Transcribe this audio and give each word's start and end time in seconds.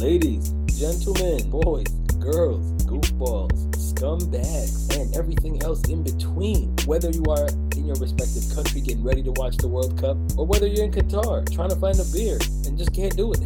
ladies, 0.00 0.50
gentlemen, 0.78 1.50
boys, 1.50 1.88
girls, 2.20 2.72
goofballs, 2.84 3.52
scumbags, 3.74 4.96
and 4.96 5.14
everything 5.16 5.60
else 5.62 5.88
in 5.88 6.04
between. 6.04 6.74
Whether 6.86 7.10
you 7.10 7.24
are 7.24 7.48
in 7.76 7.84
your 7.84 7.96
respective 7.96 8.44
country 8.54 8.80
getting 8.80 9.02
ready 9.02 9.24
to 9.24 9.32
watch 9.32 9.56
the 9.56 9.66
World 9.66 9.98
Cup, 10.00 10.16
or 10.38 10.46
whether 10.46 10.68
you're 10.68 10.84
in 10.84 10.92
Qatar 10.92 11.52
trying 11.52 11.70
to 11.70 11.76
find 11.76 11.98
a 11.98 12.04
beer 12.12 12.38
and 12.66 12.78
just 12.78 12.94
can't 12.94 13.16
do 13.16 13.32
it. 13.32 13.40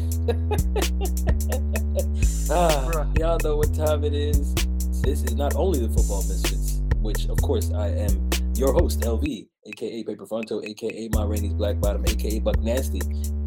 ah, 2.51 3.07
y'all 3.19 3.39
know 3.43 3.57
what 3.57 3.75
time 3.75 4.05
it 4.05 4.13
is. 4.13 4.55
This 5.03 5.23
is 5.23 5.35
not 5.35 5.55
only 5.57 5.81
the 5.81 5.89
Football 5.89 6.23
Misfits, 6.29 6.83
which 6.97 7.29
of 7.29 7.41
course 7.41 7.73
I 7.73 7.89
am 7.89 8.29
your 8.57 8.75
host, 8.75 9.01
LV, 9.01 9.49
aka 9.67 10.05
Paper 10.05 10.27
Fronto, 10.27 10.61
aka 10.63 11.09
My 11.13 11.25
Rainey's 11.25 11.55
Black 11.55 11.81
Bottom, 11.81 12.05
aka 12.07 12.41
Buck 12.41 12.59
Nasty. 12.59 13.01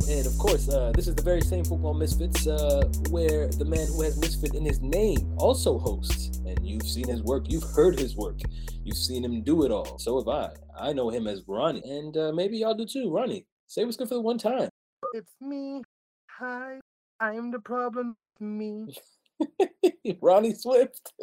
And 0.08 0.28
of 0.28 0.38
course, 0.38 0.70
uh, 0.70 0.92
this 0.96 1.08
is 1.08 1.16
the 1.16 1.24
very 1.24 1.42
same 1.42 1.66
Football 1.66 1.96
Misfits 1.96 2.46
uh, 2.46 2.88
where 3.10 3.48
the 3.48 3.66
man 3.66 3.88
who 3.88 4.04
has 4.04 4.20
Misfit 4.20 4.54
in 4.54 4.64
his 4.64 4.80
name 4.80 5.34
also 5.38 5.80
hosts. 5.80 6.38
And 6.46 6.60
you've 6.64 6.88
seen 6.88 7.08
his 7.08 7.24
work, 7.24 7.46
you've 7.50 7.64
heard 7.76 7.98
his 7.98 8.16
work, 8.16 8.40
you've 8.84 8.98
seen 8.98 9.26
him 9.26 9.42
do 9.42 9.64
it 9.64 9.72
all. 9.72 9.98
So 9.98 10.20
have 10.20 10.28
I. 10.28 10.50
I 10.80 10.94
know 10.94 11.10
him 11.10 11.26
as 11.26 11.42
Ronny, 11.48 11.82
and 11.84 12.16
uh, 12.18 12.32
maybe 12.34 12.58
y'all 12.58 12.76
do 12.76 12.86
too. 12.86 13.12
Ronny, 13.12 13.48
say 13.66 13.84
what's 13.84 13.98
good 13.98 14.08
for 14.08 14.14
the 14.14 14.22
one 14.22 14.38
time. 14.38 14.70
It's 15.14 15.34
me. 15.42 15.82
Hi. 16.40 16.80
I'm 17.20 17.50
the 17.50 17.60
problem. 17.60 18.16
Me. 18.40 18.96
Ronny 20.22 20.54
Swift. 20.54 21.14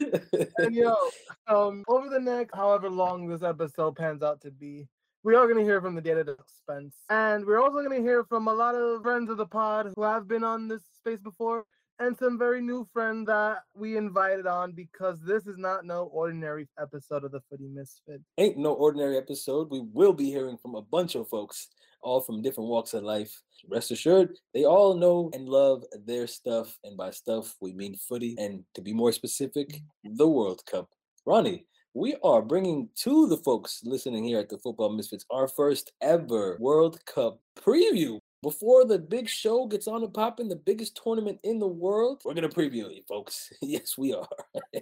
and 0.00 0.74
yo, 0.74 0.96
um, 1.46 1.84
over 1.86 2.08
the 2.08 2.18
next 2.18 2.56
however 2.56 2.90
long 2.90 3.28
this 3.28 3.44
episode 3.44 3.94
pans 3.94 4.22
out 4.24 4.40
to 4.40 4.50
be, 4.50 4.88
we 5.24 5.36
are 5.36 5.46
going 5.46 5.58
to 5.58 5.64
hear 5.64 5.80
from 5.80 5.94
the 5.94 6.00
data 6.00 6.24
desk 6.24 6.40
Spence. 6.48 6.96
And 7.08 7.44
we're 7.46 7.62
also 7.62 7.82
going 7.82 7.96
to 7.96 8.02
hear 8.02 8.24
from 8.24 8.48
a 8.48 8.52
lot 8.52 8.74
of 8.74 9.02
friends 9.02 9.30
of 9.30 9.36
the 9.36 9.46
pod 9.46 9.92
who 9.94 10.02
have 10.02 10.26
been 10.26 10.42
on 10.42 10.68
this 10.68 10.82
space 10.98 11.20
before 11.20 11.64
and 11.98 12.16
some 12.16 12.36
very 12.36 12.60
new 12.60 12.86
friends 12.92 13.26
that 13.26 13.58
we 13.74 13.96
invited 13.96 14.46
on 14.46 14.72
because 14.72 15.20
this 15.20 15.46
is 15.46 15.56
not 15.58 15.84
no 15.84 16.04
ordinary 16.12 16.68
episode 16.80 17.22
of 17.22 17.30
the 17.30 17.40
Footy 17.48 17.68
Misfit. 17.68 18.20
Ain't 18.38 18.58
no 18.58 18.72
ordinary 18.72 19.16
episode. 19.16 19.70
We 19.70 19.80
will 19.80 20.12
be 20.12 20.26
hearing 20.26 20.56
from 20.56 20.74
a 20.74 20.82
bunch 20.82 21.14
of 21.14 21.28
folks, 21.28 21.68
all 22.02 22.20
from 22.20 22.42
different 22.42 22.70
walks 22.70 22.94
of 22.94 23.04
life. 23.04 23.40
Rest 23.68 23.92
assured, 23.92 24.36
they 24.52 24.64
all 24.64 24.94
know 24.94 25.30
and 25.34 25.48
love 25.48 25.84
their 26.04 26.26
stuff. 26.26 26.76
And 26.82 26.96
by 26.96 27.10
stuff, 27.10 27.54
we 27.60 27.72
mean 27.72 27.94
footy. 27.94 28.34
And 28.38 28.64
to 28.74 28.80
be 28.80 28.92
more 28.92 29.12
specific, 29.12 29.80
the 30.02 30.26
World 30.26 30.66
Cup. 30.66 30.88
Ronny, 31.24 31.66
we 31.94 32.16
are 32.24 32.40
bringing 32.40 32.88
to 32.96 33.26
the 33.26 33.36
folks 33.36 33.82
listening 33.84 34.24
here 34.24 34.38
at 34.38 34.48
the 34.48 34.58
Football 34.58 34.90
Misfits 34.90 35.26
our 35.30 35.46
first 35.46 35.92
ever 36.00 36.56
World 36.58 37.04
Cup 37.04 37.40
preview. 37.56 38.18
Before 38.42 38.84
the 38.84 38.98
big 38.98 39.28
show 39.28 39.66
gets 39.66 39.86
on 39.86 40.02
and 40.02 40.12
popping, 40.12 40.48
the 40.48 40.56
biggest 40.56 40.98
tournament 41.02 41.38
in 41.44 41.58
the 41.58 41.68
world, 41.68 42.22
we're 42.24 42.34
going 42.34 42.48
to 42.48 42.54
preview 42.54 42.90
it, 42.90 43.04
folks. 43.06 43.52
yes, 43.62 43.96
we 43.98 44.14
are. 44.14 44.26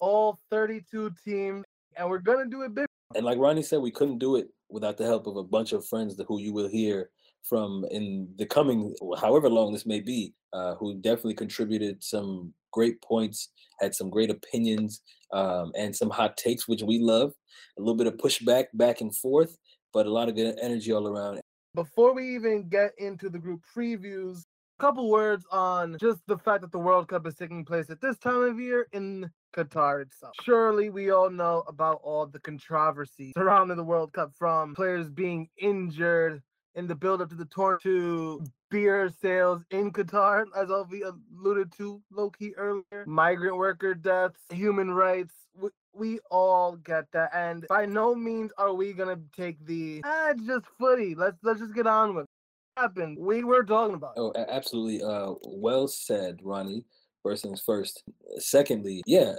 All 0.00 0.38
32 0.50 1.12
teams, 1.24 1.64
and 1.96 2.08
we're 2.08 2.18
going 2.18 2.44
to 2.44 2.50
do 2.50 2.62
it 2.62 2.74
big. 2.74 2.86
And 3.14 3.24
like 3.24 3.38
Ronny 3.38 3.62
said, 3.62 3.80
we 3.80 3.90
couldn't 3.90 4.18
do 4.18 4.36
it 4.36 4.48
without 4.68 4.96
the 4.96 5.06
help 5.06 5.26
of 5.26 5.36
a 5.36 5.42
bunch 5.42 5.72
of 5.72 5.86
friends 5.86 6.20
who 6.28 6.40
you 6.40 6.52
will 6.52 6.68
hear 6.68 7.10
from 7.42 7.84
in 7.90 8.28
the 8.36 8.46
coming, 8.46 8.94
however 9.18 9.48
long 9.48 9.72
this 9.72 9.86
may 9.86 10.00
be, 10.00 10.34
uh, 10.52 10.74
who 10.76 10.94
definitely 10.94 11.34
contributed 11.34 12.02
some 12.02 12.52
great 12.72 13.00
points, 13.02 13.50
had 13.80 13.94
some 13.94 14.10
great 14.10 14.30
opinions, 14.30 15.02
um, 15.32 15.72
and 15.76 15.94
some 15.94 16.10
hot 16.10 16.36
takes, 16.36 16.66
which 16.66 16.82
we 16.82 16.98
love. 16.98 17.32
A 17.78 17.80
little 17.80 17.96
bit 17.96 18.06
of 18.06 18.14
pushback 18.14 18.66
back 18.74 19.00
and 19.00 19.14
forth, 19.14 19.56
but 19.92 20.06
a 20.06 20.10
lot 20.10 20.28
of 20.28 20.36
good 20.36 20.58
energy 20.60 20.92
all 20.92 21.06
around. 21.06 21.40
Before 21.74 22.14
we 22.14 22.34
even 22.34 22.68
get 22.68 22.92
into 22.98 23.30
the 23.30 23.38
group 23.38 23.62
previews, 23.74 24.42
a 24.78 24.82
couple 24.82 25.10
words 25.10 25.46
on 25.50 25.96
just 26.00 26.20
the 26.26 26.36
fact 26.36 26.60
that 26.62 26.72
the 26.72 26.78
World 26.78 27.08
Cup 27.08 27.26
is 27.26 27.34
taking 27.34 27.64
place 27.64 27.88
at 27.88 28.00
this 28.00 28.18
time 28.18 28.42
of 28.42 28.60
year 28.60 28.88
in 28.92 29.30
Qatar 29.56 30.02
itself. 30.02 30.34
Surely 30.42 30.90
we 30.90 31.10
all 31.10 31.30
know 31.30 31.62
about 31.66 32.00
all 32.02 32.26
the 32.26 32.40
controversy 32.40 33.32
surrounding 33.36 33.76
the 33.76 33.84
World 33.84 34.12
Cup 34.12 34.32
from 34.38 34.74
players 34.74 35.08
being 35.08 35.48
injured 35.58 36.42
in 36.74 36.86
the 36.86 36.94
build 36.94 37.20
up 37.20 37.28
to 37.28 37.34
the 37.34 37.44
tournament 37.46 37.82
to 37.82 38.42
beer 38.72 39.12
sales 39.20 39.62
in 39.70 39.92
Qatar, 39.92 40.46
as 40.56 40.68
LV 40.68 41.14
alluded 41.36 41.72
to 41.76 42.02
low 42.10 42.30
key 42.30 42.54
earlier, 42.56 43.04
migrant 43.06 43.56
worker 43.56 43.94
deaths, 43.94 44.40
human 44.50 44.90
rights. 44.90 45.34
We, 45.54 45.68
we 45.94 46.18
all 46.30 46.76
get 46.76 47.04
that, 47.12 47.30
and 47.34 47.66
by 47.68 47.86
no 47.86 48.14
means 48.14 48.50
are 48.56 48.72
we 48.72 48.94
gonna 48.94 49.20
take 49.36 49.64
the 49.66 50.00
ah, 50.04 50.30
it's 50.30 50.46
just 50.46 50.64
footy. 50.78 51.14
Let's 51.14 51.36
let's 51.42 51.60
just 51.60 51.74
get 51.74 51.86
on 51.86 52.14
with 52.14 52.24
it. 52.24 52.80
Happened. 52.80 53.18
We 53.20 53.44
were 53.44 53.62
talking 53.62 53.94
about. 53.94 54.14
Oh, 54.16 54.32
absolutely. 54.34 55.02
Uh, 55.02 55.34
well 55.44 55.86
said, 55.86 56.40
Ronny. 56.42 56.84
First 57.22 57.44
things 57.44 57.60
first. 57.60 58.02
Secondly, 58.38 59.02
yeah, 59.06 59.34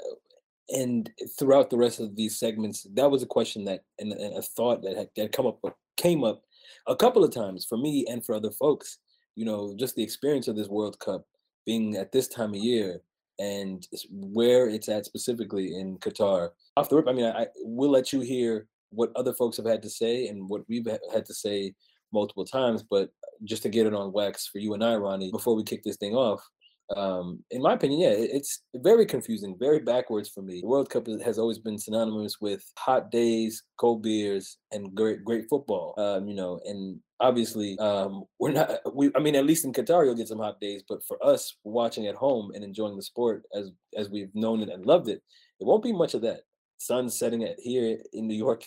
and 0.70 1.10
throughout 1.38 1.72
the 1.72 1.78
rest 1.78 2.00
of 2.00 2.16
these 2.16 2.38
segments, 2.38 2.86
that 2.94 3.10
was 3.10 3.24
a 3.24 3.28
question 3.28 3.66
that 3.66 3.82
and, 4.00 4.14
and 4.14 4.38
a 4.38 4.42
thought 4.44 4.84
that 4.84 4.96
had 4.96 5.10
that 5.16 5.32
come 5.32 5.48
up 5.48 5.60
came 5.98 6.24
up 6.24 6.44
a 6.88 6.96
couple 6.96 7.24
of 7.24 7.34
times 7.34 7.66
for 7.66 7.78
me 7.78 8.06
and 8.08 8.24
for 8.24 8.36
other 8.36 8.52
folks. 8.52 9.00
You 9.36 9.46
know, 9.46 9.76
just 9.78 9.96
the 9.96 10.04
experience 10.04 10.48
of 10.48 10.56
this 10.56 10.68
World 10.68 11.00
Cup 11.00 11.26
being 11.66 11.96
at 11.96 12.12
this 12.12 12.28
time 12.28 12.52
of 12.52 12.58
year 12.58 13.02
and 13.40 13.88
where 14.10 14.70
it's 14.70 14.90
at 14.90 15.06
specifically 15.06 15.76
in 15.76 15.98
Qatar. 15.98 16.50
Off 16.78 16.90
the 16.90 16.96
rip, 16.96 17.08
I 17.08 17.14
mean, 17.14 17.26
I, 17.26 17.44
I 17.44 17.48
will 17.64 17.90
let 17.90 18.14
you 18.14 18.22
hear 18.22 18.68
what 18.90 19.12
other 19.16 19.34
folks 19.34 19.58
have 19.58 19.66
had 19.66 19.82
to 19.84 19.90
say 19.90 20.28
and 20.28 20.48
what 20.48 20.62
we've 20.68 20.88
had 21.12 21.26
to 21.26 21.34
say 21.34 21.74
multiple 22.12 22.46
times. 22.46 22.84
But 22.84 23.10
just 23.44 23.64
to 23.64 23.70
get 23.70 23.88
it 23.88 23.94
on 23.94 24.12
wax 24.12 24.48
for 24.48 24.60
you 24.60 24.74
and 24.74 24.84
I, 24.84 24.96
Ronny, 24.96 25.32
before 25.32 25.56
we 25.56 25.64
kick 25.64 25.84
this 25.84 25.98
thing 25.98 26.14
off, 26.14 26.48
um, 26.96 27.44
in 27.50 27.62
my 27.62 27.74
opinion, 27.74 28.02
yeah, 28.02 28.10
it's 28.12 28.62
very 28.76 29.06
confusing, 29.06 29.56
very 29.58 29.80
backwards 29.80 30.30
for 30.30 30.42
me. 30.42 30.62
The 30.62 30.68
World 30.68 30.90
Cup 30.90 31.08
has 31.08 31.40
always 31.40 31.58
been 31.58 31.78
synonymous 31.78 32.42
with 32.42 32.64
hot 32.78 33.10
days, 33.10 33.64
cold 33.78 34.04
beers, 34.04 34.58
and 34.72 34.94
great 34.94 35.24
great 35.24 35.46
football. 35.50 35.94
Um, 35.98 36.28
you 36.28 36.36
know, 36.36 36.60
and 36.66 37.00
obviously, 37.20 37.78
um, 37.80 38.26
we're 38.40 38.52
not. 38.52 38.80
We, 38.94 39.12
I 39.16 39.20
mean, 39.20 39.36
at 39.36 39.46
least 39.46 39.66
in 39.66 39.74
Qatar, 39.74 40.06
you'll 40.06 40.16
get 40.16 40.28
some 40.28 40.40
hot 40.40 40.60
days, 40.60 40.84
but 40.88 41.04
for 41.06 41.24
us 41.26 41.56
watching 41.64 42.08
at 42.08 42.16
home 42.16 42.52
and 42.54 42.64
enjoying 42.64 42.96
the 42.96 43.04
sport 43.04 43.44
as 43.56 43.72
as 43.98 44.10
we've 44.10 44.34
known 44.36 44.62
it 44.62 44.70
and 44.70 44.86
loved 44.86 45.08
it, 45.08 45.22
it 45.60 45.66
won't 45.66 45.84
be 45.84 45.94
much 45.94 46.14
of 46.14 46.22
that. 46.22 46.42
Sun 46.78 47.10
setting 47.10 47.44
at 47.44 47.56
here 47.60 47.98
in 48.12 48.28
New 48.28 48.36
York 48.36 48.64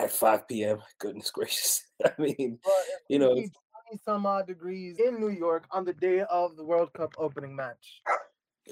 at 0.00 0.10
5 0.10 0.48
p.m. 0.48 0.78
Goodness 0.98 1.30
gracious! 1.30 1.84
I 2.04 2.10
mean, 2.18 2.58
you 3.08 3.18
know 3.20 3.40
some 3.98 4.26
odd 4.26 4.46
degrees 4.46 4.98
in 4.98 5.20
New 5.20 5.30
York 5.30 5.64
on 5.70 5.84
the 5.84 5.92
day 5.92 6.22
of 6.30 6.56
the 6.56 6.64
World 6.64 6.92
Cup 6.92 7.14
opening 7.18 7.54
match. 7.54 8.02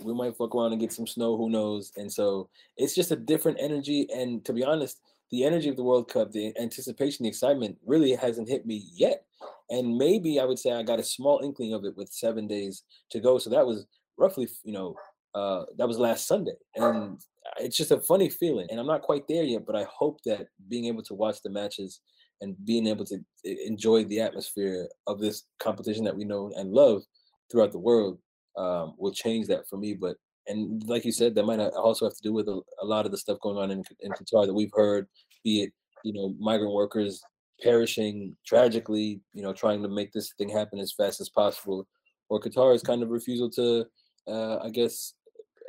We 0.02 0.14
might 0.14 0.36
fuck 0.36 0.54
around 0.54 0.72
and 0.72 0.80
get 0.80 0.92
some 0.92 1.06
snow, 1.06 1.36
who 1.36 1.50
knows? 1.50 1.92
And 1.96 2.12
so 2.12 2.48
it's 2.76 2.94
just 2.94 3.10
a 3.10 3.16
different 3.16 3.58
energy. 3.60 4.08
And 4.14 4.44
to 4.44 4.52
be 4.52 4.62
honest, 4.64 5.00
the 5.30 5.44
energy 5.44 5.68
of 5.68 5.76
the 5.76 5.82
World 5.82 6.08
Cup, 6.08 6.32
the 6.32 6.56
anticipation, 6.58 7.24
the 7.24 7.28
excitement 7.28 7.76
really 7.84 8.14
hasn't 8.14 8.48
hit 8.48 8.66
me 8.66 8.84
yet. 8.94 9.24
And 9.70 9.96
maybe 9.96 10.40
I 10.40 10.44
would 10.44 10.58
say 10.58 10.72
I 10.72 10.82
got 10.82 11.00
a 11.00 11.04
small 11.04 11.40
inkling 11.42 11.74
of 11.74 11.84
it 11.84 11.96
with 11.96 12.10
seven 12.10 12.46
days 12.46 12.84
to 13.10 13.20
go. 13.20 13.38
So 13.38 13.50
that 13.50 13.66
was 13.66 13.86
roughly, 14.16 14.48
you 14.64 14.72
know, 14.72 14.94
uh, 15.34 15.64
that 15.76 15.88
was 15.88 15.98
last 15.98 16.26
Sunday. 16.26 16.56
And 16.76 17.20
it's 17.58 17.76
just 17.76 17.90
a 17.90 18.00
funny 18.00 18.30
feeling. 18.30 18.68
And 18.70 18.80
I'm 18.80 18.86
not 18.86 19.02
quite 19.02 19.26
there 19.28 19.42
yet, 19.44 19.66
but 19.66 19.76
I 19.76 19.84
hope 19.84 20.20
that 20.24 20.48
being 20.68 20.86
able 20.86 21.02
to 21.04 21.14
watch 21.14 21.42
the 21.42 21.50
matches 21.50 22.00
and 22.41 22.54
being 22.65 22.87
able 22.87 23.04
to 23.04 23.19
enjoy 23.44 24.04
the 24.04 24.21
atmosphere 24.21 24.88
of 25.06 25.19
this 25.19 25.44
competition 25.59 26.04
that 26.04 26.16
we 26.16 26.25
know 26.25 26.53
and 26.56 26.72
love 26.72 27.03
throughout 27.50 27.72
the 27.72 27.78
world 27.78 28.19
um, 28.56 28.94
will 28.99 29.12
change 29.12 29.47
that 29.49 29.69
for 29.69 29.76
me. 29.76 29.94
But 29.94 30.16
and 30.47 30.82
like 30.88 31.04
you 31.04 31.12
said, 31.12 31.34
that 31.34 31.44
might 31.44 31.60
also 31.60 32.06
have 32.06 32.16
to 32.16 32.22
do 32.22 32.32
with 32.32 32.48
a, 32.48 32.60
a 32.81 32.84
lot 32.84 33.04
of 33.04 33.12
the 33.12 33.19
stuff 33.19 33.38
going 33.41 33.59
on 33.59 33.71
in, 33.71 33.82
in 34.01 34.12
Qatar 34.12 34.47
that 34.47 34.54
we've 34.54 34.72
heard, 34.72 35.07
be 35.45 35.62
it 35.65 35.72
you 36.04 36.12
know 36.12 36.34
migrant 36.39 36.72
workers 36.72 37.22
perishing 37.62 38.36
tragically, 38.47 39.21
you 39.33 39.42
know, 39.42 39.53
trying 39.53 39.83
to 39.83 39.89
make 39.89 40.12
this 40.12 40.33
thing 40.39 40.48
happen 40.48 40.78
as 40.78 40.92
fast 40.92 41.21
as 41.21 41.28
possible, 41.28 41.86
or 42.28 42.41
Qatar's 42.41 42.83
kind 42.83 43.03
of 43.03 43.10
refusal 43.10 43.51
to, 43.51 43.84
uh, 44.28 44.59
I 44.59 44.71
guess, 44.71 45.15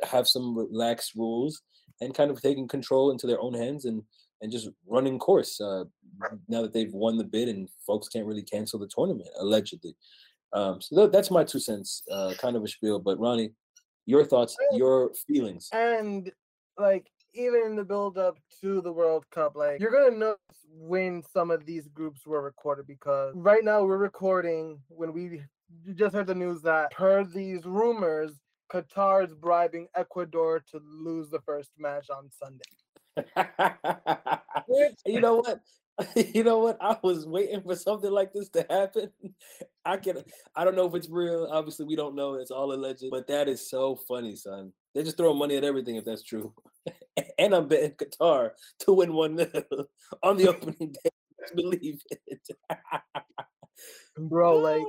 have 0.08 0.28
some 0.28 0.56
relaxed 0.56 1.14
rules 1.14 1.62
and 2.00 2.14
kind 2.14 2.30
of 2.30 2.40
taking 2.40 2.68
control 2.68 3.10
into 3.10 3.26
their 3.26 3.40
own 3.40 3.54
hands 3.54 3.84
and 3.84 4.02
and 4.40 4.50
just 4.50 4.68
running 4.86 5.18
course 5.18 5.60
uh, 5.60 5.84
now 6.48 6.62
that 6.62 6.72
they've 6.72 6.92
won 6.92 7.16
the 7.16 7.24
bid 7.24 7.48
and 7.48 7.68
folks 7.86 8.08
can't 8.08 8.26
really 8.26 8.42
cancel 8.42 8.78
the 8.78 8.88
tournament 8.88 9.28
allegedly. 9.38 9.94
Um, 10.52 10.80
so 10.80 10.96
th- 10.96 11.12
that's 11.12 11.30
my 11.30 11.44
two 11.44 11.60
cents, 11.60 12.02
uh, 12.10 12.34
kind 12.38 12.56
of 12.56 12.64
a 12.64 12.68
spiel. 12.68 12.98
But 12.98 13.18
Ronny, 13.18 13.52
your 14.06 14.24
thoughts, 14.24 14.56
your 14.72 15.12
feelings, 15.26 15.68
and 15.72 16.30
like 16.78 17.06
even 17.34 17.62
in 17.66 17.76
the 17.76 17.84
build 17.84 18.18
up 18.18 18.38
to 18.60 18.80
the 18.80 18.92
World 18.92 19.24
Cup, 19.30 19.54
like 19.54 19.80
you're 19.80 19.92
gonna 19.92 20.16
notice 20.16 20.38
when 20.72 21.22
some 21.22 21.50
of 21.50 21.64
these 21.66 21.88
groups 21.88 22.26
were 22.26 22.42
recorded 22.42 22.86
because 22.86 23.34
right 23.36 23.64
now 23.64 23.84
we're 23.84 23.98
recording 23.98 24.80
when 24.88 25.12
we 25.12 25.42
just 25.94 26.14
heard 26.14 26.26
the 26.26 26.34
news 26.34 26.62
that 26.62 26.90
per 26.90 27.24
these 27.24 27.64
rumors, 27.64 28.32
Qatar 28.72 29.24
is 29.24 29.34
bribing 29.34 29.88
Ecuador 29.96 30.62
to 30.70 30.80
lose 30.84 31.30
the 31.30 31.40
first 31.40 31.70
match 31.78 32.08
on 32.10 32.30
Sunday. 32.30 32.64
you 35.06 35.20
know 35.20 35.36
what? 35.36 35.60
you 36.34 36.44
know 36.44 36.58
what? 36.58 36.78
I 36.80 36.96
was 37.02 37.26
waiting 37.26 37.62
for 37.62 37.76
something 37.76 38.10
like 38.10 38.32
this 38.32 38.48
to 38.50 38.66
happen. 38.68 39.10
I 39.84 39.96
can 39.96 40.18
I 40.54 40.64
don't 40.64 40.76
know 40.76 40.86
if 40.86 40.94
it's 40.94 41.08
real. 41.08 41.48
Obviously, 41.50 41.86
we 41.86 41.96
don't 41.96 42.14
know. 42.14 42.34
It's 42.34 42.50
all 42.50 42.72
alleged. 42.72 43.04
But 43.10 43.26
that 43.28 43.48
is 43.48 43.68
so 43.68 43.96
funny, 44.08 44.36
son. 44.36 44.72
They 44.94 45.02
just 45.02 45.16
throw 45.16 45.34
money 45.34 45.56
at 45.56 45.64
everything 45.64 45.96
if 45.96 46.04
that's 46.04 46.22
true. 46.22 46.52
and 47.38 47.54
I'm 47.54 47.68
betting 47.68 47.92
Qatar 47.92 48.50
to 48.80 48.92
win 48.92 49.12
one 49.12 49.38
on 50.22 50.36
the 50.36 50.48
opening 50.48 50.92
day. 50.92 51.10
Believe 51.54 52.02
it. 52.10 52.40
Bro, 54.18 54.58
like 54.58 54.82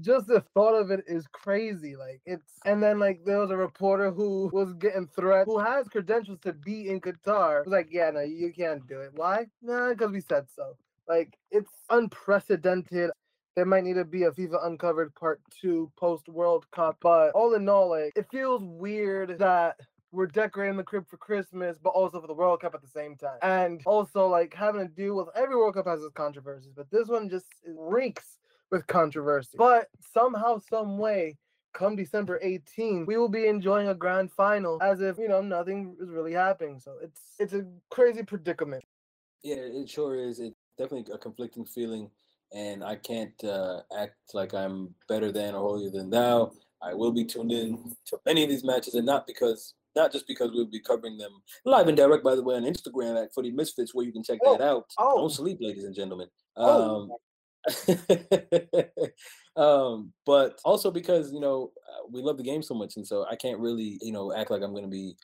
just 0.00 0.26
the 0.26 0.44
thought 0.54 0.74
of 0.74 0.90
it 0.90 1.04
is 1.06 1.26
crazy. 1.32 1.96
Like 1.96 2.20
it's 2.26 2.52
and 2.64 2.82
then 2.82 2.98
like 2.98 3.24
there 3.24 3.38
was 3.38 3.50
a 3.50 3.56
reporter 3.56 4.10
who 4.10 4.50
was 4.52 4.74
getting 4.74 5.06
threat 5.06 5.46
who 5.46 5.58
has 5.58 5.88
credentials 5.88 6.38
to 6.40 6.52
be 6.52 6.88
in 6.88 7.00
Qatar. 7.00 7.64
Was 7.64 7.72
like, 7.72 7.88
yeah, 7.90 8.10
no, 8.10 8.20
you 8.20 8.52
can't 8.52 8.86
do 8.86 9.00
it. 9.00 9.12
Why? 9.14 9.46
Nah, 9.62 9.90
because 9.90 10.10
we 10.10 10.20
said 10.20 10.46
so. 10.54 10.76
Like 11.08 11.38
it's 11.50 11.70
unprecedented. 11.90 13.10
There 13.56 13.64
might 13.64 13.84
need 13.84 13.94
to 13.94 14.04
be 14.04 14.24
a 14.24 14.32
FIFA 14.32 14.66
Uncovered 14.66 15.14
Part 15.14 15.40
Two 15.60 15.90
post 15.96 16.28
World 16.28 16.68
Cup, 16.72 16.96
but 17.00 17.30
all 17.30 17.54
in 17.54 17.68
all, 17.68 17.90
like 17.90 18.12
it 18.16 18.26
feels 18.30 18.62
weird 18.64 19.38
that 19.38 19.76
we're 20.14 20.26
decorating 20.26 20.76
the 20.76 20.84
crib 20.84 21.06
for 21.08 21.16
Christmas, 21.16 21.76
but 21.82 21.90
also 21.90 22.20
for 22.20 22.26
the 22.26 22.34
World 22.34 22.60
Cup 22.60 22.74
at 22.74 22.82
the 22.82 22.88
same 22.88 23.16
time. 23.16 23.38
And 23.42 23.82
also 23.84 24.28
like 24.28 24.54
having 24.54 24.80
to 24.80 24.88
deal 24.88 25.16
with 25.16 25.28
every 25.34 25.56
World 25.56 25.74
Cup 25.74 25.86
has 25.86 26.02
its 26.02 26.12
controversies, 26.14 26.72
but 26.74 26.90
this 26.90 27.08
one 27.08 27.28
just 27.28 27.46
reeks 27.66 28.38
with 28.70 28.86
controversy. 28.86 29.56
But 29.58 29.88
somehow, 30.12 30.60
some 30.70 30.98
way, 30.98 31.36
come 31.72 31.96
December 31.96 32.38
18, 32.42 33.04
we 33.06 33.16
will 33.16 33.28
be 33.28 33.46
enjoying 33.46 33.88
a 33.88 33.94
grand 33.94 34.30
final 34.32 34.78
as 34.80 35.00
if 35.00 35.18
you 35.18 35.28
know 35.28 35.42
nothing 35.42 35.96
is 36.00 36.08
really 36.10 36.32
happening. 36.32 36.80
So 36.80 36.94
it's 37.02 37.20
it's 37.38 37.52
a 37.52 37.66
crazy 37.90 38.22
predicament. 38.22 38.84
Yeah, 39.42 39.56
it 39.56 39.90
sure 39.90 40.14
is. 40.14 40.40
It's 40.40 40.56
definitely 40.78 41.12
a 41.12 41.18
conflicting 41.18 41.66
feeling, 41.66 42.10
and 42.52 42.82
I 42.82 42.96
can't 42.96 43.44
uh, 43.44 43.80
act 43.98 44.16
like 44.32 44.54
I'm 44.54 44.94
better 45.08 45.32
than 45.32 45.54
or 45.54 45.60
holier 45.60 45.90
than 45.90 46.10
thou. 46.10 46.52
I 46.80 46.94
will 46.94 47.12
be 47.12 47.24
tuned 47.24 47.52
in 47.52 47.94
to 48.06 48.18
many 48.26 48.44
of 48.44 48.50
these 48.50 48.64
matches, 48.64 48.94
and 48.94 49.06
not 49.06 49.26
because 49.26 49.74
not 49.96 50.12
just 50.12 50.26
because 50.26 50.50
we'll 50.52 50.66
be 50.66 50.80
covering 50.80 51.16
them 51.18 51.30
live 51.64 51.88
and 51.88 51.96
direct, 51.96 52.24
by 52.24 52.34
the 52.34 52.42
way, 52.42 52.56
on 52.56 52.64
Instagram 52.64 53.22
at 53.22 53.32
Footy 53.34 53.50
Misfits, 53.50 53.94
where 53.94 54.04
you 54.04 54.12
can 54.12 54.22
check 54.22 54.38
oh, 54.44 54.56
that 54.56 54.64
out. 54.64 54.84
Oh. 54.98 55.18
Don't 55.18 55.30
sleep, 55.30 55.58
ladies 55.60 55.84
and 55.84 55.94
gentlemen. 55.94 56.28
Oh. 56.56 57.02
Um, 57.02 57.12
um, 59.56 60.12
but 60.26 60.58
also 60.64 60.90
because 60.90 61.32
you 61.32 61.40
know 61.40 61.72
uh, 61.88 62.06
we 62.10 62.20
love 62.22 62.36
the 62.36 62.42
game 62.42 62.62
so 62.62 62.74
much, 62.74 62.96
and 62.96 63.06
so 63.06 63.26
I 63.30 63.36
can't 63.36 63.58
really 63.58 63.98
you 64.02 64.12
know 64.12 64.32
act 64.34 64.50
like 64.50 64.62
I'm 64.62 64.72
going 64.72 64.84
to 64.84 64.90
be 64.90 65.16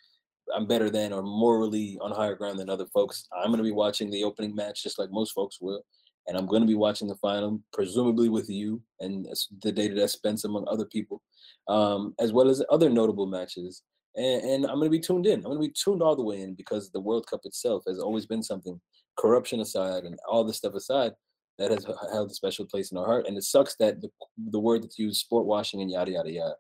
I'm 0.55 0.67
better 0.67 0.91
than 0.91 1.13
or 1.13 1.23
morally 1.23 1.99
on 2.01 2.13
higher 2.13 2.35
ground 2.35 2.59
than 2.59 2.71
other 2.71 2.87
folks. 2.87 3.29
I'm 3.37 3.49
going 3.49 3.59
to 3.59 3.65
be 3.65 3.73
watching 3.73 4.11
the 4.11 4.25
opening 4.25 4.55
match 4.55 4.83
just 4.83 4.99
like 4.99 5.11
most 5.11 5.33
folks 5.33 5.59
will, 5.61 5.83
and 6.27 6.37
I'm 6.37 6.47
going 6.47 6.63
to 6.63 6.69
be 6.69 6.75
watching 6.75 7.09
the 7.09 7.17
final, 7.17 7.61
presumably 7.73 8.29
with 8.29 8.49
you 8.49 8.83
and 9.01 9.27
the 9.63 9.73
data 9.73 9.95
desk 9.95 10.17
Spence 10.17 10.45
among 10.45 10.67
other 10.69 10.87
people, 10.87 11.23
um, 11.69 12.15
as 12.19 12.33
well 12.33 12.49
as 12.49 12.63
other 12.71 12.91
notable 12.91 13.27
matches. 13.27 13.83
And, 14.17 14.43
and 14.43 14.67
I'm 14.67 14.77
going 14.77 14.87
to 14.87 14.91
be 14.91 15.01
tuned 15.01 15.27
in. 15.27 15.41
I'm 15.41 15.53
going 15.53 15.63
to 15.63 15.69
be 15.69 15.75
tuned 15.75 16.03
all 16.03 16.17
the 16.17 16.23
way 16.23 16.41
in 16.41 16.55
because 16.55 16.91
the 16.91 17.01
World 17.01 17.27
Cup 17.27 17.41
itself 17.45 17.85
has 17.87 17.99
always 17.99 18.27
been 18.27 18.43
something. 18.43 18.81
Corruption 19.17 19.61
aside 19.61 20.05
and 20.05 20.19
all 20.29 20.45
this 20.45 20.57
stuff 20.57 20.75
aside, 20.75 21.13
that 21.59 21.71
has 21.71 21.85
held 22.11 22.31
a 22.31 22.35
special 22.35 22.65
place 22.65 22.91
in 22.91 22.97
our 22.97 23.05
heart. 23.05 23.27
And 23.27 23.37
it 23.37 23.45
sucks 23.45 23.77
that 23.77 24.01
the, 24.01 24.09
the 24.51 24.59
word 24.59 24.83
that's 24.83 24.99
used, 24.99 25.21
sport 25.21 25.45
washing 25.45 25.83
and 25.83 25.91
yada, 25.91 26.13
yada, 26.13 26.33
yada, 26.33 26.55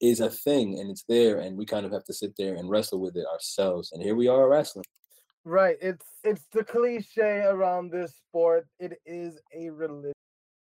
is 0.00 0.20
a 0.20 0.30
thing 0.30 0.78
and 0.78 0.90
it's 0.90 1.04
there. 1.08 1.40
And 1.40 1.56
we 1.56 1.66
kind 1.66 1.84
of 1.84 1.92
have 1.92 2.04
to 2.04 2.12
sit 2.12 2.34
there 2.38 2.54
and 2.54 2.70
wrestle 2.70 3.00
with 3.00 3.16
it 3.16 3.26
ourselves. 3.32 3.90
And 3.92 4.02
here 4.02 4.14
we 4.14 4.28
are 4.28 4.48
wrestling. 4.48 4.84
Right. 5.44 5.76
It's 5.82 6.06
it's 6.22 6.46
the 6.52 6.64
cliche 6.64 7.42
around 7.46 7.90
this 7.90 8.14
sport. 8.28 8.66
It 8.78 8.98
is 9.04 9.40
a 9.54 9.70
religion. 9.70 10.12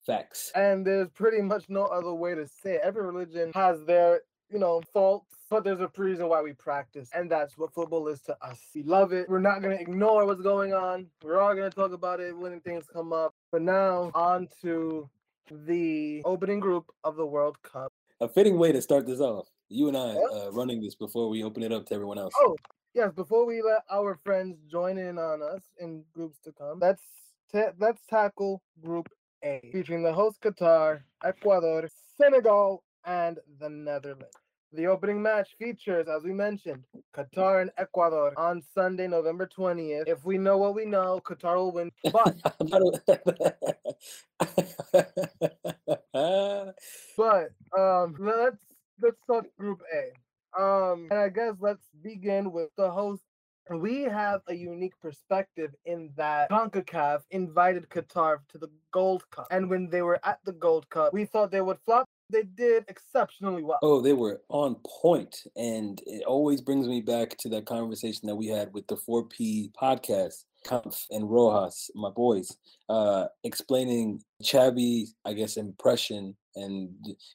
Facts. 0.07 0.51
And 0.57 0.85
there's 0.85 1.11
pretty 1.11 1.43
much 1.43 1.67
no 1.69 1.85
other 1.85 2.13
way 2.13 2.35
to 2.35 2.49
say 2.49 2.75
it. 2.75 2.81
Every 2.83 3.07
religion 3.07 3.53
has 3.55 3.85
their, 3.85 4.23
you 4.53 4.59
know, 4.59 4.83
faults, 4.93 5.35
but 5.49 5.65
there's 5.65 5.81
a 5.81 5.91
reason 5.97 6.29
why 6.29 6.43
we 6.43 6.53
practice. 6.53 7.09
And 7.15 7.31
that's 7.31 7.57
what 7.57 7.73
football 7.73 8.09
is 8.09 8.21
to 8.23 8.37
us. 8.43 8.61
We 8.75 8.83
love 8.83 9.13
it. 9.13 9.29
We're 9.29 9.41
not 9.41 9.63
going 9.63 9.77
to 9.77 9.83
ignore 9.83 10.27
what's 10.27 10.43
going 10.43 10.73
on. 10.73 11.07
We're 11.23 11.41
all 11.41 11.55
going 11.55 11.71
to 11.71 11.75
talk 11.75 11.93
about 11.93 12.21
it 12.21 12.37
when 12.37 12.61
things 12.61 12.85
come 12.93 13.13
up. 13.13 13.35
But 13.51 13.63
now 13.63 14.11
on 14.15 14.49
to 14.63 15.09
the 15.51 16.23
opening 16.25 16.61
group 16.61 16.91
of 17.05 17.17
the 17.17 17.27
World 17.27 17.61
Cup. 17.63 17.93
A 18.21 18.29
fitting 18.29 18.59
way 18.59 18.73
to 18.73 18.83
start 18.83 19.07
this 19.07 19.21
off. 19.21 19.49
You 19.69 19.89
and 19.89 19.97
I 19.97 20.15
uh, 20.15 20.51
running 20.53 20.81
this 20.83 20.95
before 20.95 21.29
we 21.29 21.43
open 21.43 21.63
it 21.63 21.73
up 21.73 21.87
to 21.87 21.95
everyone 21.95 22.19
else. 22.19 22.35
Oh, 22.39 22.57
yes. 22.95 23.13
Before 23.13 23.47
we 23.47 23.63
let 23.63 23.83
our 23.91 24.19
friends 24.23 24.59
join 24.71 24.99
in 24.99 25.19
on 25.19 25.43
us 25.43 25.63
in 25.81 26.05
groups 26.15 26.39
to 26.45 26.53
come, 26.53 26.79
let's 26.81 27.03
ta- 27.51 27.73
let's 27.79 28.03
tackle 28.07 28.63
Group 28.83 29.09
A, 29.43 29.61
featuring 29.73 30.03
the 30.03 30.13
host 30.13 30.41
Qatar, 30.43 31.01
Ecuador, 31.25 31.89
Senegal, 32.21 32.85
and 33.05 33.39
the 33.59 33.69
Netherlands. 33.69 34.42
The 34.75 34.87
opening 34.87 35.21
match 35.21 35.51
features, 35.59 36.09
as 36.09 36.23
we 36.23 36.33
mentioned, 36.33 36.85
Qatar 37.15 37.61
and 37.61 37.71
Ecuador 37.77 38.33
on 38.39 38.63
Sunday, 38.75 39.07
November 39.07 39.47
20th. 39.47 40.05
If 40.07 40.25
we 40.25 40.39
know 40.39 40.57
what 40.57 40.75
we 40.75 40.87
know, 40.87 41.21
Qatar 41.23 41.57
will 41.57 41.73
win. 41.73 41.93
But 42.11 42.39
but 47.19 47.51
um 47.79 48.17
let's 48.19 48.57
let's 49.03 49.21
talk 49.27 49.45
group 49.59 49.83
A. 49.95 50.11
Um 50.59 51.09
and 51.11 51.21
I 51.21 51.29
guess 51.29 51.53
let's 51.61 51.85
begin 52.03 52.51
with 52.51 52.71
the 52.79 52.91
host. 52.91 53.25
We 53.71 54.03
have 54.03 54.41
a 54.49 54.55
unique 54.55 54.99
perspective 55.01 55.75
in 55.85 56.11
that 56.17 56.51
CONCACAF 56.51 57.21
invited 57.31 57.89
Qatar 57.91 58.39
to 58.49 58.59
the 58.59 58.71
Gold 58.91 59.29
Cup. 59.31 59.47
And 59.51 59.69
when 59.69 59.91
they 59.91 60.03
were 60.03 60.19
at 60.25 60.41
the 60.45 60.53
Gold 60.53 60.89
Cup, 60.89 61.13
we 61.13 61.27
thought 61.27 61.51
they 61.51 61.61
would 61.61 61.79
flop 61.85 62.09
they 62.33 62.43
did 62.43 62.85
exceptionally 62.89 63.63
well. 63.63 63.79
Oh, 63.83 64.01
they 64.01 64.13
were 64.13 64.41
on 64.49 64.77
point, 65.03 65.37
and 65.57 66.01
it 66.07 66.25
always 66.27 66.61
brings 66.61 66.89
me 66.89 67.01
back 67.01 67.37
to 67.39 67.49
that 67.51 67.67
conversation 67.67 68.27
that 68.27 68.37
we 68.37 68.49
had 68.49 68.73
with 68.73 68.87
the 68.89 68.97
4P 68.97 69.73
podcast. 69.81 70.45
Kampf 70.65 71.07
and 71.11 71.29
Rojas, 71.29 71.91
my 71.95 72.11
boys, 72.11 72.57
uh, 72.89 73.27
explaining 73.45 74.23
Xavi, 74.43 75.07
I 75.25 75.33
guess, 75.33 75.57
impression, 75.57 76.37
and 76.55 76.91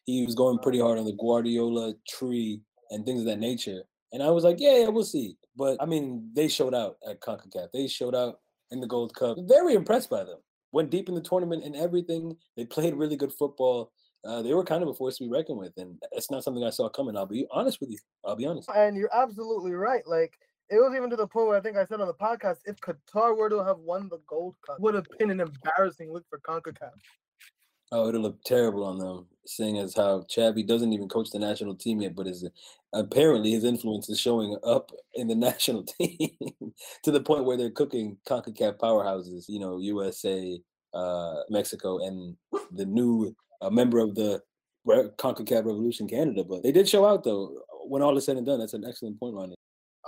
he 0.05 0.25
was 0.25 0.35
going 0.35 0.59
pretty 0.59 0.79
hard 0.79 0.97
on 0.97 1.05
the 1.05 1.17
Guardiola 1.19 1.93
tree 2.07 2.61
and 2.89 3.05
things 3.05 3.21
of 3.21 3.25
that 3.27 3.39
nature. 3.39 3.83
And 4.13 4.23
I 4.23 4.29
was 4.29 4.43
like, 4.43 4.57
yeah, 4.59 4.77
yeah, 4.79 4.87
we'll 4.87 5.03
see. 5.03 5.35
But 5.55 5.81
I 5.81 5.85
mean, 5.85 6.29
they 6.33 6.47
showed 6.47 6.73
out 6.73 6.97
at 7.09 7.19
CONCACAF. 7.19 7.67
They 7.73 7.87
showed 7.87 8.15
out 8.15 8.39
in 8.71 8.79
the 8.79 8.87
Gold 8.87 9.13
Cup. 9.15 9.37
Very 9.41 9.73
impressed 9.73 10.09
by 10.09 10.23
them. 10.23 10.37
Went 10.71 10.89
deep 10.89 11.09
in 11.09 11.15
the 11.15 11.21
tournament 11.21 11.63
and 11.63 11.75
everything. 11.75 12.37
They 12.55 12.65
played 12.65 12.95
really 12.95 13.15
good 13.15 13.33
football 13.33 13.91
uh, 14.25 14.41
they 14.41 14.53
were 14.53 14.63
kind 14.63 14.83
of 14.83 14.89
a 14.89 14.93
force 14.93 15.17
to 15.17 15.23
be 15.23 15.29
reckoned 15.29 15.57
with, 15.57 15.73
and 15.77 16.01
it's 16.11 16.31
not 16.31 16.43
something 16.43 16.63
I 16.63 16.69
saw 16.69 16.89
coming. 16.89 17.15
I'll 17.15 17.25
be 17.25 17.47
honest 17.51 17.79
with 17.79 17.91
you. 17.91 17.99
I'll 18.25 18.35
be 18.35 18.45
honest. 18.45 18.69
And 18.75 18.97
you're 18.97 19.13
absolutely 19.13 19.73
right. 19.73 20.05
Like 20.07 20.33
it 20.69 20.75
was 20.75 20.93
even 20.95 21.09
to 21.09 21.15
the 21.15 21.27
point 21.27 21.47
where 21.47 21.57
I 21.57 21.61
think 21.61 21.77
I 21.77 21.85
said 21.85 22.01
on 22.01 22.07
the 22.07 22.13
podcast, 22.13 22.57
if 22.65 22.75
Qatar 22.77 23.37
were 23.37 23.49
to 23.49 23.63
have 23.63 23.79
won 23.79 24.09
the 24.09 24.19
Gold 24.27 24.55
Cup, 24.65 24.79
would 24.79 24.95
have 24.95 25.05
been 25.17 25.31
an 25.31 25.39
embarrassing 25.39 26.11
look 26.11 26.25
for 26.29 26.39
Concacaf. 26.39 26.91
Oh, 27.93 28.09
it'll 28.09 28.21
look 28.21 28.43
terrible 28.43 28.83
on 28.83 28.97
them, 28.97 29.27
seeing 29.45 29.77
as 29.77 29.95
how 29.95 30.25
Xavi 30.29 30.67
doesn't 30.67 30.91
even 30.91 31.07
coach 31.07 31.29
the 31.29 31.39
national 31.39 31.73
team 31.73 32.01
yet, 32.01 32.15
but 32.15 32.27
is 32.27 32.45
apparently 32.91 33.51
his 33.51 33.63
influence 33.63 34.09
is 34.09 34.19
showing 34.19 34.57
up 34.63 34.91
in 35.13 35.27
the 35.27 35.35
national 35.35 35.83
team 35.83 36.31
to 37.03 37.11
the 37.11 37.21
point 37.21 37.45
where 37.45 37.55
they're 37.55 37.71
cooking 37.71 38.17
CONCACAF 38.27 38.77
powerhouses, 38.77 39.45
you 39.47 39.59
know, 39.59 39.79
USA, 39.79 40.59
uh, 40.97 41.43
Mexico, 41.49 41.99
and 42.05 42.35
the 42.71 42.85
new 42.85 43.35
a 43.61 43.71
member 43.71 43.99
of 43.99 44.15
the 44.15 44.41
CONCACAF 44.87 45.65
Revolution 45.65 46.07
Canada. 46.07 46.43
But 46.43 46.63
they 46.63 46.71
did 46.71 46.89
show 46.89 47.05
out 47.05 47.23
though. 47.23 47.61
When 47.85 48.01
all 48.01 48.17
is 48.17 48.25
said 48.25 48.37
and 48.37 48.45
done, 48.45 48.59
that's 48.59 48.73
an 48.73 48.85
excellent 48.85 49.19
point, 49.19 49.35
Ronny. 49.35 49.55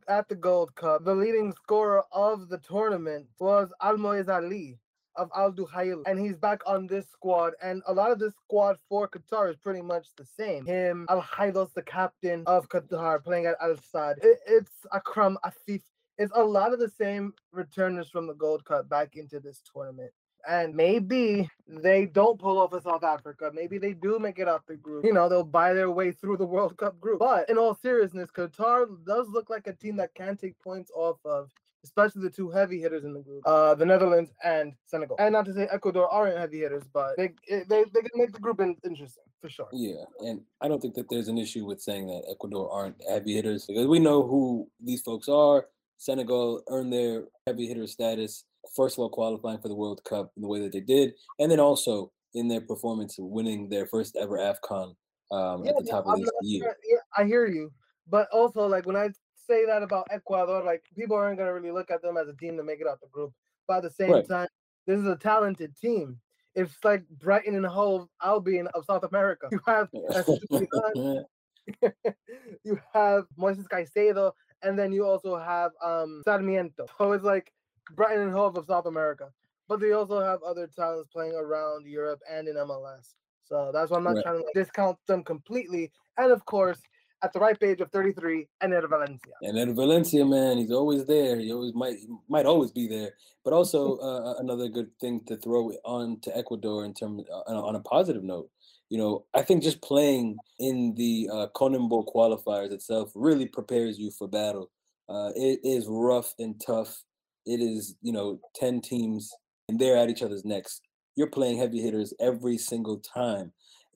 At 0.08 0.28
the 0.28 0.36
Gold 0.36 0.76
Cup, 0.76 1.06
the 1.06 1.16
leading 1.16 1.54
scorer 1.54 2.04
of 2.12 2.50
the 2.50 2.58
tournament 2.58 3.28
was 3.40 3.72
Almoez 3.82 4.28
Ali 4.28 4.78
of 5.16 5.30
Al 5.36 5.52
Duhail, 5.52 6.04
and 6.06 6.20
he's 6.20 6.38
back 6.38 6.62
on 6.66 6.88
this 6.88 7.06
squad. 7.10 7.54
And 7.62 7.82
a 7.88 7.94
lot 7.94 8.12
of 8.12 8.20
this 8.20 8.34
squad 8.46 8.78
for 8.88 9.08
Qatar 9.08 9.50
is 9.50 9.58
pretty 9.58 9.82
much 9.82 10.08
the 10.18 10.26
same. 10.26 10.66
Him, 10.66 11.06
Al 11.10 11.22
Haidos, 11.22 11.74
the 11.74 11.82
captain 11.82 12.44
of 12.48 12.68
Qatar, 12.70 13.24
playing 13.24 13.46
at 13.46 13.56
Al 13.62 13.76
Sadd. 13.76 14.16
It, 14.24 14.40
it's 14.48 14.72
Akram 14.94 15.38
Afif. 15.46 15.82
It's 16.18 16.34
a 16.36 16.44
lot 16.44 16.74
of 16.74 16.80
the 16.80 16.90
same 16.90 17.34
returners 17.54 18.10
from 18.10 18.28
the 18.28 18.34
Gold 18.34 18.66
Cup 18.66 18.90
back 18.90 19.16
into 19.16 19.40
this 19.40 19.62
tournament 19.74 20.12
and 20.50 20.76
maybe 20.76 21.48
they 21.68 22.08
don't 22.08 22.40
pull 22.40 22.58
off 22.58 22.74
a 22.74 22.82
South 22.82 23.04
Africa. 23.04 23.52
Maybe 23.54 23.78
they 23.78 23.94
do 23.94 24.18
make 24.18 24.40
it 24.40 24.48
out 24.48 24.66
the 24.68 24.76
group. 24.76 25.06
You 25.06 25.14
know, 25.14 25.30
they'll 25.30 25.44
buy 25.44 25.74
their 25.74 25.92
way 25.92 26.12
through 26.12 26.38
the 26.38 26.46
World 26.46 26.76
Cup 26.76 27.00
group. 27.00 27.20
But 27.20 27.50
in 27.50 27.58
all 27.58 27.76
seriousness, 27.76 28.32
Qatar 28.32 28.88
does 29.06 29.28
look 29.30 29.50
like 29.50 29.68
a 29.68 29.74
team 29.74 29.96
that 29.98 30.16
can 30.16 30.36
take 30.36 30.60
points 30.60 30.92
off 30.96 31.18
of 31.24 31.50
especially 31.84 32.24
the 32.24 32.30
two 32.30 32.50
heavy 32.50 32.82
hitters 32.82 33.06
in 33.06 33.14
the 33.14 33.22
group, 33.22 33.42
uh, 33.46 33.74
the 33.74 33.86
Netherlands 33.86 34.32
and 34.44 34.74
Senegal. 34.86 35.16
And 35.20 35.32
not 35.32 35.46
to 35.46 35.54
say 35.54 35.68
Ecuador 35.72 36.10
aren't 36.10 36.38
heavy 36.38 36.60
hitters, 36.60 36.84
but 36.92 37.16
they 37.16 37.30
they 37.48 37.64
they 37.68 38.02
can 38.02 38.12
make 38.16 38.34
the 38.34 38.40
group 38.40 38.60
interesting 38.60 39.24
for 39.40 39.50
sure. 39.50 39.70
Yeah, 39.72 40.04
and 40.20 40.42
I 40.62 40.68
don't 40.68 40.82
think 40.82 40.96
that 40.96 41.10
there's 41.10 41.28
an 41.28 41.38
issue 41.38 41.66
with 41.66 41.82
saying 41.82 42.08
that 42.08 42.24
Ecuador 42.30 42.70
aren't 42.72 42.96
heavy 43.08 43.34
hitters 43.34 43.66
because 43.66 43.88
we 43.88 44.00
know 44.00 44.28
who 44.28 44.68
these 44.84 45.02
folks 45.02 45.30
are. 45.30 45.68
Senegal 45.98 46.64
earned 46.70 46.94
their 46.94 47.26
heavy 47.46 47.68
hitter 47.68 47.86
status, 47.86 48.46
first 48.76 48.96
of 48.96 49.00
all, 49.00 49.10
qualifying 49.10 49.60
for 49.60 49.68
the 49.68 49.76
World 49.76 50.04
Cup 50.04 50.32
in 50.36 50.42
the 50.42 50.48
way 50.48 50.60
that 50.62 50.72
they 50.72 50.82
did, 50.82 51.14
and 51.40 51.52
then 51.52 51.60
also 51.60 52.12
in 52.34 52.48
their 52.48 52.62
performance 52.62 53.16
winning 53.18 53.70
their 53.70 53.88
first 53.88 54.16
ever 54.16 54.38
AFCON 54.38 54.96
um, 55.32 55.64
yeah, 55.64 55.72
at 55.72 55.78
the 55.78 55.88
top 55.90 56.06
of 56.08 56.20
this 56.20 56.30
year. 56.42 56.76
Yeah, 56.88 56.98
I 57.18 57.26
hear 57.26 57.48
you. 57.48 57.72
But 58.08 58.28
also, 58.32 58.68
like, 58.68 58.86
when 58.86 58.96
I 58.96 59.10
say 59.36 59.66
that 59.66 59.84
about 59.84 60.08
Ecuador, 60.12 60.64
like, 60.64 60.84
people 60.98 61.16
aren't 61.16 61.38
going 61.38 61.48
to 61.48 61.54
really 61.54 61.72
look 61.72 61.92
at 61.92 62.02
them 62.02 62.18
as 62.18 62.28
a 62.28 62.34
team 62.34 62.58
to 62.58 62.64
make 62.64 62.82
it 62.82 62.88
out 62.88 63.00
the 63.02 63.08
group. 63.08 63.32
But 63.68 63.78
at 63.78 63.84
the 63.84 63.92
same 63.92 64.12
right. 64.12 64.28
time, 64.28 64.48
this 64.88 65.00
is 65.00 65.08
a 65.08 65.16
talented 65.16 65.76
team. 65.78 66.20
It's 66.56 66.74
like 66.84 67.08
Brighton 67.10 67.56
and 67.56 67.66
Hove 67.66 68.08
Albion 68.24 68.68
of 68.74 68.86
South 68.86 69.04
America. 69.04 69.48
You 69.52 69.60
have 69.68 69.88
you 72.64 72.80
have 72.94 73.26
Moises 73.38 73.68
Caicedo, 73.68 74.32
and 74.64 74.78
then 74.78 74.92
you 74.92 75.06
also 75.06 75.38
have 75.38 75.72
um 75.84 76.24
Sarmiento. 76.26 76.88
So 76.98 77.12
it's 77.12 77.24
like 77.24 77.54
Brighton 77.96 78.24
and 78.24 78.32
Hove 78.32 78.58
of 78.58 78.66
South 78.66 78.86
America. 78.86 79.30
But 79.68 79.80
they 79.80 79.92
also 79.92 80.22
have 80.22 80.42
other 80.44 80.68
talents 80.68 81.10
playing 81.12 81.36
around 81.36 81.86
Europe 81.86 82.20
and 82.30 82.48
in 82.48 82.56
MLS. 82.56 83.14
So 83.44 83.72
that's 83.74 83.92
why 83.92 83.98
I'm 83.98 84.04
not 84.04 84.16
right. 84.16 84.24
trying 84.24 84.40
to 84.40 84.46
discount 84.54 84.98
them 85.08 85.24
completely. 85.24 85.92
And 86.18 86.32
of 86.32 86.44
course, 86.46 86.80
at 87.24 87.34
the 87.34 87.40
ripe 87.40 87.62
age 87.64 87.82
of 87.82 87.92
33, 87.92 88.48
Enner 88.64 88.88
Valencia. 88.90 89.34
And 89.42 89.58
Enner 89.58 89.76
Valencia, 89.76 90.26
man, 90.26 90.58
he's 90.58 90.72
always 90.72 91.06
there. 91.06 91.40
He 91.40 91.52
always 91.52 91.74
might 91.74 91.98
might 92.28 92.46
always 92.46 92.72
be 92.72 92.88
there. 92.88 93.12
But 93.44 93.54
also 93.54 93.98
uh, 94.00 94.36
another 94.40 94.70
good 94.70 94.90
thing 95.00 95.22
to 95.28 95.38
throw 95.38 95.72
on 95.84 96.20
to 96.22 96.36
Ecuador 96.36 96.86
in 96.86 96.94
terms 96.94 97.24
uh, 97.32 97.52
on 97.52 97.76
a 97.76 97.82
positive 97.82 98.24
note 98.24 98.50
you 98.90 98.98
know, 98.98 99.26
I 99.34 99.44
think 99.44 99.64
just 99.64 99.82
playing 99.82 100.38
in 100.58 100.96
the 100.96 101.30
uh, 101.32 101.48
CONMEBOL 101.56 102.12
qualifiers 102.14 102.72
itself 102.72 103.12
really 103.14 103.48
prepares 103.48 104.00
you 104.00 104.12
for 104.12 104.28
battle. 104.28 104.72
Uh, 105.08 105.32
it 105.36 105.60
is 105.64 105.86
rough 105.88 106.34
and 106.40 106.60
tough. 106.60 107.04
It 107.50 107.62
is, 107.62 107.96
you 108.02 108.14
know, 108.14 108.40
10 108.56 108.82
teams 108.82 109.32
and 109.68 109.80
they're 109.80 109.98
at 109.98 110.10
each 110.10 110.22
other's 110.22 110.46
necks. 110.46 110.82
You're 111.16 111.28
playing 111.28 111.58
heavy 111.58 111.82
hitters 111.82 112.14
every 112.20 112.58
single 112.58 113.00
time 113.00 113.52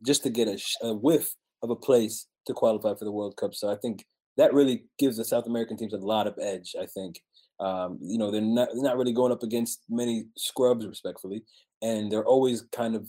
just 0.05 0.24
to 0.24 0.29
get 0.29 0.48
a, 0.48 0.60
a 0.81 0.93
whiff 0.93 1.33
of 1.62 1.69
a 1.69 1.75
place 1.75 2.27
to 2.48 2.53
qualify 2.53 2.93
for 2.95 3.05
the 3.05 3.12
World 3.12 3.38
Cup. 3.38 3.55
So 3.55 3.72
I 3.72 3.75
think 3.75 4.05
that 4.38 4.53
really 4.53 4.86
gives 5.00 5.17
the 5.17 5.25
South 5.25 5.45
American 5.45 5.77
teams 5.77 5.93
a 5.93 5.98
lot 5.98 6.27
of 6.27 6.38
edge, 6.41 6.75
I 6.79 6.86
think. 6.86 7.22
Um, 7.60 8.00
you 8.01 8.17
know, 8.17 8.31
they're 8.31 8.41
not, 8.41 8.69
they're 8.74 8.83
not 8.83 8.98
really 8.98 9.13
going 9.13 9.31
up 9.31 9.43
against 9.43 9.83
many 9.89 10.25
scrubs, 10.36 10.86
respectfully, 10.86 11.43
and 11.81 12.12
they're 12.12 12.25
always 12.25 12.63
kind 12.72 12.95
of 12.95 13.07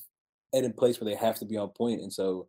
at 0.54 0.64
a 0.64 0.70
place 0.70 1.00
where 1.00 1.10
they 1.10 1.16
have 1.16 1.38
to 1.38 1.46
be 1.46 1.56
on 1.56 1.70
point. 1.70 2.02
And 2.02 2.12
so, 2.12 2.46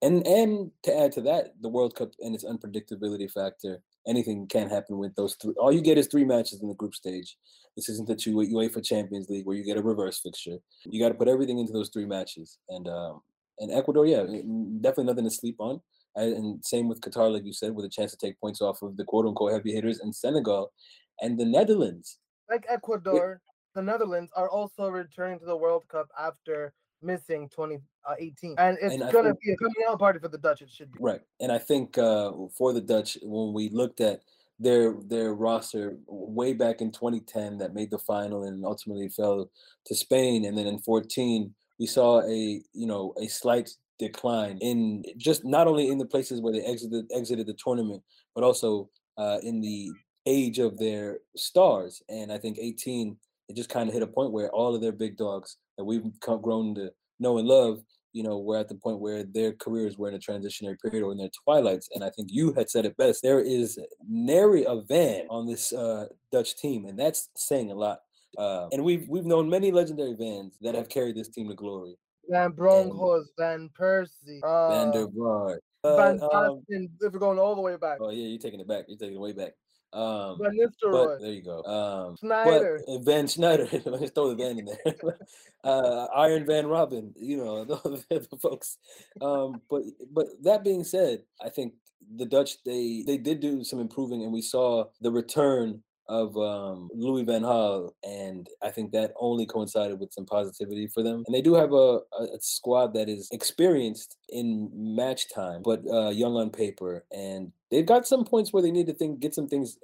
and 0.00 0.26
and 0.26 0.70
to 0.84 0.96
add 0.96 1.12
to 1.12 1.20
that, 1.22 1.52
the 1.60 1.68
World 1.68 1.94
Cup 1.94 2.12
and 2.20 2.34
its 2.34 2.44
unpredictability 2.44 3.30
factor. 3.30 3.82
Anything 4.06 4.46
can 4.46 4.68
happen 4.70 4.98
with 4.98 5.14
those 5.16 5.36
three. 5.40 5.54
All 5.58 5.72
you 5.72 5.82
get 5.82 5.98
is 5.98 6.06
three 6.06 6.24
matches 6.24 6.62
in 6.62 6.68
the 6.68 6.74
group 6.74 6.94
stage. 6.94 7.36
This 7.76 7.88
isn't 7.88 8.08
the 8.08 8.16
two 8.16 8.34
UEFA 8.34 8.84
Champions 8.84 9.28
League 9.28 9.46
where 9.46 9.56
you 9.56 9.64
get 9.64 9.76
a 9.76 9.82
reverse 9.82 10.20
fixture. 10.20 10.58
You 10.84 11.00
got 11.00 11.08
to 11.08 11.14
put 11.14 11.28
everything 11.28 11.58
into 11.58 11.72
those 11.72 11.90
three 11.90 12.06
matches. 12.06 12.58
And 12.68 12.88
um, 12.88 13.20
and 13.58 13.72
Ecuador, 13.72 14.06
yeah, 14.06 14.22
definitely 14.22 15.04
nothing 15.04 15.24
to 15.24 15.30
sleep 15.30 15.56
on. 15.58 15.80
And 16.14 16.64
same 16.64 16.88
with 16.88 17.00
Qatar, 17.00 17.32
like 17.32 17.44
you 17.44 17.52
said, 17.52 17.74
with 17.74 17.84
a 17.84 17.88
chance 17.88 18.10
to 18.12 18.16
take 18.16 18.40
points 18.40 18.60
off 18.60 18.82
of 18.82 18.96
the 18.96 19.04
quote 19.04 19.26
unquote 19.26 19.52
heavy 19.52 19.72
hitters, 19.72 20.00
and 20.00 20.14
Senegal 20.14 20.72
and 21.20 21.38
the 21.38 21.44
Netherlands. 21.44 22.18
Like 22.48 22.66
Ecuador, 22.68 23.40
the 23.74 23.82
Netherlands 23.82 24.32
are 24.34 24.48
also 24.48 24.88
returning 24.88 25.38
to 25.40 25.44
the 25.44 25.56
World 25.56 25.84
Cup 25.88 26.08
after 26.18 26.72
missing 27.02 27.48
2018 27.48 28.54
uh, 28.58 28.62
and 28.62 28.78
it's 28.80 28.94
and 28.94 29.12
gonna 29.12 29.28
think, 29.28 29.40
be 29.40 29.52
a 29.52 29.56
coming 29.56 29.74
out 29.88 29.98
party 29.98 30.18
for 30.18 30.28
the 30.28 30.38
dutch 30.38 30.62
it 30.62 30.70
should 30.70 30.92
be. 30.92 30.98
Right 31.00 31.20
and 31.40 31.52
i 31.52 31.58
think 31.58 31.96
uh, 31.98 32.32
for 32.56 32.72
the 32.72 32.80
dutch 32.80 33.18
when 33.22 33.52
we 33.52 33.68
looked 33.70 34.00
at 34.00 34.20
their 34.58 34.94
their 35.06 35.34
roster 35.34 35.98
way 36.06 36.52
back 36.52 36.80
in 36.80 36.90
2010 36.90 37.58
that 37.58 37.74
made 37.74 37.90
the 37.90 37.98
final 37.98 38.44
and 38.44 38.64
ultimately 38.64 39.08
fell 39.08 39.50
to 39.86 39.94
spain 39.94 40.44
and 40.44 40.58
then 40.58 40.66
in 40.66 40.78
14 40.78 41.54
we 41.78 41.86
saw 41.86 42.20
a 42.22 42.62
you 42.72 42.86
know 42.86 43.14
a 43.20 43.28
slight 43.28 43.70
decline 43.98 44.58
in 44.58 45.04
just 45.16 45.44
not 45.44 45.66
only 45.66 45.88
in 45.88 45.98
the 45.98 46.06
places 46.06 46.40
where 46.40 46.52
they 46.52 46.62
exited 46.62 47.06
exited 47.14 47.46
the 47.46 47.54
tournament 47.54 48.02
but 48.34 48.44
also 48.44 48.88
uh, 49.16 49.38
in 49.42 49.60
the 49.60 49.90
age 50.26 50.60
of 50.60 50.78
their 50.78 51.18
stars. 51.36 52.02
And 52.08 52.32
i 52.32 52.38
think 52.38 52.58
18 52.60 53.16
it 53.48 53.56
just 53.56 53.70
kind 53.70 53.88
of 53.88 53.94
hit 53.94 54.02
a 54.02 54.06
point 54.06 54.32
where 54.32 54.50
all 54.50 54.74
of 54.74 54.80
their 54.80 54.92
big 54.92 55.16
dogs 55.16 55.56
that 55.78 55.84
we've 55.84 56.04
come, 56.20 56.42
grown 56.42 56.74
to 56.74 56.90
know 57.18 57.38
and 57.38 57.48
love, 57.48 57.80
you 58.12 58.22
know, 58.22 58.38
we're 58.38 58.58
at 58.58 58.68
the 58.68 58.74
point 58.74 59.00
where 59.00 59.22
their 59.22 59.52
careers 59.52 59.96
were 59.96 60.08
in 60.08 60.14
a 60.14 60.18
transitionary 60.18 60.76
period 60.80 61.04
or 61.04 61.12
in 61.12 61.18
their 61.18 61.30
twilights. 61.44 61.88
And 61.94 62.02
I 62.02 62.10
think 62.10 62.28
you 62.30 62.52
had 62.52 62.68
said 62.68 62.84
it 62.84 62.96
best. 62.96 63.22
There 63.22 63.40
is 63.40 63.78
nary 64.06 64.64
a 64.64 64.80
van 64.88 65.26
on 65.30 65.46
this 65.46 65.72
uh, 65.72 66.06
Dutch 66.32 66.56
team, 66.56 66.84
and 66.86 66.98
that's 66.98 67.30
saying 67.36 67.70
a 67.70 67.74
lot. 67.74 68.00
Uh, 68.36 68.68
and 68.72 68.84
we've 68.84 69.08
we've 69.08 69.24
known 69.24 69.48
many 69.48 69.70
legendary 69.70 70.14
vans 70.14 70.58
that 70.60 70.74
have 70.74 70.88
carried 70.88 71.16
this 71.16 71.28
team 71.28 71.48
to 71.48 71.54
glory. 71.54 71.96
Van 72.28 72.50
Bronckhorst, 72.50 73.30
Van 73.38 73.70
Persie, 73.78 74.40
uh, 74.42 74.68
Van 74.68 74.90
der 74.90 75.06
Vaart, 75.06 75.58
Van 75.82 76.20
um, 76.32 76.62
if 76.68 77.12
we're 77.12 77.18
going 77.18 77.38
all 77.38 77.54
the 77.54 77.60
way 77.60 77.76
back. 77.76 77.98
Oh 78.00 78.10
yeah, 78.10 78.26
you're 78.26 78.38
taking 78.38 78.60
it 78.60 78.68
back. 78.68 78.84
You're 78.86 78.98
taking 78.98 79.16
it 79.16 79.20
way 79.20 79.32
back. 79.32 79.52
Um, 79.92 80.38
Nistelrooy. 80.38 81.20
there 81.20 81.32
you 81.32 81.42
go. 81.42 81.62
Um. 81.64 82.16
But, 82.22 83.04
Van 83.04 83.26
Schneider. 83.26 83.68
Let's 83.86 84.10
throw 84.12 84.28
the 84.28 84.36
Van 84.36 84.58
in 84.58 84.66
there. 84.66 84.94
uh, 85.64 86.06
Arjen 86.14 86.46
van 86.46 86.66
Robben. 86.66 87.12
You 87.16 87.38
know, 87.38 87.64
those 87.64 88.04
the 88.10 88.38
folks. 88.40 88.78
Um, 89.20 89.62
but 89.70 89.82
but 90.12 90.26
that 90.42 90.64
being 90.64 90.84
said, 90.84 91.22
I 91.42 91.48
think 91.48 91.74
the 92.16 92.26
Dutch 92.26 92.62
they 92.64 93.02
they 93.06 93.16
did 93.16 93.40
do 93.40 93.64
some 93.64 93.80
improving, 93.80 94.22
and 94.22 94.32
we 94.32 94.42
saw 94.42 94.84
the 95.00 95.10
return 95.10 95.82
of 96.08 96.36
um, 96.38 96.88
Louis 96.94 97.24
Van 97.24 97.42
Gaal, 97.42 97.90
and 98.02 98.48
I 98.62 98.70
think 98.70 98.92
that 98.92 99.12
only 99.20 99.44
coincided 99.44 100.00
with 100.00 100.12
some 100.12 100.24
positivity 100.24 100.86
for 100.86 101.02
them. 101.02 101.22
And 101.26 101.34
they 101.34 101.42
do 101.42 101.54
have 101.54 101.72
a, 101.72 102.00
a 102.18 102.38
squad 102.40 102.94
that 102.94 103.10
is 103.10 103.28
experienced 103.30 104.16
in 104.30 104.70
match 104.72 105.32
time, 105.32 105.60
but 105.62 105.82
uh, 105.90 106.08
young 106.08 106.34
on 106.36 106.50
paper, 106.50 107.04
and 107.12 107.52
they've 107.70 107.86
got 107.86 108.06
some 108.06 108.24
points 108.24 108.52
where 108.52 108.62
they 108.62 108.70
need 108.70 108.86
to 108.86 108.94
think 108.94 109.20
get 109.20 109.34
some 109.34 109.48
things 109.48 109.78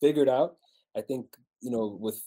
figured 0.00 0.28
out. 0.28 0.56
I 0.96 1.00
think 1.00 1.36
you 1.60 1.70
know 1.70 1.98
with 2.00 2.20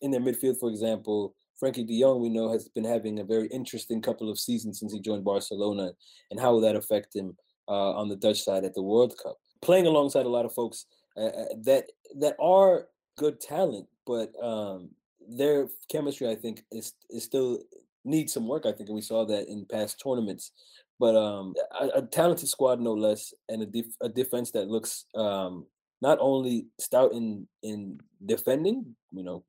in 0.00 0.10
their 0.10 0.20
midfield, 0.20 0.58
for 0.58 0.70
example. 0.70 1.34
Frenkie 1.62 1.86
de 1.86 2.00
Jong, 2.00 2.20
we 2.20 2.28
know, 2.28 2.50
has 2.50 2.68
been 2.68 2.84
having 2.84 3.20
a 3.20 3.24
very 3.24 3.46
interesting 3.46 4.02
couple 4.02 4.28
of 4.28 4.40
seasons 4.40 4.80
since 4.80 4.92
he 4.92 4.98
joined 4.98 5.24
Barcelona, 5.24 5.92
and 6.32 6.40
how 6.40 6.52
will 6.52 6.60
that 6.60 6.74
affect 6.74 7.14
him 7.14 7.36
uh, 7.68 7.92
on 7.92 8.08
the 8.08 8.16
Dutch 8.16 8.42
side 8.42 8.64
at 8.64 8.74
the 8.74 8.82
World 8.82 9.14
Cup? 9.22 9.38
Playing 9.62 9.86
alongside 9.86 10.26
a 10.26 10.28
lot 10.28 10.44
of 10.44 10.52
folks 10.52 10.86
uh, 11.16 11.26
uh, 11.26 11.44
that 11.62 11.92
that 12.16 12.34
are 12.40 12.88
good 13.16 13.40
talent, 13.40 13.86
but 14.04 14.32
um, 14.42 14.90
their 15.28 15.68
chemistry, 15.88 16.28
I 16.28 16.34
think, 16.34 16.64
is 16.72 16.94
is 17.08 17.22
still 17.22 17.60
needs 18.04 18.32
some 18.32 18.48
work. 18.48 18.66
I 18.66 18.72
think, 18.72 18.88
and 18.88 18.96
we 18.96 19.00
saw 19.02 19.24
that 19.26 19.48
in 19.48 19.64
past 19.64 20.00
tournaments. 20.02 20.52
But 21.00 21.16
um, 21.16 21.54
a, 21.80 21.98
a 21.98 22.02
talented 22.02 22.48
squad, 22.48 22.80
no 22.80 22.92
less, 22.92 23.34
and 23.48 23.62
a, 23.62 23.66
def- 23.66 23.96
a 24.00 24.08
defense 24.08 24.50
that 24.52 24.68
looks 24.68 25.06
um, 25.14 25.66
not 26.00 26.18
only 26.20 26.66
stout 26.78 27.12
in 27.12 27.46
in 27.62 27.98
defending, 28.26 28.94
you 29.12 29.24
know, 29.24 29.42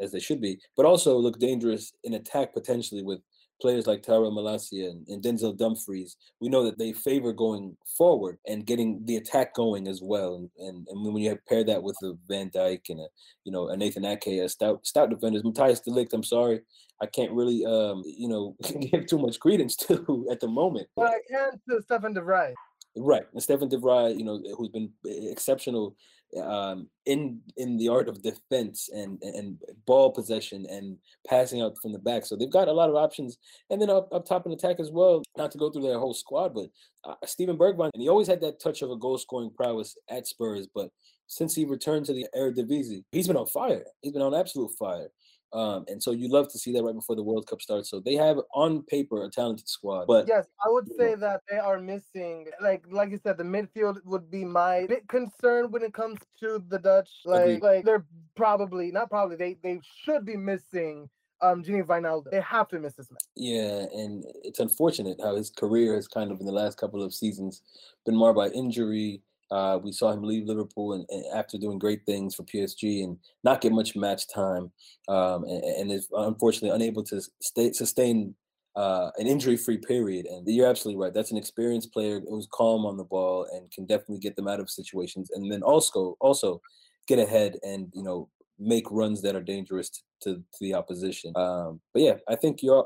as 0.00 0.12
they 0.12 0.20
should 0.20 0.40
be, 0.40 0.58
but 0.76 0.86
also 0.86 1.16
look 1.16 1.38
dangerous 1.38 1.92
in 2.04 2.14
attack 2.14 2.52
potentially 2.52 3.02
with 3.02 3.20
players 3.60 3.86
like 3.86 4.02
Tyrell 4.02 4.32
Malacia 4.32 4.90
and, 4.90 5.06
and, 5.08 5.22
Denzel 5.22 5.56
Dumfries, 5.56 6.16
we 6.40 6.48
know 6.48 6.64
that 6.64 6.78
they 6.78 6.92
favor 6.92 7.32
going 7.32 7.76
forward 7.96 8.38
and 8.46 8.66
getting 8.66 9.04
the 9.06 9.16
attack 9.16 9.54
going 9.54 9.88
as 9.88 10.00
well. 10.02 10.34
And 10.36 10.50
and, 10.58 10.86
and 10.88 11.04
when 11.04 11.22
you 11.22 11.30
have 11.30 11.44
paired 11.46 11.68
that 11.68 11.82
with 11.82 11.96
a 12.02 12.14
Van 12.28 12.50
Dijk 12.50 12.90
and 12.90 13.00
a 13.00 13.06
you 13.44 13.52
know 13.52 13.68
a 13.68 13.76
Nathan 13.76 14.04
Ake, 14.04 14.26
a 14.26 14.48
stout 14.48 14.86
stout 14.86 15.10
defenders, 15.10 15.42
Matthijs 15.42 15.82
de 15.82 15.90
Ligt, 15.90 16.12
I'm 16.12 16.22
sorry, 16.22 16.60
I 17.00 17.06
can't 17.06 17.32
really 17.32 17.64
um 17.64 18.02
you 18.04 18.28
know 18.28 18.56
give 18.80 19.06
too 19.06 19.18
much 19.18 19.40
credence 19.40 19.76
to 19.86 20.28
at 20.30 20.40
the 20.40 20.48
moment. 20.48 20.88
But 20.96 21.08
I 21.08 21.18
can 21.30 21.60
to 21.68 21.82
Stefan 21.82 22.14
de 22.14 22.20
Vrij. 22.20 22.54
Right, 22.96 23.24
and 23.32 23.42
Stefan 23.42 23.68
de 23.68 23.78
Vrij, 23.78 24.16
you 24.16 24.24
know, 24.24 24.40
who's 24.56 24.68
been 24.68 24.90
exceptional 25.04 25.96
um, 26.42 26.88
in 27.06 27.40
in 27.56 27.76
the 27.76 27.88
art 27.88 28.08
of 28.08 28.22
defense 28.22 28.88
and 28.92 29.20
and 29.22 29.58
ball 29.86 30.10
possession 30.10 30.66
and 30.70 30.96
passing 31.26 31.62
out 31.62 31.76
from 31.80 31.92
the 31.92 31.98
back. 31.98 32.24
So 32.26 32.36
they've 32.36 32.50
got 32.50 32.68
a 32.68 32.72
lot 32.72 32.90
of 32.90 32.96
options, 32.96 33.38
and 33.70 33.80
then 33.80 33.90
up, 33.90 34.08
up 34.12 34.24
top 34.24 34.46
in 34.46 34.52
attack 34.52 34.80
as 34.80 34.90
well. 34.90 35.22
Not 35.36 35.50
to 35.52 35.58
go 35.58 35.70
through 35.70 35.82
their 35.82 35.98
whole 35.98 36.14
squad, 36.14 36.54
but 36.54 36.68
uh, 37.04 37.14
Steven 37.24 37.56
Bergwijn, 37.56 37.90
and 37.94 38.02
he 38.02 38.08
always 38.08 38.28
had 38.28 38.40
that 38.40 38.60
touch 38.60 38.82
of 38.82 38.90
a 38.90 38.96
goal 38.96 39.18
scoring 39.18 39.50
prowess 39.56 39.96
at 40.08 40.26
Spurs, 40.26 40.68
but 40.74 40.90
since 41.26 41.54
he 41.54 41.64
returned 41.64 42.06
to 42.06 42.12
the 42.12 42.26
Eredivisie, 42.36 43.02
he's 43.12 43.26
been 43.26 43.36
on 43.36 43.46
fire. 43.46 43.84
He's 44.02 44.12
been 44.12 44.22
on 44.22 44.34
absolute 44.34 44.70
fire. 44.78 45.08
Um, 45.54 45.84
and 45.86 46.02
so 46.02 46.10
you 46.10 46.28
love 46.28 46.50
to 46.50 46.58
see 46.58 46.72
that 46.72 46.82
right 46.82 46.94
before 46.94 47.14
the 47.14 47.22
World 47.22 47.46
Cup 47.46 47.62
starts. 47.62 47.88
So 47.88 48.00
they 48.00 48.14
have 48.14 48.38
on 48.54 48.82
paper 48.82 49.24
a 49.24 49.30
talented 49.30 49.68
squad. 49.68 50.06
But 50.08 50.26
yes, 50.26 50.46
I 50.64 50.68
would 50.68 50.88
say 50.98 51.14
that 51.14 51.42
they 51.48 51.58
are 51.58 51.78
missing 51.78 52.48
like 52.60 52.84
like 52.90 53.10
you 53.10 53.20
said, 53.22 53.38
the 53.38 53.44
midfield 53.44 54.04
would 54.04 54.30
be 54.30 54.44
my 54.44 54.86
bit 54.88 55.06
concern 55.08 55.70
when 55.70 55.82
it 55.82 55.94
comes 55.94 56.18
to 56.40 56.62
the 56.68 56.78
Dutch. 56.78 57.08
Like 57.24 57.42
Agreed. 57.42 57.62
like 57.62 57.84
they're 57.84 58.04
probably 58.34 58.90
not 58.90 59.10
probably 59.10 59.36
they 59.36 59.56
they 59.62 59.80
should 60.02 60.24
be 60.24 60.36
missing 60.36 61.08
um 61.40 61.62
Gini 61.62 61.84
Wijnaldum. 61.86 62.32
They 62.32 62.40
have 62.40 62.66
to 62.68 62.80
miss 62.80 62.94
this 62.94 63.12
man. 63.12 63.18
Yeah, 63.36 63.86
and 63.96 64.24
it's 64.42 64.58
unfortunate 64.58 65.20
how 65.22 65.36
his 65.36 65.50
career 65.50 65.94
has 65.94 66.08
kind 66.08 66.32
of 66.32 66.40
in 66.40 66.46
the 66.46 66.52
last 66.52 66.78
couple 66.78 67.00
of 67.00 67.14
seasons 67.14 67.62
been 68.04 68.16
marred 68.16 68.34
by 68.34 68.48
injury. 68.48 69.22
Uh, 69.54 69.78
we 69.78 69.92
saw 69.92 70.10
him 70.10 70.24
leave 70.24 70.48
Liverpool 70.48 70.94
and, 70.94 71.06
and, 71.10 71.24
after 71.32 71.56
doing 71.56 71.78
great 71.78 72.04
things 72.06 72.34
for 72.34 72.42
PSG 72.42 73.04
and 73.04 73.16
not 73.44 73.60
get 73.60 73.70
much 73.70 73.94
match 73.94 74.26
time, 74.26 74.72
um, 75.08 75.44
and, 75.44 75.62
and, 75.62 75.92
is 75.92 76.08
unfortunately 76.12 76.74
unable 76.74 77.04
to 77.04 77.20
stay, 77.40 77.70
sustain 77.70 78.34
uh, 78.74 79.10
an 79.16 79.28
injury-free 79.28 79.78
period. 79.78 80.26
And 80.26 80.44
you're 80.48 80.66
absolutely 80.66 81.00
right. 81.00 81.14
That's 81.14 81.30
an 81.30 81.38
experienced 81.38 81.92
player 81.92 82.20
who's 82.28 82.48
calm 82.52 82.84
on 82.84 82.96
the 82.96 83.04
ball 83.04 83.46
and 83.52 83.70
can 83.70 83.86
definitely 83.86 84.18
get 84.18 84.34
them 84.34 84.48
out 84.48 84.58
of 84.58 84.68
situations. 84.68 85.30
And 85.32 85.52
then 85.52 85.62
also 85.62 86.16
also 86.18 86.60
get 87.06 87.20
ahead 87.20 87.56
and 87.62 87.92
you 87.92 88.02
know 88.02 88.28
make 88.58 88.90
runs 88.90 89.20
that 89.22 89.36
are 89.36 89.42
dangerous 89.42 89.90
to, 89.90 90.00
to, 90.22 90.34
to 90.34 90.58
the 90.60 90.74
opposition. 90.74 91.32
Um, 91.36 91.80
but 91.92 92.02
yeah, 92.02 92.16
I 92.28 92.34
think 92.34 92.60
you're 92.60 92.84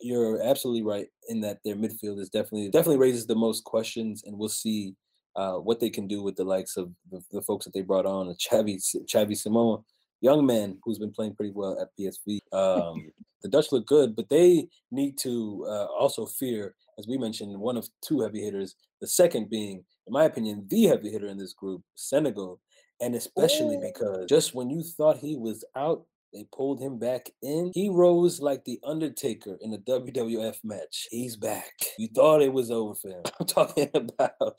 you're 0.00 0.40
absolutely 0.42 0.82
right 0.82 1.08
in 1.28 1.40
that 1.40 1.58
their 1.64 1.76
midfield 1.76 2.20
is 2.20 2.28
definitely 2.28 2.68
definitely 2.68 2.98
raises 2.98 3.26
the 3.26 3.34
most 3.34 3.64
questions, 3.64 4.22
and 4.24 4.38
we'll 4.38 4.48
see 4.48 4.94
uh, 5.36 5.54
what 5.54 5.80
they 5.80 5.90
can 5.90 6.06
do 6.06 6.22
with 6.22 6.36
the 6.36 6.44
likes 6.44 6.76
of 6.76 6.90
the, 7.10 7.20
the 7.30 7.42
folks 7.42 7.64
that 7.64 7.74
they 7.74 7.82
brought 7.82 8.06
on, 8.06 8.34
Xavi 8.34 8.78
Xavi 9.06 9.36
Simons, 9.36 9.84
young 10.20 10.46
man 10.46 10.78
who's 10.82 10.98
been 10.98 11.12
playing 11.12 11.34
pretty 11.34 11.52
well 11.52 11.78
at 11.80 11.88
PSV. 11.98 12.38
Um, 12.52 13.10
the 13.42 13.48
Dutch 13.48 13.72
look 13.72 13.86
good, 13.86 14.14
but 14.14 14.28
they 14.28 14.68
need 14.90 15.18
to 15.18 15.66
uh, 15.68 15.86
also 15.86 16.26
fear, 16.26 16.74
as 16.98 17.06
we 17.08 17.18
mentioned, 17.18 17.58
one 17.58 17.76
of 17.76 17.88
two 18.00 18.20
heavy 18.20 18.40
hitters. 18.40 18.76
The 19.00 19.08
second 19.08 19.50
being, 19.50 19.84
in 20.06 20.12
my 20.12 20.24
opinion, 20.24 20.66
the 20.68 20.84
heavy 20.84 21.10
hitter 21.10 21.26
in 21.26 21.38
this 21.38 21.52
group, 21.52 21.82
Senegal, 21.96 22.60
and 23.00 23.16
especially 23.16 23.78
because 23.82 24.26
just 24.28 24.54
when 24.54 24.70
you 24.70 24.82
thought 24.82 25.16
he 25.18 25.36
was 25.36 25.64
out, 25.76 26.06
they 26.32 26.46
pulled 26.54 26.80
him 26.80 26.98
back 26.98 27.28
in. 27.42 27.72
He 27.74 27.90
rose 27.90 28.40
like 28.40 28.64
the 28.64 28.80
Undertaker 28.84 29.58
in 29.60 29.74
a 29.74 29.78
WWF 29.78 30.56
match. 30.64 31.08
He's 31.10 31.36
back. 31.36 31.72
You 31.98 32.08
thought 32.08 32.40
it 32.40 32.52
was 32.52 32.70
over 32.70 32.94
for 32.94 33.08
him. 33.08 33.22
I'm 33.40 33.46
talking 33.46 33.90
about 33.92 34.58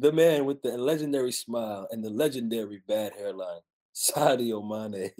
the 0.00 0.12
man 0.12 0.44
with 0.44 0.62
the 0.62 0.76
legendary 0.78 1.32
smile 1.32 1.86
and 1.90 2.04
the 2.04 2.10
legendary 2.10 2.82
bad 2.86 3.12
hairline, 3.14 3.60
Sadio 3.94 4.62
Mane, 4.66 5.10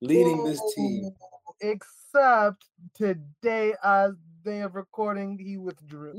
leading 0.00 0.44
this 0.44 0.60
team. 0.74 1.10
Except 1.60 2.64
today, 2.94 3.74
as 3.82 4.12
day 4.44 4.60
of 4.60 4.74
recording, 4.74 5.38
he 5.38 5.56
withdrew. 5.56 6.18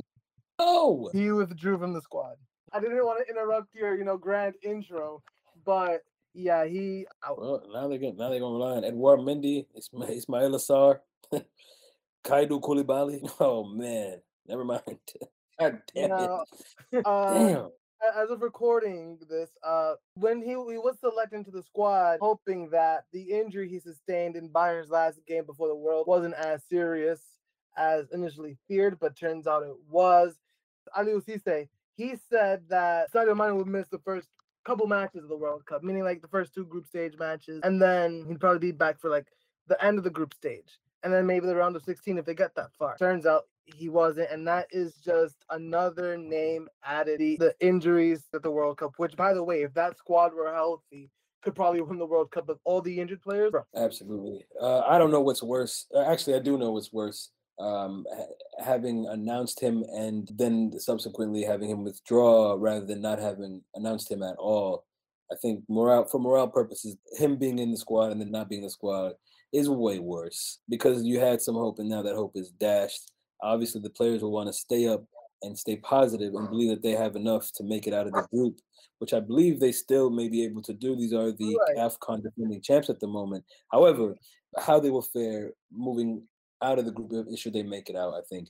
Oh, 0.60 1.10
he 1.14 1.32
withdrew 1.32 1.78
from 1.78 1.94
the 1.94 2.02
squad. 2.02 2.36
I 2.74 2.80
didn't 2.80 3.06
want 3.06 3.26
to 3.26 3.32
interrupt 3.32 3.74
your, 3.74 3.96
you 3.96 4.04
know, 4.04 4.18
grand 4.18 4.56
intro, 4.64 5.22
but 5.66 6.02
yeah, 6.34 6.66
he. 6.66 7.06
Well, 7.38 7.64
now 7.72 7.88
they're 7.88 8.00
gonna 8.00 8.14
now 8.14 8.30
they're 8.30 8.40
gonna 8.40 8.54
rely 8.54 8.78
on 8.78 8.84
Edouard 8.84 9.20
Mendy, 9.20 9.66
Ismail, 9.76 10.10
Ismaila 10.10 10.60
Sarr, 10.60 11.00
Kalidou 12.26 12.60
Koulibaly. 12.62 13.30
Oh 13.40 13.64
man, 13.64 14.20
never 14.48 14.66
mind. 14.66 14.82
God 15.60 15.82
damn 15.94 16.10
now, 16.10 16.44
it. 16.92 17.06
Uh, 17.06 17.34
damn 17.34 17.70
as 18.16 18.30
of 18.30 18.42
recording 18.42 19.20
this, 19.30 19.50
uh, 19.64 19.94
when 20.16 20.42
he, 20.42 20.52
he 20.52 20.78
was 20.78 20.98
selected 21.00 21.38
into 21.38 21.52
the 21.52 21.64
squad, 21.64 22.20
hoping 22.22 22.70
that 22.72 23.06
the 23.12 23.22
injury 23.22 23.70
he 23.70 23.80
sustained 23.80 24.36
in 24.36 24.50
Bayern's 24.50 24.90
last 24.90 25.20
game 25.28 25.46
before 25.46 25.68
the 25.68 25.76
World 25.76 26.08
wasn't 26.08 26.34
as 26.36 26.62
serious 26.70 27.22
as 27.78 28.06
initially 28.12 28.58
feared, 28.68 29.00
but 29.00 29.18
turns 29.18 29.48
out 29.48 29.64
it 29.64 29.76
was. 29.90 30.36
Aliou 30.98 31.24
Cisse, 31.24 31.68
he 31.96 32.16
said 32.30 32.64
that 32.70 33.12
Sadio 33.12 33.36
Mane 33.36 33.58
would 33.58 33.68
miss 33.68 33.88
the 33.88 34.00
first 34.00 34.28
couple 34.66 34.88
matches 34.88 35.24
of 35.24 35.30
the 35.30 35.38
World 35.38 35.66
Cup, 35.66 35.84
meaning 35.84 36.04
like 36.04 36.22
the 36.22 36.28
first 36.28 36.54
two 36.54 36.66
group 36.66 36.86
stage 36.88 37.18
matches, 37.18 37.62
and 37.64 37.82
then 37.82 38.26
he'd 38.28 38.40
probably 38.40 38.60
be 38.60 38.72
back 38.72 39.00
for 39.00 39.10
like 39.10 39.28
the 39.68 39.84
end 39.84 39.98
of 39.98 40.04
the 40.04 40.10
group 40.10 40.34
stage, 40.34 40.80
and 41.04 41.14
then 41.14 41.26
maybe 41.26 41.48
the 41.48 41.56
round 41.56 41.76
of 41.76 41.84
16 41.84 42.18
if 42.18 42.26
they 42.26 42.36
get 42.36 42.56
that 42.56 42.70
far. 42.78 42.98
Turns 42.98 43.26
out 43.26 43.46
he 43.66 43.90
wasn't, 43.90 44.30
and 44.32 44.48
that 44.48 44.68
is 44.72 44.96
just 44.96 45.36
another 45.50 46.18
name 46.18 46.68
added. 46.84 47.20
The, 47.20 47.38
the 47.38 47.56
injuries 47.60 48.24
at 48.34 48.44
the 48.44 48.52
World 48.52 48.78
Cup, 48.78 48.94
which 48.98 49.16
by 49.16 49.34
the 49.34 49.44
way, 49.44 49.64
if 49.64 49.74
that 49.74 49.98
squad 49.98 50.34
were 50.34 50.54
healthy, 50.54 51.10
could 51.44 51.56
probably 51.56 51.82
win 51.82 52.00
the 52.00 52.06
World 52.06 52.32
Cup 52.32 52.48
with 52.48 52.58
all 52.64 52.82
the 52.82 53.00
injured 53.00 53.22
players. 53.22 53.54
Absolutely. 53.76 54.46
Uh, 54.60 54.80
I 54.80 54.98
don't 54.98 55.12
know 55.12 55.22
what's 55.22 55.44
worse. 55.44 55.86
Uh, 55.94 56.02
actually, 56.02 56.36
I 56.36 56.40
do 56.40 56.58
know 56.58 56.72
what's 56.72 56.92
worse. 56.92 57.32
Um, 57.58 58.06
ha- 58.14 58.64
having 58.66 59.08
announced 59.08 59.62
him 59.62 59.86
and 59.94 60.30
then 60.36 60.74
subsequently 60.78 61.44
having 61.44 61.70
him 61.70 61.86
withdraw 61.86 62.58
rather 62.60 62.86
than 62.86 63.00
not 63.00 63.20
having 63.20 63.62
announced 63.76 64.12
him 64.12 64.24
at 64.24 64.36
all. 64.38 64.86
I 65.32 65.36
think 65.42 65.64
morale 65.70 66.06
for 66.06 66.20
morale 66.20 66.50
purposes, 66.50 66.98
him 67.14 67.38
being 67.38 67.60
in 67.60 67.72
the 67.72 67.78
squad 67.78 68.12
and 68.12 68.20
then 68.20 68.32
not 68.32 68.50
being 68.50 68.62
in 68.62 68.66
the 68.66 68.72
squad 68.72 69.14
is 69.54 69.70
way 69.70 70.00
worse 70.00 70.60
because 70.68 71.04
you 71.04 71.20
had 71.20 71.42
some 71.42 71.56
hope 71.56 71.80
and 71.80 71.88
now 71.88 72.02
that 72.02 72.16
hope 72.16 72.34
is 72.36 72.52
dashed 72.52 73.12
obviously 73.46 73.82
the 73.82 73.90
players 73.90 74.22
will 74.22 74.32
want 74.32 74.48
to 74.48 74.54
stay 74.54 74.88
up 74.88 75.04
and 75.42 75.58
stay 75.58 75.78
positive 75.78 76.34
and 76.34 76.50
believe 76.50 76.70
that 76.70 76.82
they 76.82 76.92
have 76.92 77.16
enough 77.16 77.52
to 77.54 77.64
make 77.64 77.88
it 77.88 77.94
out 77.94 78.08
of 78.08 78.14
the 78.14 78.28
group, 78.34 78.60
which 79.00 79.14
I 79.14 79.20
believe 79.20 79.60
they 79.60 79.72
still 79.72 80.10
may 80.10 80.28
be 80.28 80.44
able 80.44 80.62
to 80.64 80.74
do. 80.74 80.96
These 80.96 81.14
are 81.14 81.32
the 81.32 81.58
right. 81.68 81.78
AFCON 81.78 82.24
defending 82.24 82.62
champs 82.62 82.90
at 82.90 83.00
the 83.00 83.08
moment. 83.08 83.44
However, 83.72 84.16
how 84.58 84.80
they 84.80 84.90
will 84.90 85.02
fare 85.02 85.52
moving 85.72 86.24
out 86.62 86.80
of 86.80 86.86
the 86.86 86.92
group 86.92 87.28
should 87.38 87.54
they 87.54 87.64
make 87.64 87.90
it 87.90 87.96
out, 87.96 88.14
I 88.14 88.22
think 88.30 88.48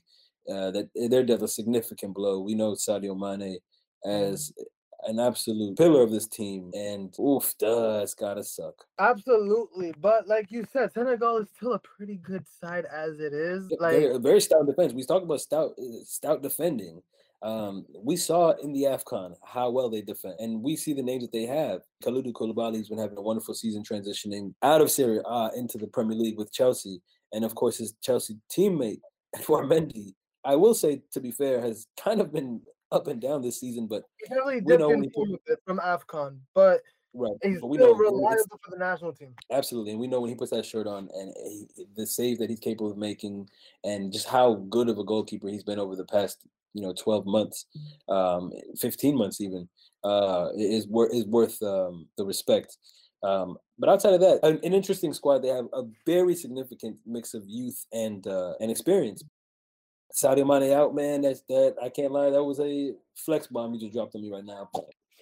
uh, 0.48 0.70
that 0.70 0.88
they're 1.10 1.24
dealt 1.24 1.42
a 1.42 1.48
significant 1.48 2.14
blow. 2.14 2.40
We 2.40 2.54
know 2.54 2.72
Sadio 2.72 3.18
Mane 3.18 3.58
as 4.04 4.52
mm 4.52 4.64
an 5.04 5.18
absolute 5.18 5.76
pillar 5.76 6.02
of 6.02 6.10
this 6.10 6.26
team. 6.26 6.70
And 6.74 7.14
oof, 7.18 7.54
duh, 7.58 8.00
it's 8.02 8.14
gotta 8.14 8.44
suck. 8.44 8.84
Absolutely. 8.98 9.94
But 10.00 10.28
like 10.28 10.50
you 10.50 10.66
said, 10.72 10.92
Senegal 10.92 11.38
is 11.38 11.48
still 11.56 11.74
a 11.74 11.78
pretty 11.78 12.16
good 12.16 12.44
side 12.60 12.84
as 12.86 13.20
it 13.20 13.32
is. 13.32 13.70
Like 13.78 13.98
They're 13.98 14.18
very 14.18 14.40
stout 14.40 14.66
defense. 14.66 14.92
We 14.92 15.04
talked 15.04 15.24
about 15.24 15.40
stout 15.40 15.72
uh, 15.78 16.04
stout 16.04 16.42
defending. 16.42 17.02
Um, 17.42 17.84
we 18.02 18.16
saw 18.16 18.52
in 18.62 18.72
the 18.72 18.84
AFCON 18.84 19.34
how 19.44 19.70
well 19.70 19.90
they 19.90 20.00
defend, 20.00 20.36
and 20.40 20.62
we 20.62 20.74
see 20.74 20.94
the 20.94 21.02
names 21.02 21.22
that 21.22 21.32
they 21.32 21.46
have. 21.46 21.82
Kalidou 22.02 22.32
Koulibaly's 22.32 22.88
been 22.88 22.98
having 22.98 23.18
a 23.18 23.22
wonderful 23.22 23.54
season 23.54 23.82
transitioning 23.82 24.54
out 24.62 24.80
of 24.80 24.90
Serie 24.90 25.20
A 25.24 25.50
into 25.54 25.78
the 25.78 25.86
Premier 25.86 26.16
League 26.16 26.38
with 26.38 26.52
Chelsea, 26.52 27.00
and 27.32 27.44
of 27.44 27.54
course 27.54 27.78
his 27.78 27.94
Chelsea 28.02 28.36
teammate 28.50 29.00
Edouard 29.36 29.66
Mendy. 29.66 30.14
I 30.44 30.56
will 30.56 30.74
say, 30.74 31.02
to 31.12 31.20
be 31.20 31.30
fair, 31.30 31.60
has 31.60 31.86
kind 32.02 32.20
of 32.20 32.32
been 32.32 32.60
up 32.92 33.06
and 33.06 33.20
down 33.20 33.42
this 33.42 33.60
season, 33.60 33.86
but 33.86 34.04
he's 34.18 34.30
really 34.30 34.60
different 34.60 35.12
from 35.64 35.78
AFCON, 35.78 36.38
but 36.54 36.80
right. 37.14 37.32
he's 37.42 37.60
but 37.60 37.68
we 37.68 37.76
still 37.76 37.92
know 37.92 37.98
reliable 37.98 38.60
for 38.64 38.70
the 38.70 38.78
national 38.78 39.12
team. 39.12 39.34
Absolutely, 39.50 39.92
and 39.92 40.00
we 40.00 40.06
know 40.06 40.20
when 40.20 40.30
he 40.30 40.36
puts 40.36 40.50
that 40.52 40.64
shirt 40.64 40.86
on 40.86 41.08
and 41.14 41.34
he, 41.44 41.66
the 41.96 42.06
save 42.06 42.38
that 42.38 42.50
he's 42.50 42.60
capable 42.60 42.90
of 42.90 42.96
making, 42.96 43.48
and 43.84 44.12
just 44.12 44.28
how 44.28 44.54
good 44.70 44.88
of 44.88 44.98
a 44.98 45.04
goalkeeper 45.04 45.48
he's 45.48 45.64
been 45.64 45.78
over 45.78 45.96
the 45.96 46.04
past 46.04 46.46
you 46.74 46.82
know 46.82 46.92
12 46.92 47.26
months, 47.26 47.66
um, 48.08 48.52
15 48.78 49.16
months 49.16 49.40
even, 49.40 49.68
uh, 50.04 50.50
is 50.56 50.86
worth 50.86 51.12
is 51.12 51.26
worth 51.26 51.60
um, 51.62 52.06
the 52.18 52.24
respect. 52.24 52.76
Um, 53.22 53.56
but 53.78 53.88
outside 53.88 54.14
of 54.14 54.20
that, 54.20 54.40
an, 54.42 54.60
an, 54.62 54.74
interesting 54.74 55.12
squad. 55.12 55.38
They 55.38 55.48
have 55.48 55.66
a 55.72 55.82
very 56.04 56.34
significant 56.34 56.98
mix 57.06 57.34
of 57.34 57.42
youth 57.46 57.84
and 57.92 58.26
uh, 58.26 58.52
and 58.60 58.70
experience. 58.70 59.24
Sadio 60.12 60.46
Mane 60.46 60.72
out, 60.72 60.94
man. 60.94 61.22
That's 61.22 61.42
that. 61.48 61.76
I 61.82 61.88
can't 61.88 62.12
lie. 62.12 62.30
That 62.30 62.42
was 62.42 62.60
a 62.60 62.94
flex 63.16 63.46
bomb 63.46 63.74
you 63.74 63.80
just 63.80 63.92
dropped 63.92 64.14
on 64.14 64.22
me 64.22 64.30
right 64.30 64.44
now. 64.44 64.70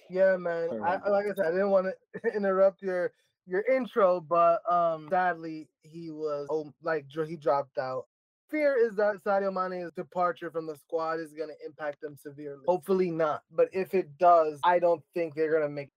Yeah, 0.09 0.37
man. 0.37 0.69
I, 0.83 1.09
like 1.09 1.25
I 1.25 1.33
said, 1.35 1.47
I 1.47 1.51
didn't 1.51 1.71
want 1.71 1.87
to 1.87 2.31
interrupt 2.35 2.81
your 2.81 3.11
your 3.47 3.63
intro, 3.71 4.21
but 4.21 4.59
um, 4.71 5.07
sadly 5.09 5.67
he 5.81 6.09
was 6.09 6.47
oh, 6.49 6.71
like 6.83 7.05
he 7.27 7.35
dropped 7.35 7.77
out. 7.77 8.05
Fear 8.49 8.77
is 8.77 8.95
that 8.95 9.15
Sadio 9.25 9.51
Mane's 9.51 9.91
departure 9.93 10.51
from 10.51 10.67
the 10.67 10.75
squad 10.75 11.19
is 11.19 11.33
going 11.33 11.49
to 11.49 11.65
impact 11.65 12.01
them 12.01 12.15
severely. 12.15 12.63
Hopefully 12.67 13.09
not, 13.09 13.43
but 13.51 13.69
if 13.73 13.93
it 13.93 14.17
does, 14.17 14.59
I 14.63 14.79
don't 14.79 15.01
think 15.13 15.33
they're 15.33 15.51
going 15.51 15.63
to 15.63 15.69
make. 15.69 15.89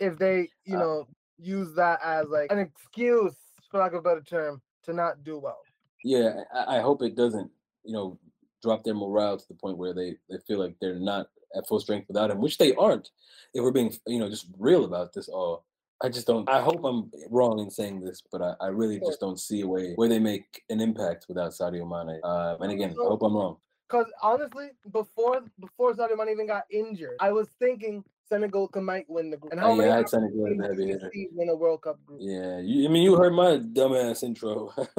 If 0.00 0.18
they, 0.18 0.48
you 0.64 0.76
uh, 0.76 0.80
know, 0.80 1.08
use 1.38 1.74
that 1.74 2.00
as 2.04 2.26
like 2.28 2.50
an 2.50 2.58
excuse, 2.58 3.34
for 3.70 3.80
lack 3.80 3.92
of 3.92 3.98
a 3.98 4.02
better 4.02 4.22
term, 4.22 4.62
to 4.84 4.92
not 4.92 5.24
do 5.24 5.38
well. 5.38 5.58
Yeah, 6.04 6.42
I, 6.54 6.76
I 6.76 6.80
hope 6.80 7.02
it 7.02 7.16
doesn't. 7.16 7.50
You 7.84 7.92
know, 7.92 8.18
drop 8.62 8.84
their 8.84 8.94
morale 8.94 9.36
to 9.36 9.48
the 9.48 9.54
point 9.54 9.78
where 9.78 9.92
they, 9.92 10.16
they 10.30 10.38
feel 10.46 10.58
like 10.58 10.76
they're 10.80 10.98
not 10.98 11.28
at 11.56 11.66
full 11.66 11.80
strength 11.80 12.08
without 12.08 12.30
him, 12.30 12.40
which 12.40 12.58
they 12.58 12.74
aren't. 12.74 13.10
If 13.54 13.62
we're 13.62 13.70
being, 13.70 13.92
you 14.06 14.18
know, 14.18 14.28
just 14.28 14.48
real 14.58 14.84
about 14.84 15.12
this 15.12 15.28
all. 15.28 15.64
I 16.02 16.10
just 16.10 16.26
don't. 16.26 16.46
I 16.48 16.60
hope 16.60 16.84
I'm 16.84 17.10
wrong 17.30 17.58
in 17.58 17.70
saying 17.70 18.02
this, 18.02 18.22
but 18.30 18.42
I, 18.42 18.54
I 18.60 18.66
really 18.66 19.00
just 19.00 19.18
don't 19.18 19.40
see 19.40 19.62
a 19.62 19.66
way 19.66 19.94
where 19.94 20.10
they 20.10 20.18
make 20.18 20.62
an 20.68 20.82
impact 20.82 21.24
without 21.26 21.52
Sadio 21.52 21.88
Mane. 21.88 22.20
Uh, 22.22 22.56
and 22.60 22.70
again, 22.70 22.90
I 22.90 23.08
hope 23.08 23.22
I'm 23.22 23.34
wrong. 23.34 23.56
Because 23.88 24.06
honestly, 24.20 24.68
before 24.92 25.40
before 25.58 25.94
Sadio 25.94 26.18
Mane 26.18 26.28
even 26.28 26.46
got 26.46 26.64
injured, 26.70 27.16
I 27.18 27.32
was 27.32 27.48
thinking 27.58 28.04
Senegal 28.28 28.68
can 28.68 28.84
might 28.84 29.08
win 29.08 29.30
the 29.30 29.36
group. 29.36 29.52
And 29.52 29.60
how 29.60 29.72
uh, 29.72 29.76
yeah, 29.76 29.94
I 29.94 29.96
had 29.98 30.08
Senegal 30.08 30.46
as 30.48 30.68
heavy 30.68 30.88
hitter. 30.88 31.10
Win 31.32 31.48
a 31.48 31.56
World 31.56 31.82
Cup 31.82 32.04
group. 32.04 32.20
Yeah, 32.22 32.58
you, 32.58 32.88
I 32.88 32.92
mean, 32.92 33.02
you 33.02 33.16
heard 33.16 33.32
my 33.32 33.58
dumbass 33.58 34.22
intro. 34.22 34.72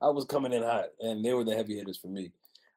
I 0.00 0.08
was 0.08 0.24
coming 0.24 0.52
in 0.52 0.62
hot, 0.62 0.86
and 1.00 1.24
they 1.24 1.34
were 1.34 1.44
the 1.44 1.54
heavy 1.54 1.76
hitters 1.76 1.98
for 1.98 2.08
me. 2.08 2.32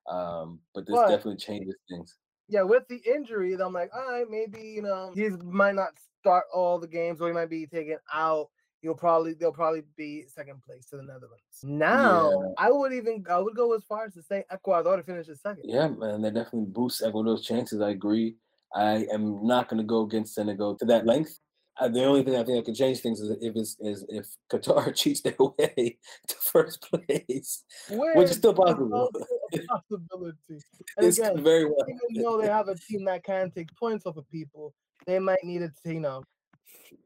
Um, 0.10 0.60
but 0.74 0.86
this 0.86 0.96
but, 0.96 1.10
definitely 1.10 1.38
changes 1.38 1.76
things. 1.90 2.18
Yeah, 2.48 2.62
with 2.62 2.88
the 2.88 3.02
injury, 3.06 3.54
I'm 3.54 3.74
like, 3.74 3.90
all 3.96 4.12
right, 4.12 4.26
maybe 4.30 4.62
you 4.62 4.82
know 4.82 5.12
he 5.16 5.30
might 5.30 5.76
not 5.76 5.90
start 6.20 6.46
all 6.54 6.80
the 6.80 6.88
games, 6.88 7.22
or 7.22 7.28
he 7.28 7.34
might 7.34 7.50
be 7.50 7.66
taken 7.66 7.98
out. 8.14 8.50
He'll 8.82 8.94
probably 8.94 9.34
they'll 9.34 9.52
probably 9.52 9.82
be 9.98 10.26
second 10.28 10.62
place 10.62 10.86
to 10.92 10.98
the 10.98 11.04
Netherlands. 11.04 11.42
Now, 11.64 12.30
yeah. 12.30 12.54
I 12.60 12.70
would 12.70 12.94
even 12.94 13.26
I 13.30 13.40
would 13.40 13.56
go 13.56 13.74
as 13.74 13.84
far 13.84 14.06
as 14.06 14.14
to 14.14 14.22
say 14.22 14.44
Ecuador 14.52 14.98
to 14.98 15.04
finish 15.04 15.26
the 15.26 15.36
second. 15.36 15.64
Yeah, 15.66 15.88
man, 15.88 16.22
that 16.22 16.36
definitely 16.36 16.70
boosts 16.72 17.02
Ecuador's 17.02 17.42
chances. 17.42 17.82
I 17.82 17.90
agree. 17.90 18.36
I 18.76 19.08
am 19.12 19.46
not 19.46 19.70
going 19.70 19.78
to 19.80 19.84
go 19.84 20.02
against 20.02 20.36
Senegal 20.36 20.76
to 20.78 20.86
that 20.86 21.06
length. 21.06 21.40
Uh, 21.78 21.90
the 21.90 22.04
only 22.04 22.24
thing 22.24 22.36
I 22.36 22.44
think 22.44 22.58
I 22.58 22.62
can 22.62 22.74
change 22.74 23.00
things 23.00 23.20
is 23.20 23.36
if 23.42 23.56
is 23.56 24.06
if 24.08 24.28
Qatar 24.50 24.96
cheats 24.96 25.22
their 25.22 25.36
way 25.38 25.98
to 26.28 26.36
first 26.40 26.82
place, 26.82 27.64
Where 27.90 28.16
which 28.16 28.30
is 28.32 28.38
still 28.38 28.54
possible. 28.54 29.12
Possibility. 29.68 30.60
And 30.98 31.08
it's 31.08 31.18
again, 31.18 31.44
very 31.44 31.66
well. 31.66 31.86
Even 32.10 32.24
though 32.24 32.42
they 32.42 32.48
have 32.48 32.68
a 32.68 32.76
team 32.76 33.06
that 33.06 33.24
can 33.24 33.52
take 33.52 33.70
points 33.78 34.06
off 34.06 34.18
of 34.18 34.30
people, 34.30 34.74
they 35.06 35.20
might 35.20 35.44
need 35.44 35.62
it 35.62 35.72
to 35.86 35.94
you 35.94 36.00
know 36.00 36.24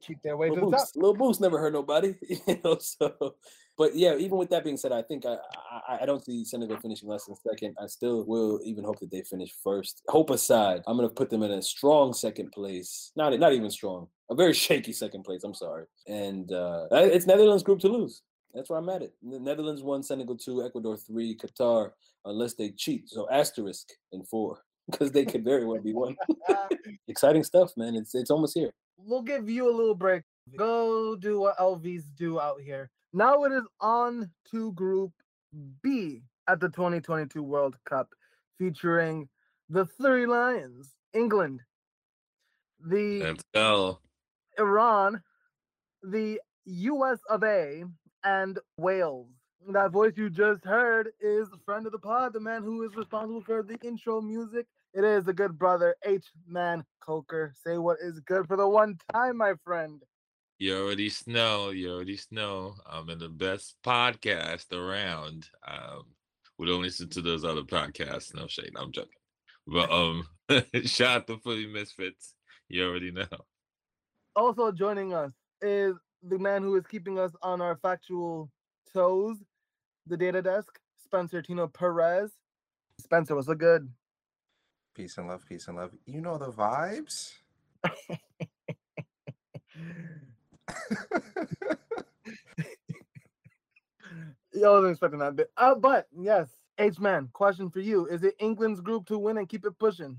cheat 0.01 0.17
their 0.23 0.37
way 0.37 0.49
to 0.49 0.55
the 0.55 0.71
top. 0.71 0.87
Little 0.95 1.15
boost 1.15 1.41
never 1.41 1.59
hurt 1.59 1.73
nobody, 1.73 2.15
you 2.21 2.61
know. 2.63 2.77
So 2.79 3.35
but 3.79 3.95
yeah, 3.95 4.15
even 4.17 4.37
with 4.37 4.49
that 4.49 4.65
being 4.65 4.75
said, 4.75 4.91
I 4.91 5.01
think 5.01 5.25
I, 5.25 5.37
I, 5.87 5.99
I 6.01 6.05
don't 6.05 6.23
see 6.23 6.43
Senegal 6.43 6.77
finishing 6.81 7.07
less 7.07 7.25
than 7.25 7.35
second. 7.37 7.77
I 7.81 7.87
still 7.87 8.25
will 8.25 8.59
even 8.65 8.83
hope 8.83 8.99
that 8.99 9.09
they 9.09 9.21
finish 9.21 9.53
first. 9.63 10.03
Hope 10.09 10.31
aside, 10.31 10.81
I'm 10.85 10.97
gonna 10.97 11.07
put 11.07 11.29
them 11.29 11.43
in 11.43 11.51
a 11.51 11.61
strong 11.61 12.13
second 12.13 12.51
place. 12.51 13.13
Not 13.15 13.39
not 13.39 13.53
even 13.53 13.71
strong, 13.71 14.09
a 14.29 14.35
very 14.35 14.53
shaky 14.65 14.91
second 14.91 15.23
place. 15.23 15.45
I'm 15.45 15.53
sorry, 15.53 15.85
and 16.07 16.51
uh, 16.51 16.87
it's 16.91 17.25
Netherlands 17.25 17.63
group 17.63 17.79
to 17.79 17.87
lose. 17.87 18.21
That's 18.53 18.69
where 18.69 18.79
I'm 18.79 18.89
at 18.89 19.01
it. 19.01 19.13
The 19.23 19.39
Netherlands 19.39 19.81
one, 19.81 20.03
Senegal 20.03 20.35
two, 20.35 20.61
Ecuador 20.65 20.97
three, 20.97 21.37
Qatar 21.37 21.91
unless 22.25 22.55
they 22.55 22.71
cheat. 22.71 23.07
So 23.07 23.29
asterisk 23.31 23.87
in 24.11 24.25
four 24.25 24.59
because 24.91 25.13
they 25.13 25.23
could 25.23 25.45
very 25.45 25.65
well 25.65 25.81
be 25.81 25.93
one. 25.93 26.17
Exciting 27.07 27.45
stuff, 27.45 27.71
man. 27.77 27.95
It's 27.95 28.13
it's 28.13 28.29
almost 28.29 28.57
here. 28.57 28.71
We'll 28.97 29.21
give 29.21 29.49
you 29.49 29.69
a 29.69 29.73
little 29.73 29.95
break. 29.95 30.23
Go 30.57 31.15
do 31.15 31.39
what 31.39 31.57
LVs 31.57 32.03
do 32.17 32.41
out 32.41 32.59
here. 32.59 32.91
Now 33.11 33.43
it 33.45 33.51
is 33.51 33.63
on 33.81 34.29
to 34.51 34.71
Group 34.73 35.11
B 35.81 36.21
at 36.47 36.59
the 36.59 36.69
2022 36.69 37.41
World 37.41 37.75
Cup, 37.85 38.09
featuring 38.57 39.27
the 39.69 39.85
Three 39.85 40.25
Lions, 40.25 40.95
England, 41.13 41.61
the. 42.79 43.21
Iran, 44.59 45.21
the 46.03 46.39
US 46.65 47.19
of 47.29 47.43
A, 47.43 47.83
and 48.23 48.59
Wales. 48.77 49.29
That 49.67 49.91
voice 49.91 50.13
you 50.15 50.29
just 50.29 50.63
heard 50.63 51.09
is 51.19 51.47
a 51.53 51.57
friend 51.65 51.85
of 51.85 51.91
the 51.91 51.99
pod, 51.99 52.33
the 52.33 52.39
man 52.39 52.63
who 52.63 52.83
is 52.83 52.95
responsible 52.95 53.41
for 53.41 53.63
the 53.63 53.77
intro 53.83 54.21
music. 54.21 54.65
It 54.93 55.03
is 55.03 55.25
the 55.25 55.33
good 55.33 55.57
brother 55.57 55.95
H 56.03 56.25
Man 56.47 56.83
Coker. 57.01 57.53
Say 57.63 57.77
what 57.77 57.97
is 58.01 58.19
good 58.21 58.47
for 58.47 58.57
the 58.57 58.67
one 58.67 58.97
time, 59.13 59.37
my 59.37 59.53
friend. 59.63 60.01
You 60.59 60.77
already 60.77 61.09
know. 61.25 61.69
You 61.69 61.93
already 61.93 62.19
know. 62.31 62.75
I'm 62.85 63.09
in 63.09 63.19
the 63.19 63.29
best 63.29 63.77
podcast 63.81 64.73
around. 64.73 65.47
Um, 65.65 66.03
we 66.57 66.67
don't 66.67 66.81
listen 66.81 67.07
to 67.11 67.21
those 67.21 67.45
other 67.45 67.63
podcasts. 67.63 68.35
No 68.35 68.45
shade. 68.47 68.73
I'm 68.75 68.91
joking. 68.91 69.11
But 69.65 69.89
um, 69.89 70.27
shout 70.83 71.21
out 71.21 71.27
to 71.27 71.37
Footy 71.37 71.65
Misfits. 71.65 72.35
You 72.67 72.89
already 72.89 73.11
know. 73.11 73.25
Also 74.35 74.73
joining 74.73 75.13
us 75.13 75.31
is 75.61 75.95
the 76.23 76.37
man 76.37 76.61
who 76.61 76.75
is 76.75 76.85
keeping 76.87 77.17
us 77.17 77.31
on 77.41 77.61
our 77.61 77.77
factual 77.77 78.51
toes, 78.93 79.37
the 80.07 80.17
data 80.17 80.41
desk, 80.41 80.77
Spencer 81.01 81.41
Tino 81.41 81.67
Perez. 81.67 82.31
Spencer, 82.99 83.33
what's 83.33 83.47
so 83.47 83.55
good? 83.55 83.89
Peace 84.93 85.17
and 85.17 85.29
love, 85.29 85.45
peace 85.47 85.69
and 85.69 85.77
love. 85.77 85.91
You 86.05 86.19
know 86.19 86.37
the 86.37 86.51
vibes. 86.51 87.31
I 94.55 94.67
wasn't 94.69 94.91
expecting 94.91 95.19
that 95.19 95.35
bit. 95.35 95.51
Uh, 95.55 95.75
but 95.75 96.07
yes, 96.17 96.49
H 96.77 96.99
man, 96.99 97.29
question 97.33 97.69
for 97.69 97.79
you: 97.79 98.07
Is 98.07 98.23
it 98.23 98.35
England's 98.39 98.81
group 98.81 99.07
to 99.07 99.17
win 99.17 99.37
and 99.37 99.47
keep 99.47 99.65
it 99.65 99.77
pushing? 99.79 100.17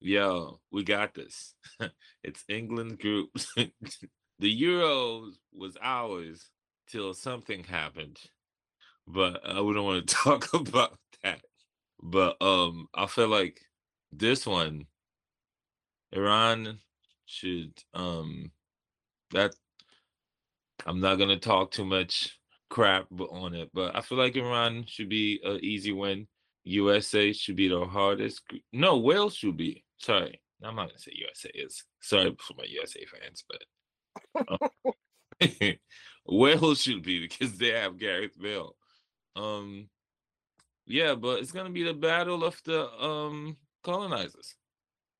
Yo, 0.00 0.60
we 0.70 0.84
got 0.84 1.14
this. 1.14 1.54
it's 2.24 2.44
England 2.48 2.98
group. 2.98 3.30
the 3.56 3.70
Euros 4.40 5.32
was 5.52 5.76
ours 5.80 6.50
till 6.88 7.14
something 7.14 7.64
happened, 7.64 8.18
but 9.06 9.40
I 9.48 9.60
wouldn't 9.60 9.84
want 9.84 10.06
to 10.06 10.14
talk 10.14 10.52
about 10.54 10.98
that. 11.22 11.42
But 12.02 12.36
um, 12.42 12.88
I 12.94 13.06
feel 13.06 13.28
like 13.28 13.60
this 14.10 14.46
one, 14.46 14.86
Iran 16.12 16.78
should 17.24 17.72
um 17.94 18.50
that 19.30 19.54
I'm 20.86 21.00
not 21.00 21.16
gonna 21.16 21.38
talk 21.38 21.70
too 21.70 21.84
much 21.84 22.38
crap 22.70 23.06
on 23.12 23.54
it, 23.54 23.70
but 23.72 23.94
I 23.96 24.00
feel 24.00 24.18
like 24.18 24.36
Iran 24.36 24.84
should 24.86 25.08
be 25.08 25.40
an 25.44 25.58
easy 25.62 25.92
win. 25.92 26.26
USA 26.64 27.32
should 27.32 27.56
be 27.56 27.68
the 27.68 27.84
hardest. 27.84 28.42
No, 28.72 28.98
Wales 28.98 29.34
should 29.34 29.56
be. 29.56 29.84
Sorry, 29.98 30.40
I'm 30.62 30.76
not 30.76 30.88
gonna 30.88 30.98
say 30.98 31.12
USA 31.14 31.50
is. 31.54 31.84
Sorry 32.00 32.34
for 32.40 32.54
my 32.56 32.64
USA 32.64 33.04
fans, 33.04 33.44
but 33.48 34.48
um, 34.48 34.92
Wales 36.26 36.82
should 36.82 37.02
be 37.02 37.20
because 37.20 37.58
they 37.58 37.70
have 37.70 37.98
Gareth 37.98 38.40
Bale. 38.40 38.76
Um, 39.36 39.88
yeah, 40.86 41.14
but 41.14 41.40
it's 41.40 41.52
gonna 41.52 41.70
be 41.70 41.82
the 41.82 41.94
battle 41.94 42.44
of 42.44 42.60
the 42.64 42.90
um 43.02 43.56
colonizers. 43.82 44.54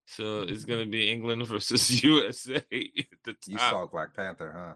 So 0.07 0.43
it's 0.43 0.65
gonna 0.65 0.87
be 0.87 1.11
England 1.11 1.47
versus 1.47 2.03
USA. 2.03 2.63
you 2.71 3.59
saw 3.59 3.87
Black 3.87 4.15
Panther, 4.15 4.53
huh? 4.55 4.75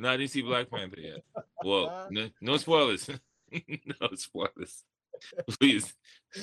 No, 0.00 0.08
I 0.08 0.16
didn't 0.16 0.30
see 0.30 0.40
Black 0.40 0.70
Panther 0.70 0.98
yet. 0.98 1.22
Well, 1.62 2.06
no, 2.10 2.30
no 2.40 2.56
spoilers. 2.56 3.08
no 3.52 4.08
spoilers. 4.14 4.82
Please. 5.58 5.92
I 6.34 6.40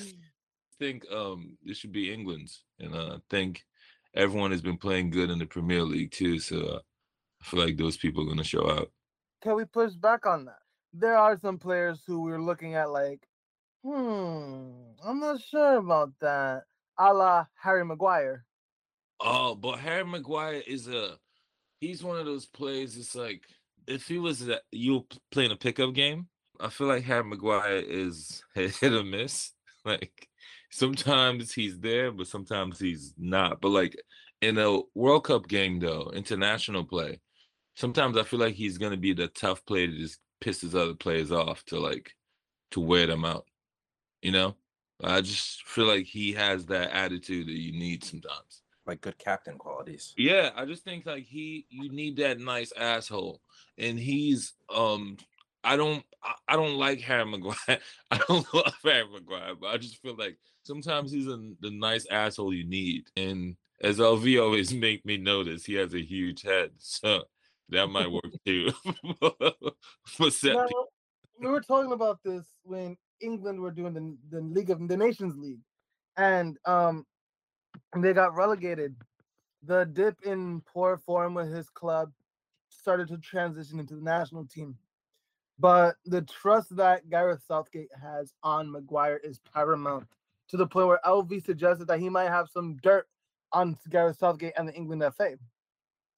think 0.79 1.11
um 1.11 1.57
this 1.63 1.77
should 1.77 1.91
be 1.91 2.13
England's, 2.13 2.63
and 2.79 2.93
uh, 2.93 3.15
I 3.15 3.17
think 3.31 3.65
everyone 4.13 4.51
has 4.51 4.61
been 4.61 4.77
playing 4.77 5.09
good 5.09 5.31
in 5.31 5.39
the 5.39 5.47
Premier 5.47 5.81
League 5.81 6.11
too. 6.11 6.37
So 6.37 6.57
uh, 6.57 6.79
I 7.41 7.45
feel 7.45 7.59
like 7.59 7.77
those 7.77 7.97
people 7.97 8.23
are 8.23 8.27
gonna 8.27 8.43
show 8.43 8.69
out. 8.69 8.91
Can 9.41 9.55
we 9.55 9.65
push 9.65 9.93
back 9.93 10.27
on 10.27 10.45
that? 10.45 10.59
There 10.93 11.17
are 11.17 11.39
some 11.39 11.57
players 11.57 12.03
who 12.05 12.21
we're 12.21 12.41
looking 12.41 12.75
at 12.75 12.91
like, 12.91 13.27
hmm, 13.83 14.69
I'm 15.03 15.19
not 15.19 15.41
sure 15.41 15.77
about 15.77 16.11
that 16.21 16.65
a 16.99 17.11
la 17.11 17.45
Harry 17.55 17.83
Maguire. 17.83 18.45
Oh, 19.19 19.55
but 19.55 19.79
Harry 19.79 20.05
Maguire 20.05 20.61
is 20.67 20.87
a 20.87 21.17
he's 21.79 22.03
one 22.03 22.17
of 22.17 22.25
those 22.25 22.45
plays. 22.45 22.97
It's 22.97 23.15
like 23.15 23.43
if 23.87 24.07
he 24.07 24.19
was 24.19 24.47
a, 24.47 24.59
you 24.71 25.05
playing 25.31 25.51
a 25.51 25.55
pickup 25.55 25.93
game, 25.93 26.27
I 26.59 26.69
feel 26.69 26.87
like 26.87 27.03
Harry 27.03 27.23
Maguire 27.23 27.77
is 27.77 28.43
hit 28.55 28.83
or 28.83 29.03
miss. 29.03 29.51
Like 29.85 30.27
sometimes 30.69 31.53
he's 31.53 31.79
there, 31.79 32.11
but 32.11 32.27
sometimes 32.27 32.77
he's 32.77 33.13
not. 33.17 33.61
But 33.61 33.69
like 33.69 33.95
in 34.41 34.57
a 34.57 34.81
World 34.95 35.23
Cup 35.23 35.47
game, 35.47 35.79
though, 35.79 36.11
international 36.13 36.83
play, 36.83 37.21
sometimes 37.77 38.17
I 38.17 38.23
feel 38.23 38.41
like 38.41 38.55
he's 38.55 38.77
gonna 38.77 38.97
be 38.97 39.13
the 39.13 39.29
tough 39.29 39.65
player 39.65 39.87
to 39.87 39.97
just 39.97 40.19
piss 40.41 40.59
his 40.59 40.75
other 40.75 40.93
players 40.93 41.31
off 41.31 41.63
to 41.67 41.79
like 41.79 42.11
to 42.71 42.81
wear 42.81 43.07
them 43.07 43.23
out. 43.23 43.45
You 44.21 44.33
know? 44.33 44.55
I 45.01 45.21
just 45.21 45.63
feel 45.65 45.85
like 45.85 46.05
he 46.05 46.33
has 46.33 46.65
that 46.65 46.91
attitude 46.91 47.47
that 47.47 47.53
you 47.53 47.71
need 47.71 48.03
sometimes. 48.03 48.63
Like 48.87 49.01
good 49.01 49.17
captain 49.17 49.57
qualities. 49.57 50.13
Yeah, 50.17 50.51
I 50.55 50.65
just 50.65 50.83
think 50.83 51.05
like 51.05 51.25
he 51.25 51.65
you 51.69 51.89
need 51.89 52.17
that 52.17 52.39
nice 52.39 52.71
asshole. 52.71 53.41
And 53.77 53.99
he's 53.99 54.53
um 54.73 55.17
I 55.63 55.75
don't 55.75 56.03
I 56.47 56.55
don't 56.55 56.77
like 56.77 57.01
Harry 57.01 57.25
Maguire. 57.25 57.55
I 58.11 58.21
don't 58.27 58.47
love 58.53 58.73
Harry 58.83 59.05
Maguire, 59.11 59.55
but 59.59 59.67
I 59.67 59.77
just 59.77 60.01
feel 60.01 60.15
like 60.15 60.37
sometimes 60.63 61.11
he's 61.11 61.27
a, 61.27 61.37
the 61.59 61.71
nice 61.71 62.05
asshole 62.09 62.53
you 62.53 62.63
need. 62.63 63.07
And 63.17 63.57
as 63.81 63.99
LV 63.99 64.41
always 64.41 64.73
make 64.73 65.05
me 65.05 65.17
notice, 65.17 65.65
he 65.65 65.73
has 65.75 65.93
a 65.93 66.01
huge 66.01 66.41
head. 66.43 66.71
So 66.77 67.23
that 67.69 67.87
might 67.87 68.09
work 68.09 68.31
too. 68.45 68.71
for 70.05 70.31
set 70.31 70.53
now, 70.53 70.67
we 71.39 71.47
were 71.47 71.61
talking 71.61 71.91
about 71.91 72.19
this 72.23 72.45
when 72.63 72.97
England 73.19 73.59
were 73.59 73.71
doing 73.71 73.93
the, 73.93 74.37
the 74.37 74.41
League 74.41 74.69
of 74.69 74.87
the 74.87 74.97
Nations 74.97 75.37
League, 75.37 75.59
and 76.15 76.57
um, 76.65 77.05
they 77.95 78.13
got 78.13 78.35
relegated. 78.35 78.95
The 79.63 79.85
dip 79.85 80.21
in 80.23 80.61
poor 80.61 80.97
form 80.97 81.33
with 81.33 81.51
his 81.51 81.69
club 81.69 82.11
started 82.69 83.07
to 83.09 83.17
transition 83.17 83.79
into 83.79 83.95
the 83.95 84.03
national 84.03 84.45
team. 84.45 84.77
But 85.59 85.95
the 86.05 86.21
trust 86.21 86.75
that 86.75 87.09
Gareth 87.09 87.43
Southgate 87.47 87.89
has 87.99 88.33
on 88.43 88.71
Maguire 88.71 89.19
is 89.23 89.39
paramount 89.53 90.07
to 90.49 90.57
the 90.57 90.67
point 90.67 90.87
where 90.87 90.99
LV 91.05 91.43
suggested 91.43 91.87
that 91.87 91.99
he 91.99 92.09
might 92.09 92.29
have 92.29 92.49
some 92.49 92.77
dirt 92.83 93.07
on 93.51 93.77
Gareth 93.89 94.17
Southgate 94.19 94.53
and 94.57 94.67
the 94.67 94.73
England 94.73 95.03
FA. 95.15 95.37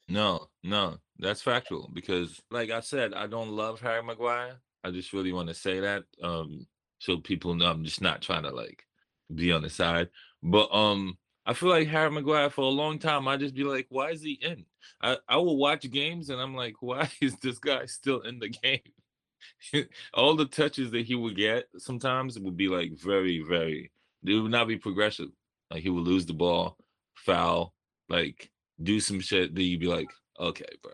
No, 0.10 0.50
no, 0.64 0.98
that's 1.20 1.42
factual 1.42 1.90
because, 1.94 2.42
like 2.52 2.72
I 2.72 2.82
said, 2.82 3.14
I 3.14 3.28
don't 3.28 3.52
love 3.52 3.80
Harry 3.80 4.04
Maguire. 4.04 4.60
I 4.84 4.92
just 4.92 5.14
really 5.14 5.32
want 5.32 5.48
to 5.50 5.54
say 5.54 5.80
that. 5.80 6.04
Um, 6.22 6.66
so 7.00 7.18
people 7.18 7.56
know 7.56 7.70
I'm 7.70 7.86
just 7.86 8.02
not 8.02 8.22
trying 8.22 8.44
to 8.44 8.52
like 8.52 8.86
be 9.34 9.52
on 9.52 9.62
the 9.62 9.70
side. 9.70 10.10
But 10.44 10.74
um 10.74 11.18
I 11.50 11.54
feel 11.54 11.70
like 11.70 11.88
Harry 11.88 12.12
Maguire 12.12 12.52
for 12.52 12.62
a 12.62 12.70
long 12.70 13.00
time, 13.00 13.28
I 13.28 13.36
just 13.36 13.56
be 13.56 13.64
like, 13.64 13.88
why 13.90 14.12
is 14.12 14.22
he 14.22 14.34
in? 14.34 14.66
I, 15.02 15.18
I 15.28 15.38
will 15.38 15.58
watch 15.58 15.90
games 15.90 16.30
and 16.30 16.40
I'm 16.40 16.54
like, 16.54 16.76
why 16.80 17.10
is 17.22 17.36
this 17.38 17.58
guy 17.58 17.88
still 17.88 18.22
in 18.22 18.38
the 18.38 18.50
game? 18.50 19.88
All 20.14 20.36
the 20.36 20.46
touches 20.46 20.92
that 20.92 21.08
he 21.08 21.16
would 21.16 21.36
get 21.36 21.66
sometimes 21.80 22.38
would 22.38 22.56
be 22.56 22.68
like 22.68 22.92
very, 22.92 23.42
very, 23.42 23.92
they 24.22 24.36
would 24.36 24.52
not 24.52 24.68
be 24.68 24.78
progressive. 24.78 25.30
Like 25.72 25.82
he 25.82 25.90
would 25.90 26.04
lose 26.04 26.28
the 26.28 26.34
ball 26.34 26.78
foul, 27.16 27.74
like 28.10 28.52
do 28.84 29.00
some 29.00 29.20
shit 29.20 29.56
that 29.56 29.64
you'd 29.64 29.80
be 29.80 29.88
like, 29.88 30.12
okay, 30.40 30.70
bro. 30.84 30.94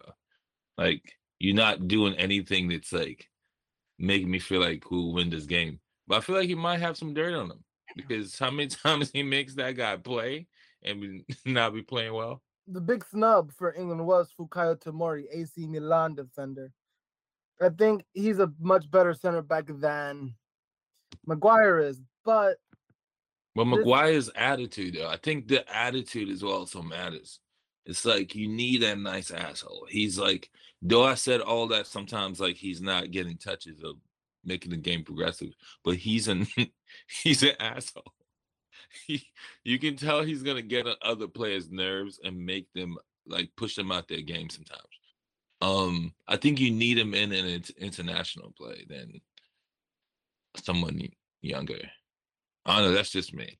Like 0.77 1.17
you're 1.37 1.53
not 1.53 1.89
doing 1.89 2.13
anything 2.13 2.69
that's 2.69 2.93
like 2.93 3.27
making 3.99 4.31
me 4.31 4.39
feel 4.39 4.61
like 4.61 4.85
who'll 4.85 5.13
win 5.15 5.29
this 5.29 5.47
game. 5.47 5.81
But 6.07 6.19
I 6.19 6.21
feel 6.21 6.37
like 6.37 6.47
he 6.47 6.55
might 6.55 6.79
have 6.79 6.95
some 6.95 7.13
dirt 7.13 7.33
on 7.33 7.51
him 7.51 7.65
because 7.95 8.37
how 8.37 8.51
many 8.51 8.67
times 8.83 9.11
he 9.11 9.23
makes 9.23 9.55
that 9.55 9.71
guy 9.75 9.97
play 9.97 10.47
and 10.83 11.23
not 11.45 11.73
be 11.73 11.81
playing 11.81 12.13
well? 12.13 12.41
The 12.67 12.81
big 12.81 13.05
snub 13.05 13.51
for 13.51 13.73
England 13.73 14.05
was 14.05 14.33
Fikayo 14.39 14.75
Tomori, 14.79 15.25
AC 15.31 15.67
Milan 15.67 16.15
defender. 16.15 16.71
I 17.61 17.69
think 17.69 18.03
he's 18.13 18.39
a 18.39 18.51
much 18.59 18.89
better 18.89 19.13
center 19.13 19.41
back 19.41 19.65
than 19.67 20.35
Maguire 21.25 21.79
is, 21.79 22.01
but 22.23 22.57
But 23.55 23.65
This- 23.65 24.29
attitude, 24.35 24.95
though, 24.95 25.07
I 25.07 25.17
think 25.17 25.47
the 25.47 25.63
attitude 25.73 26.29
as 26.29 26.43
well 26.43 26.53
also 26.55 26.81
matters. 26.81 27.39
It's 27.85 28.03
like 28.03 28.33
you 28.33 28.47
need 28.49 28.81
that 28.81 28.97
nice 28.97 29.29
asshole. 29.31 29.85
He's 29.89 30.17
like, 30.17 30.49
though 30.81 31.03
I 31.03 31.13
said 31.13 31.39
all 31.39 31.67
that 31.67 31.85
sometimes, 31.87 32.39
like 32.39 32.55
he's 32.57 32.81
not 32.81 33.11
getting 33.11 33.37
touches 33.37 33.79
of 33.83 33.95
making 34.45 34.71
the 34.71 34.77
game 34.77 35.03
progressive, 35.03 35.53
but 35.83 35.95
he's 35.95 36.27
an 36.27 36.47
he's 37.23 37.43
an 37.43 37.53
asshole. 37.59 38.13
He, 39.07 39.27
you 39.63 39.79
can 39.79 39.97
tell 39.97 40.23
he's 40.23 40.43
gonna 40.43 40.61
get 40.61 40.87
on 40.87 40.95
other 41.01 41.27
players' 41.27 41.71
nerves 41.71 42.19
and 42.23 42.45
make 42.45 42.71
them 42.73 42.97
like 43.27 43.49
push 43.57 43.75
them 43.75 43.91
out 43.91 44.07
their 44.07 44.21
game 44.21 44.49
sometimes. 44.49 44.81
Um, 45.61 46.13
I 46.27 46.37
think 46.37 46.59
you 46.59 46.71
need 46.71 46.97
him 46.97 47.13
in 47.13 47.31
an 47.31 47.45
int- 47.45 47.71
international 47.77 48.53
play 48.57 48.85
than 48.87 49.21
someone 50.63 51.01
younger. 51.41 51.79
I 52.65 52.79
don't 52.79 52.89
know. 52.89 52.95
That's 52.95 53.11
just 53.11 53.33
me. 53.33 53.57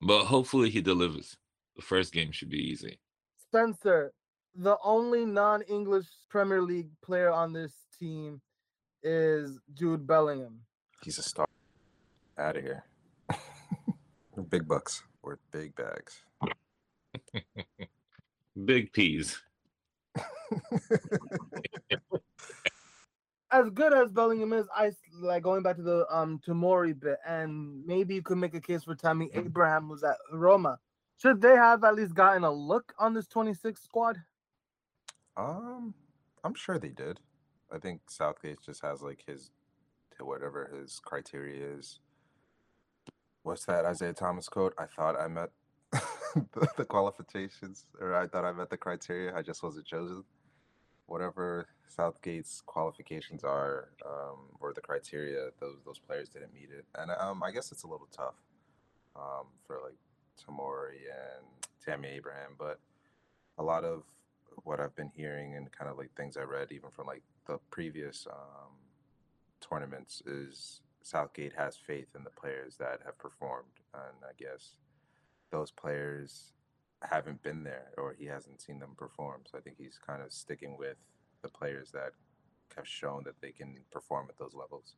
But 0.00 0.24
hopefully 0.24 0.70
he 0.70 0.80
delivers. 0.80 1.36
The 1.76 1.82
first 1.82 2.12
game 2.12 2.32
should 2.32 2.50
be 2.50 2.70
easy. 2.70 2.98
Spencer, 3.38 4.12
the 4.54 4.76
only 4.82 5.24
non-English 5.24 6.06
Premier 6.28 6.62
League 6.62 6.90
player 7.02 7.30
on 7.30 7.52
this 7.52 7.72
team 7.98 8.40
is 9.06 9.58
Jude 9.72 10.06
Bellingham. 10.06 10.60
He's 11.02 11.18
a 11.18 11.22
star. 11.22 11.46
Out 12.36 12.56
of 12.56 12.62
here. 12.64 12.84
big 14.50 14.66
bucks 14.66 15.02
worth 15.22 15.38
big 15.52 15.74
bags. 15.76 16.22
Big 18.64 18.90
peas. 18.92 19.38
As 23.50 23.70
good 23.70 23.92
as 23.92 24.10
Bellingham 24.10 24.54
is, 24.54 24.66
I 24.74 24.92
like 25.20 25.42
going 25.42 25.62
back 25.62 25.76
to 25.76 25.82
the 25.82 26.06
um 26.10 26.40
Tomori 26.44 26.98
bit, 26.98 27.18
and 27.26 27.84
maybe 27.86 28.14
you 28.14 28.22
could 28.22 28.38
make 28.38 28.54
a 28.54 28.60
case 28.60 28.84
for 28.84 28.94
Tammy 28.94 29.30
Abraham 29.34 29.90
was 29.90 30.02
at 30.02 30.16
Roma. 30.32 30.78
Should 31.18 31.42
they 31.42 31.54
have 31.54 31.84
at 31.84 31.94
least 31.94 32.14
gotten 32.14 32.44
a 32.44 32.50
look 32.50 32.94
on 32.98 33.14
this 33.14 33.26
26 33.28 33.82
squad? 33.82 34.16
Um, 35.36 35.94
I'm 36.42 36.54
sure 36.54 36.78
they 36.78 36.88
did. 36.88 37.20
I 37.72 37.78
think 37.78 38.02
Southgate 38.08 38.58
just 38.64 38.82
has 38.82 39.02
like 39.02 39.24
his 39.26 39.50
to 40.16 40.24
whatever 40.24 40.70
his 40.74 41.00
criteria 41.04 41.66
is. 41.76 42.00
What's 43.42 43.64
that 43.66 43.84
Isaiah 43.84 44.12
Thomas 44.12 44.48
quote? 44.48 44.74
I 44.78 44.86
thought 44.86 45.18
I 45.18 45.28
met 45.28 45.50
the, 45.92 46.68
the 46.76 46.84
qualifications, 46.84 47.86
or 48.00 48.14
I 48.14 48.26
thought 48.26 48.44
I 48.44 48.52
met 48.52 48.70
the 48.70 48.76
criteria. 48.76 49.36
I 49.36 49.42
just 49.42 49.62
wasn't 49.62 49.86
chosen. 49.86 50.24
Whatever 51.06 51.68
Southgate's 51.86 52.62
qualifications 52.66 53.44
are, 53.44 53.90
um, 54.04 54.38
or 54.60 54.72
the 54.72 54.80
criteria, 54.80 55.50
those 55.60 55.76
those 55.84 56.00
players 56.00 56.28
didn't 56.28 56.52
meet 56.52 56.70
it, 56.76 56.84
and 56.96 57.12
um, 57.20 57.42
I 57.44 57.52
guess 57.52 57.70
it's 57.70 57.84
a 57.84 57.86
little 57.86 58.08
tough, 58.10 58.34
um, 59.14 59.46
for 59.64 59.78
like 59.84 59.94
Tomori 60.36 61.06
and 61.06 61.46
Tammy 61.84 62.08
Abraham, 62.08 62.56
but 62.58 62.80
a 63.58 63.62
lot 63.62 63.84
of 63.84 64.02
what 64.64 64.80
I've 64.80 64.96
been 64.96 65.12
hearing 65.14 65.54
and 65.54 65.70
kind 65.70 65.90
of 65.90 65.96
like 65.96 66.10
things 66.16 66.36
I 66.36 66.42
read, 66.42 66.72
even 66.72 66.90
from 66.90 67.06
like 67.06 67.22
the 67.46 67.58
previous 67.70 68.26
um, 68.30 68.72
tournaments, 69.60 70.22
is 70.26 70.80
Southgate 71.02 71.52
has 71.56 71.76
faith 71.76 72.08
in 72.16 72.24
the 72.24 72.30
players 72.30 72.76
that 72.78 73.00
have 73.04 73.18
performed, 73.18 73.80
and 73.94 74.16
I 74.24 74.32
guess 74.38 74.76
those 75.50 75.70
players 75.70 76.52
haven't 77.02 77.42
been 77.42 77.62
there 77.62 77.92
or 77.98 78.14
he 78.18 78.26
hasn't 78.26 78.60
seen 78.60 78.78
them 78.78 78.94
perform. 78.96 79.42
So 79.50 79.58
I 79.58 79.60
think 79.60 79.76
he's 79.78 79.98
kind 80.04 80.22
of 80.22 80.32
sticking 80.32 80.76
with 80.78 80.96
the 81.42 81.48
players 81.48 81.90
that 81.92 82.12
have 82.74 82.86
shown 82.86 83.22
that 83.24 83.40
they 83.40 83.50
can 83.50 83.76
perform 83.90 84.26
at 84.28 84.38
those 84.38 84.54
levels. 84.54 84.94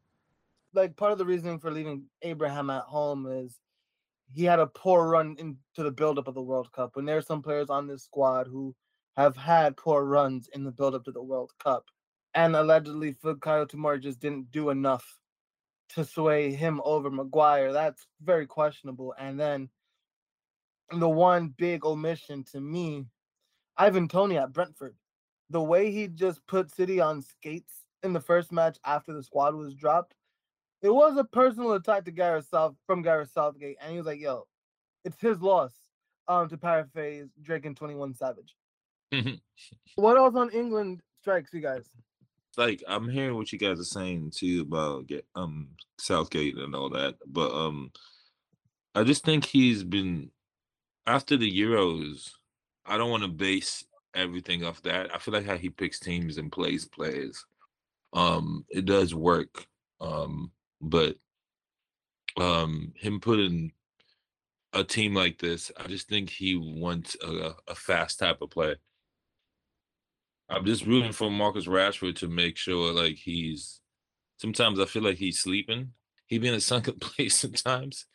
Like 0.75 0.97
part 0.97 1.13
of 1.13 1.19
the 1.19 1.27
reasoning 1.27 1.59
for 1.59 1.71
leaving 1.71 2.05
Abraham 2.23 2.71
at 2.71 2.85
home 2.85 3.27
is 3.27 3.59
he 4.33 4.45
had 4.45 4.59
a 4.59 4.67
poor 4.67 5.09
run 5.09 5.37
into 5.39 5.83
the 5.83 5.91
buildup 5.91 6.29
of 6.29 6.35
the 6.35 6.43
World 6.43 6.71
Cup. 6.73 6.97
And 6.97 7.09
there 7.09 7.17
are 7.17 7.23
some 7.23 7.43
players 7.43 7.71
on 7.71 7.87
this 7.87 8.05
squad 8.05 8.47
who 8.47 8.75
have 9.17 9.37
had 9.37 9.77
poor 9.77 10.05
runs 10.05 10.49
in 10.53 10.65
the 10.65 10.71
buildup 10.71 11.05
to 11.05 11.13
the 11.13 11.23
World 11.23 11.53
Cup. 11.63 11.87
And 12.39 12.55
allegedly, 12.55 13.15
Fikayo 13.15 13.69
Tomori 13.69 14.01
just 14.01 14.21
didn't 14.21 14.53
do 14.53 14.71
enough 14.71 15.19
to 15.89 16.05
sway 16.05 16.53
him 16.53 16.81
over 16.85 17.11
Maguire. 17.11 17.73
That's 17.73 18.07
very 18.23 18.47
questionable. 18.47 19.13
And 19.19 19.41
then 19.41 19.71
the 20.93 21.09
one 21.09 21.49
big 21.49 21.85
omission 21.85 22.45
to 22.53 22.61
me, 22.61 23.07
Ivan 23.77 24.07
Toney 24.07 24.39
at 24.39 24.53
Brentford. 24.53 24.95
The 25.51 25.61
way 25.61 25.91
he 25.91 26.07
just 26.07 26.47
put 26.47 26.71
City 26.71 27.01
on 27.01 27.23
skates 27.23 27.83
in 28.05 28.13
the 28.13 28.21
first 28.21 28.53
match 28.53 28.79
after 28.85 29.13
the 29.13 29.25
squad 29.25 29.57
was 29.57 29.75
dropped, 29.75 30.15
it 30.81 30.91
was 30.91 31.17
a 31.17 31.25
personal 31.25 31.73
attack 31.73 32.05
to 32.05 32.13
Gareth 32.13 32.47
South 32.49 32.77
from 32.87 33.03
Gareth 33.03 33.33
Southgate, 33.33 33.79
and 33.81 33.91
he 33.91 33.99
was 33.99 34.07
like, 34.07 34.21
"Yo, 34.21 34.47
it's 35.05 35.21
his 35.21 35.41
loss." 35.41 35.73
Um, 36.29 36.49
to 36.51 36.57
paraphrase 36.57 37.31
Drake 37.43 37.67
and 37.67 37.77
Twenty 37.77 37.97
One 37.97 38.15
Savage. 38.15 38.55
What 39.97 40.17
else 40.17 40.37
on 40.37 40.51
England 40.51 41.03
strikes 41.21 41.53
you 41.53 41.61
guys? 41.61 41.91
Like 42.59 42.83
I'm 42.87 43.09
hearing 43.09 43.37
what 43.37 43.53
you 43.53 43.59
guys 43.59 43.81
are 43.81 43.85
saying 43.85 44.33
too 44.35 44.67
about 44.69 45.11
um 45.35 45.69
Southgate 45.99 46.57
and 46.59 46.75
all 46.75 46.91
that, 46.91 47.15
but 47.27 47.53
um 47.53 47.93
I 48.95 49.05
just 49.05 49.25
think 49.25 49.45
he's 49.45 49.85
been 49.85 50.31
after 51.07 51.37
the 51.37 51.51
Euros. 51.51 52.31
I 52.85 52.99
don't 52.99 53.11
want 53.11 53.23
to 53.23 53.29
base 53.29 53.85
everything 54.15 54.65
off 54.65 54.83
that. 54.83 55.15
I 55.15 55.19
feel 55.19 55.35
like 55.35 55.47
how 55.47 55.57
he 55.57 55.71
picks 55.71 56.01
teams 56.01 56.39
and 56.39 56.51
plays 56.51 56.85
players, 56.85 57.45
um, 58.13 58.65
it 58.71 58.85
does 58.87 59.15
work. 59.15 59.67
Um, 60.01 60.51
but 60.81 61.17
um, 62.37 62.93
him 62.97 63.21
putting 63.21 63.73
a 64.73 64.85
team 64.85 65.15
like 65.15 65.39
this, 65.39 65.71
I 65.77 65.87
just 65.87 66.09
think 66.09 66.31
he 66.31 66.57
wants 66.57 67.17
a, 67.23 67.53
a 67.69 67.75
fast 67.75 68.19
type 68.19 68.43
of 68.43 68.51
play. 68.51 68.77
I'm 70.49 70.65
just 70.65 70.87
rooting 70.87 71.13
for 71.13 71.31
Marcus 71.31 71.67
Rashford 71.67 72.17
to 72.17 72.29
make 72.29 72.57
sure 72.57 72.93
like 72.93 73.17
he's 73.17 73.81
sometimes 74.39 74.81
I 74.81 74.87
feel 74.87 75.03
like 75.03 75.19
he's 75.19 75.41
sleeping. 75.41 75.93
He'd 76.27 76.43
be 76.43 76.49
in 76.49 76.55
a 76.55 76.61
sunken 76.73 76.99
place 76.99 77.37
sometimes, 77.37 78.07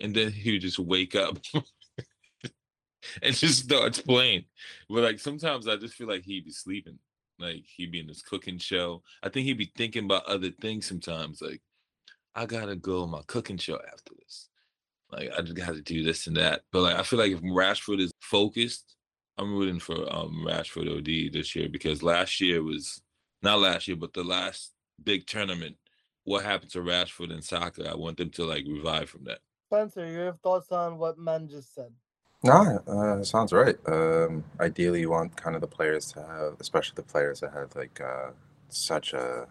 and 0.00 0.14
then 0.14 0.32
he 0.32 0.52
would 0.52 0.62
just 0.62 0.78
wake 0.78 1.14
up 1.14 1.38
and 3.22 3.34
just 3.34 3.64
starts 3.64 4.00
playing. 4.00 4.44
But 4.88 5.04
like 5.04 5.20
sometimes 5.20 5.68
I 5.68 5.76
just 5.76 5.94
feel 5.94 6.08
like 6.08 6.24
he'd 6.24 6.44
be 6.44 6.52
sleeping. 6.52 6.98
Like 7.38 7.64
he'd 7.76 7.92
be 7.92 8.00
in 8.00 8.08
his 8.08 8.22
cooking 8.22 8.58
show. 8.58 9.02
I 9.22 9.28
think 9.28 9.46
he'd 9.46 9.58
be 9.58 9.72
thinking 9.76 10.04
about 10.04 10.26
other 10.26 10.50
things 10.60 10.86
sometimes. 10.86 11.40
Like, 11.42 11.62
I 12.34 12.46
gotta 12.46 12.76
go 12.76 13.06
my 13.06 13.22
cooking 13.26 13.58
show 13.58 13.78
after 13.92 14.14
this. 14.18 14.48
Like 15.12 15.30
I 15.36 15.42
just 15.42 15.54
gotta 15.54 15.82
do 15.82 16.02
this 16.02 16.26
and 16.26 16.36
that. 16.36 16.62
But 16.72 16.82
like 16.82 16.96
I 16.96 17.02
feel 17.02 17.18
like 17.18 17.32
if 17.32 17.40
Rashford 17.42 18.00
is 18.00 18.12
focused, 18.20 18.95
I'm 19.38 19.54
rooting 19.56 19.80
for 19.80 19.94
um 20.14 20.44
Rashford 20.46 20.90
OD 20.98 21.32
this 21.32 21.56
year 21.56 21.68
because 21.68 22.02
last 22.02 22.40
year 22.40 22.62
was 22.62 23.00
not 23.42 23.60
last 23.60 23.88
year, 23.88 23.96
but 23.96 24.14
the 24.14 24.24
last 24.24 24.72
big 25.02 25.26
tournament. 25.26 25.76
What 26.24 26.44
happened 26.44 26.72
to 26.72 26.80
Rashford 26.80 27.32
and 27.32 27.44
Saka? 27.44 27.90
I 27.90 27.96
want 27.96 28.18
them 28.18 28.30
to 28.30 28.44
like 28.44 28.64
revive 28.66 29.10
from 29.10 29.24
that. 29.24 29.40
Spencer, 29.68 30.06
your 30.06 30.34
thoughts 30.42 30.72
on 30.72 30.98
what 30.98 31.18
man 31.18 31.48
just 31.48 31.74
said? 31.74 31.92
No, 32.44 32.80
uh, 32.88 33.22
sounds 33.24 33.52
right. 33.52 33.76
Um, 33.86 34.44
ideally, 34.60 35.00
you 35.00 35.10
want 35.10 35.36
kind 35.36 35.54
of 35.56 35.60
the 35.62 35.66
players 35.68 36.12
to 36.12 36.22
have, 36.22 36.54
especially 36.60 36.94
the 36.96 37.02
players 37.02 37.40
that 37.40 37.52
have 37.52 37.76
like 37.76 38.00
uh, 38.00 38.30
such 38.70 39.12
a 39.14 39.48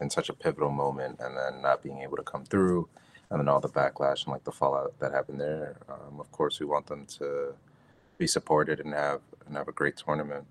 in 0.00 0.10
such 0.10 0.28
a 0.30 0.34
pivotal 0.34 0.70
moment, 0.70 1.20
and 1.20 1.36
then 1.36 1.62
not 1.62 1.82
being 1.82 2.02
able 2.02 2.16
to 2.18 2.24
come 2.24 2.44
through, 2.44 2.88
and 3.30 3.40
then 3.40 3.48
all 3.48 3.60
the 3.60 3.68
backlash 3.68 4.24
and 4.24 4.32
like 4.32 4.44
the 4.44 4.52
fallout 4.52 4.98
that 5.00 5.12
happened 5.12 5.40
there. 5.40 5.76
Um, 5.88 6.20
of 6.20 6.32
course, 6.32 6.60
we 6.60 6.66
want 6.66 6.86
them 6.88 7.06
to 7.18 7.54
be 8.20 8.26
supported 8.28 8.78
and 8.78 8.92
have 8.94 9.22
and 9.46 9.56
have 9.56 9.66
a 9.66 9.72
great 9.72 9.96
tournament. 9.96 10.44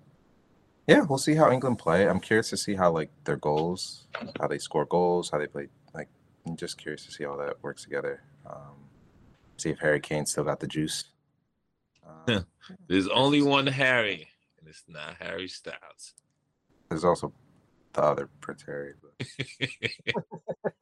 Yeah, 0.86 1.02
we'll 1.02 1.18
see 1.18 1.36
how 1.36 1.50
England 1.50 1.78
play. 1.78 2.06
I'm 2.06 2.20
curious 2.20 2.50
to 2.50 2.56
see 2.56 2.74
how 2.74 2.90
like 2.90 3.10
their 3.24 3.36
goals, 3.36 4.08
how 4.38 4.48
they 4.48 4.58
score 4.58 4.84
goals, 4.84 5.30
how 5.30 5.38
they 5.38 5.46
play. 5.46 5.68
Like, 5.94 6.08
I'm 6.46 6.56
just 6.56 6.76
curious 6.76 7.06
to 7.06 7.12
see 7.12 7.24
how 7.24 7.36
that 7.36 7.62
works 7.62 7.84
together. 7.84 8.22
Um, 8.44 8.76
see 9.56 9.70
if 9.70 9.78
Harry 9.78 10.00
Kane 10.00 10.26
still 10.26 10.44
got 10.44 10.58
the 10.60 10.66
juice. 10.66 11.04
Um, 12.06 12.44
There's 12.88 13.08
only 13.08 13.40
one 13.40 13.68
Harry, 13.68 14.28
and 14.58 14.68
it's 14.68 14.82
not 14.88 15.16
Harry 15.20 15.46
Styles. 15.46 16.14
There's 16.88 17.04
also 17.04 17.32
the 17.92 18.02
other 18.02 18.28
Prince 18.40 18.64
Harry. 18.66 18.94
But 19.00 19.28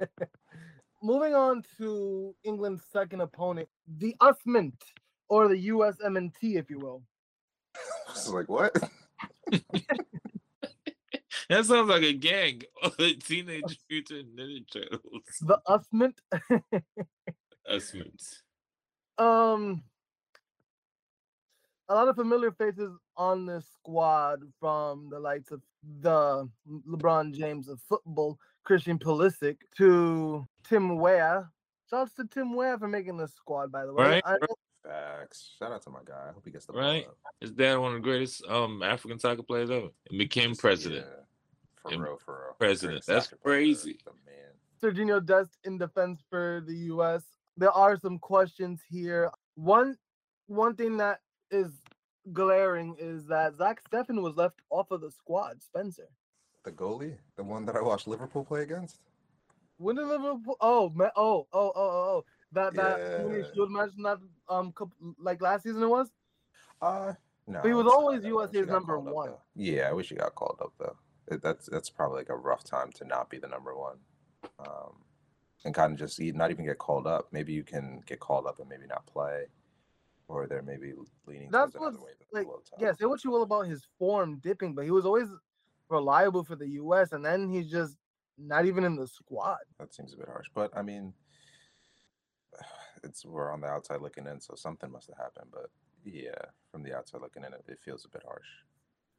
Moving 1.02 1.34
on 1.34 1.62
to 1.76 2.34
England's 2.44 2.82
second 2.92 3.20
opponent, 3.20 3.68
the 3.86 4.16
Usment, 4.20 4.74
or 5.28 5.48
the 5.48 5.68
USMNT, 5.68 6.32
if 6.56 6.70
you 6.70 6.78
will. 6.78 7.02
It's 8.10 8.28
like 8.28 8.48
what? 8.48 8.74
That 11.48 11.64
sounds 11.64 11.88
like 11.88 12.02
a 12.02 12.12
gang. 12.12 12.62
of 12.82 12.94
Teenage 13.26 13.78
Mutant 13.88 14.36
Ninja 14.36 14.70
Turtles. 14.70 15.22
The 15.40 15.58
USMNT. 15.66 16.82
Usmans. 17.72 18.42
um, 19.18 19.82
a 21.88 21.94
lot 21.94 22.08
of 22.08 22.16
familiar 22.16 22.50
faces 22.52 22.92
on 23.16 23.46
this 23.46 23.66
squad 23.74 24.40
from 24.60 25.08
the 25.10 25.18
likes 25.18 25.50
of 25.50 25.62
the 26.02 26.46
LeBron 26.86 27.32
James 27.34 27.68
of 27.68 27.80
football, 27.88 28.38
Christian 28.64 28.98
Pulisic, 28.98 29.56
to 29.78 30.46
Tim 30.64 30.98
Weah. 30.98 31.48
Shouts 31.88 32.12
to 32.16 32.26
Tim 32.26 32.54
Weah 32.54 32.76
for 32.78 32.88
making 32.88 33.16
this 33.16 33.32
squad, 33.34 33.72
by 33.72 33.86
the 33.86 33.94
way. 33.94 34.04
Right, 34.04 34.22
I- 34.26 34.32
right. 34.32 34.50
Facts. 34.88 35.50
Shout 35.58 35.70
out 35.72 35.82
to 35.82 35.90
my 35.90 36.00
guy. 36.04 36.28
I 36.30 36.32
hope 36.32 36.44
he 36.44 36.50
gets 36.50 36.64
the 36.66 36.72
Right. 36.72 37.04
ball 37.04 37.12
up. 37.12 37.18
His 37.40 37.52
dad, 37.52 37.76
one 37.76 37.92
of 37.94 37.98
the 38.02 38.08
greatest 38.08 38.44
um 38.46 38.82
African 38.82 39.18
soccer 39.18 39.42
players 39.42 39.70
ever, 39.70 39.88
and 40.08 40.18
became 40.18 40.54
president. 40.56 41.06
Yeah, 41.06 41.22
for 41.82 41.92
And 41.92 42.02
real, 42.02 42.18
for 42.24 42.34
real. 42.46 42.54
president. 42.58 43.04
That's 43.06 43.26
soccer 43.26 43.36
player, 43.36 43.56
crazy. 43.56 43.98
The 44.04 44.12
man. 44.24 44.34
Sergiño 44.82 45.24
Dest 45.24 45.58
in 45.64 45.76
defense 45.76 46.22
for 46.30 46.62
the 46.66 46.74
U.S. 46.92 47.22
There 47.56 47.70
are 47.72 47.98
some 47.98 48.18
questions 48.18 48.80
here. 48.88 49.30
One, 49.56 49.98
one 50.46 50.74
thing 50.76 50.96
that 50.98 51.20
is 51.50 51.72
glaring 52.32 52.96
is 52.98 53.26
that 53.26 53.56
Zach 53.56 53.82
Steffen 53.90 54.22
was 54.22 54.36
left 54.36 54.60
off 54.70 54.90
of 54.90 55.00
the 55.00 55.10
squad. 55.10 55.62
Spencer, 55.62 56.08
The 56.64 56.72
goalie, 56.72 57.16
the 57.36 57.42
one 57.44 57.66
that 57.66 57.76
I 57.76 57.82
watched 57.82 58.06
Liverpool 58.06 58.44
play 58.44 58.62
against. 58.62 59.00
when 59.78 59.96
did 59.96 60.06
Liverpool? 60.06 60.56
Oh, 60.60 60.90
ma- 60.94 61.10
oh, 61.16 61.46
oh, 61.52 61.72
oh, 61.72 61.72
oh, 61.74 62.16
oh. 62.16 62.24
That 62.52 62.74
that 62.76 63.16
Tony 63.16 63.38
Yeah. 63.38 63.44
Shield 63.52 63.70
match, 63.72 63.90
not 63.96 64.20
um, 64.48 64.72
like 65.20 65.40
last 65.42 65.62
season 65.64 65.82
it 65.82 65.88
was. 65.88 66.10
Uh 66.80 67.12
no. 67.46 67.60
he 67.62 67.72
was 67.72 67.86
always 67.86 68.22
that. 68.22 68.28
I 68.28 68.32
wish 68.32 68.50
he 68.52 68.58
USA's 68.58 68.68
number 68.70 68.94
called 68.94 69.08
up, 69.08 69.14
one. 69.14 69.30
Yeah, 69.56 69.88
I 69.88 69.92
wish 69.92 70.10
he 70.10 70.14
got 70.16 70.34
called 70.34 70.58
up 70.62 70.72
though. 70.78 70.96
It- 71.28 71.42
That's 71.42 71.66
that's 71.66 71.90
probably 71.90 72.18
like 72.18 72.28
a 72.28 72.36
rough 72.36 72.64
time 72.64 72.92
to 72.92 73.04
not 73.04 73.30
be 73.30 73.38
the 73.38 73.48
number 73.48 73.76
one, 73.76 73.96
um, 74.60 74.92
and 75.64 75.74
kind 75.74 75.92
of 75.92 75.98
just 75.98 76.20
not 76.20 76.50
even 76.50 76.64
get 76.64 76.78
called 76.78 77.06
up. 77.06 77.28
Maybe 77.32 77.52
you 77.52 77.64
can 77.64 78.02
get 78.06 78.20
called 78.20 78.46
up 78.46 78.58
and 78.60 78.68
maybe 78.68 78.86
not 78.86 79.06
play, 79.06 79.46
or 80.28 80.46
they're 80.46 80.62
maybe 80.62 80.92
leaning 81.26 81.50
That's 81.50 81.74
what's, 81.74 81.98
like. 82.32 82.46
Yeah, 82.78 82.92
say 82.92 83.06
what 83.06 83.24
you 83.24 83.30
will 83.30 83.42
about 83.42 83.66
his 83.66 83.86
form 83.98 84.38
dipping, 84.42 84.74
but 84.74 84.84
he 84.84 84.90
was 84.90 85.04
always 85.06 85.28
reliable 85.90 86.44
for 86.44 86.54
the 86.56 86.68
U.S. 86.82 87.12
and 87.12 87.24
then 87.24 87.48
he's 87.48 87.70
just 87.70 87.96
not 88.36 88.66
even 88.66 88.84
in 88.84 88.94
the 88.94 89.06
squad. 89.06 89.58
that 89.80 89.92
seems 89.94 90.12
a 90.14 90.16
bit 90.16 90.26
harsh. 90.28 90.46
But 90.54 90.70
I 90.76 90.82
mean, 90.82 91.12
it's 93.02 93.24
we're 93.24 93.52
on 93.52 93.60
the 93.60 93.68
outside 93.68 94.00
looking 94.00 94.26
in, 94.26 94.40
so 94.40 94.54
something 94.54 94.90
must 94.90 95.08
have 95.08 95.18
happened. 95.18 95.50
But 95.52 95.70
yeah, 96.04 96.30
from 96.70 96.82
the 96.82 96.96
outside 96.96 97.20
looking 97.20 97.44
in, 97.44 97.52
it, 97.52 97.64
it 97.68 97.78
feels 97.84 98.04
a 98.04 98.08
bit 98.08 98.22
harsh. 98.26 98.46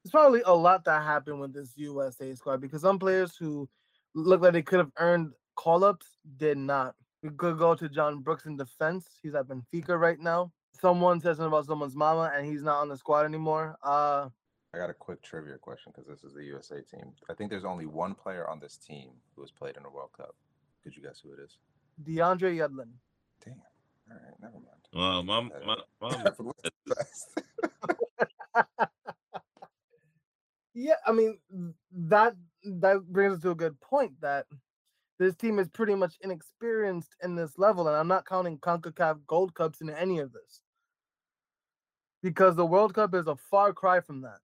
There's 0.03 0.11
probably 0.11 0.41
a 0.45 0.55
lot 0.55 0.85
that 0.85 1.03
happened 1.03 1.41
with 1.41 1.53
this 1.53 1.73
USA 1.75 2.33
squad 2.35 2.61
because 2.61 2.81
some 2.81 2.99
players 2.99 3.35
who 3.35 3.67
look 4.15 4.41
like 4.41 4.53
they 4.53 4.61
could 4.61 4.79
have 4.79 4.91
earned 4.97 5.33
call 5.55 5.83
ups 5.83 6.07
did 6.37 6.57
not. 6.57 6.95
We 7.21 7.29
could 7.31 7.57
go 7.57 7.75
to 7.75 7.89
John 7.89 8.19
Brooks 8.19 8.45
in 8.45 8.55
defense. 8.55 9.05
He's 9.21 9.35
at 9.35 9.47
Benfica 9.47 9.99
right 9.99 10.19
now. 10.19 10.51
Someone 10.79 11.19
says 11.19 11.35
something 11.35 11.47
about 11.51 11.65
someone's 11.65 11.95
mama 11.95 12.31
and 12.33 12.45
he's 12.45 12.63
not 12.63 12.79
on 12.79 12.87
the 12.87 12.95
squad 12.95 13.25
anymore. 13.25 13.75
Uh, 13.83 14.29
I 14.73 14.77
got 14.77 14.89
a 14.89 14.93
quick 14.93 15.21
trivia 15.21 15.57
question 15.57 15.91
because 15.93 16.07
this 16.07 16.23
is 16.23 16.33
the 16.33 16.45
USA 16.45 16.81
team. 16.81 17.11
I 17.29 17.33
think 17.33 17.49
there's 17.49 17.65
only 17.65 17.87
one 17.87 18.13
player 18.13 18.47
on 18.47 18.59
this 18.59 18.77
team 18.77 19.09
who 19.35 19.41
has 19.41 19.51
played 19.51 19.75
in 19.75 19.83
a 19.83 19.89
World 19.89 20.11
Cup. 20.15 20.35
Could 20.83 20.95
you 20.95 21.01
guess 21.01 21.19
who 21.21 21.33
it 21.33 21.39
is? 21.43 21.57
DeAndre 22.03 22.55
Yedlin. 22.55 22.91
Damn. 23.43 23.55
All 24.11 24.17
right, 24.17 24.35
never 24.41 24.53
mind. 24.53 24.65
Well, 24.93 25.23
my 25.23 25.41
my, 25.65 25.75
my 26.01 26.31
What's 26.37 26.37
the 26.85 26.95
best? 26.95 27.41
Yeah, 30.75 30.95
I 31.05 31.11
mean 31.11 31.39
that 31.91 32.35
that 32.63 33.01
brings 33.11 33.35
us 33.35 33.41
to 33.41 33.51
a 33.51 33.55
good 33.55 33.79
point 33.81 34.13
that 34.21 34.45
this 35.19 35.35
team 35.35 35.59
is 35.59 35.67
pretty 35.67 35.95
much 35.95 36.15
inexperienced 36.21 37.15
in 37.21 37.35
this 37.35 37.57
level, 37.57 37.87
and 37.89 37.97
I'm 37.97 38.07
not 38.07 38.25
counting 38.25 38.57
CONCACAF 38.59 39.19
Gold 39.27 39.53
Cups 39.55 39.81
in 39.81 39.89
any 39.89 40.19
of 40.19 40.31
this 40.31 40.61
because 42.23 42.55
the 42.55 42.65
World 42.65 42.93
Cup 42.93 43.13
is 43.13 43.27
a 43.27 43.35
far 43.35 43.73
cry 43.73 43.99
from 43.99 44.21
that. 44.21 44.39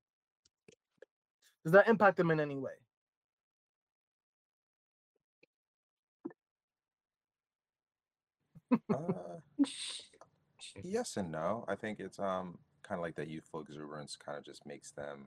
Does 1.63 1.73
that 1.73 1.87
impact 1.87 2.17
them 2.17 2.31
in 2.31 2.39
any 2.41 2.57
way? 2.57 2.73
Uh, 8.71 9.39
yes 10.83 11.17
and 11.17 11.31
no. 11.31 11.65
I 11.67 11.75
think 11.75 11.99
it's 11.99 12.19
um 12.19 12.57
kind 12.83 12.99
of 12.99 13.03
like 13.03 13.15
that 13.15 13.27
youthful 13.29 13.61
exuberance 13.61 14.15
kind 14.15 14.37
of 14.37 14.45
just 14.45 14.65
makes 14.65 14.91
them 14.91 15.25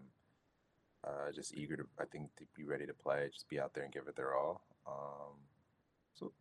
uh 1.07 1.33
just 1.35 1.55
eager 1.55 1.77
to 1.77 1.85
I 2.01 2.05
think 2.05 2.35
to 2.37 2.45
be 2.57 2.65
ready 2.65 2.87
to 2.87 2.95
play, 2.95 3.29
just 3.33 3.49
be 3.49 3.61
out 3.61 3.75
there 3.75 3.85
and 3.85 3.93
give 3.93 4.09
it 4.09 4.17
their 4.17 4.35
all. 4.35 4.63
Um 4.87 5.37
so 6.15 6.33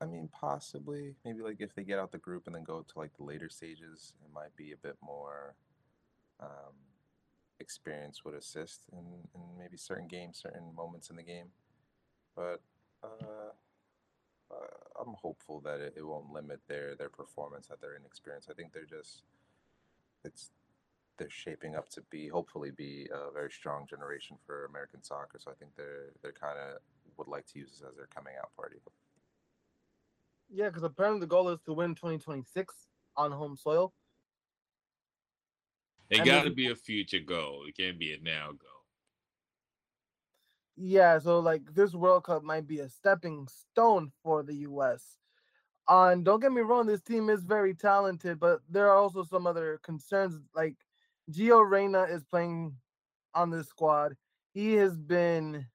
I 0.00 0.06
mean 0.06 0.28
possibly 0.32 1.14
maybe 1.24 1.42
like 1.42 1.56
if 1.60 1.74
they 1.74 1.84
get 1.84 1.98
out 1.98 2.12
the 2.12 2.18
group 2.18 2.46
and 2.46 2.54
then 2.54 2.64
go 2.64 2.82
to 2.82 2.98
like 2.98 3.16
the 3.16 3.24
later 3.24 3.48
stages, 3.48 4.12
it 4.24 4.32
might 4.34 4.54
be 4.56 4.72
a 4.72 4.76
bit 4.76 4.96
more 5.02 5.54
um 6.40 6.74
experience 7.60 8.24
would 8.24 8.34
assist 8.34 8.82
in, 8.92 8.98
in 9.34 9.40
maybe 9.58 9.76
certain 9.76 10.06
games, 10.06 10.38
certain 10.40 10.72
moments 10.76 11.10
in 11.10 11.16
the 11.16 11.22
game. 11.22 11.48
But 12.36 12.60
uh 13.02 13.08
uh, 13.22 13.52
I'm 15.00 15.14
hopeful 15.14 15.60
that 15.60 15.80
it, 15.80 15.94
it 15.96 16.06
won't 16.06 16.32
limit 16.32 16.60
their 16.68 16.94
their 16.96 17.08
performance 17.08 17.68
at 17.70 17.80
their 17.80 17.96
inexperience. 17.96 18.48
I 18.50 18.54
think 18.54 18.72
they're 18.72 18.84
just 18.84 19.22
it's 20.24 20.50
they're 21.18 21.30
shaping 21.30 21.74
up 21.74 21.88
to 21.90 22.02
be 22.10 22.28
hopefully 22.28 22.70
be 22.70 23.08
a 23.12 23.32
very 23.32 23.50
strong 23.50 23.86
generation 23.88 24.36
for 24.46 24.66
American 24.66 25.02
soccer. 25.02 25.38
So 25.38 25.50
I 25.50 25.54
think 25.54 25.72
they're 25.76 26.12
they're 26.22 26.32
kind 26.32 26.58
of 26.58 26.78
would 27.16 27.28
like 27.28 27.46
to 27.48 27.58
use 27.58 27.70
this 27.70 27.88
as 27.88 27.96
their 27.96 28.06
coming 28.06 28.34
out 28.38 28.54
party. 28.56 28.76
Yeah, 30.50 30.68
because 30.68 30.84
apparently 30.84 31.20
the 31.20 31.26
goal 31.26 31.48
is 31.50 31.60
to 31.66 31.72
win 31.72 31.94
2026 31.94 32.74
on 33.16 33.32
home 33.32 33.56
soil. 33.56 33.92
it 36.08 36.24
got 36.24 36.44
to 36.44 36.50
be 36.50 36.70
a 36.70 36.76
future 36.76 37.18
goal. 37.18 37.64
It 37.68 37.76
can't 37.76 37.98
be 37.98 38.14
a 38.14 38.18
now 38.22 38.48
goal. 38.48 38.77
Yeah, 40.80 41.18
so 41.18 41.40
like 41.40 41.74
this 41.74 41.92
World 41.94 42.24
Cup 42.24 42.44
might 42.44 42.68
be 42.68 42.78
a 42.80 42.88
stepping 42.88 43.48
stone 43.48 44.12
for 44.22 44.44
the 44.44 44.54
US. 44.58 45.18
Uh, 45.88 46.10
and 46.12 46.24
don't 46.24 46.40
get 46.40 46.52
me 46.52 46.60
wrong, 46.62 46.86
this 46.86 47.02
team 47.02 47.30
is 47.30 47.42
very 47.44 47.74
talented, 47.74 48.38
but 48.38 48.60
there 48.68 48.88
are 48.88 48.96
also 48.96 49.24
some 49.24 49.46
other 49.46 49.80
concerns. 49.82 50.36
Like 50.54 50.76
Gio 51.32 51.68
Reyna 51.68 52.02
is 52.04 52.24
playing 52.24 52.76
on 53.34 53.50
this 53.50 53.68
squad. 53.68 54.16
He 54.54 54.74
has 54.74 54.96
been 54.98 55.66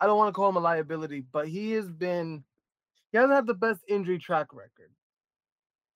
I 0.00 0.06
don't 0.06 0.18
want 0.18 0.28
to 0.28 0.32
call 0.32 0.48
him 0.48 0.56
a 0.56 0.60
liability, 0.60 1.24
but 1.32 1.48
he 1.48 1.72
has 1.72 1.90
been 1.90 2.44
he 3.12 3.18
hasn't 3.18 3.34
had 3.34 3.46
the 3.46 3.54
best 3.54 3.82
injury 3.88 4.18
track 4.18 4.48
record. 4.54 4.92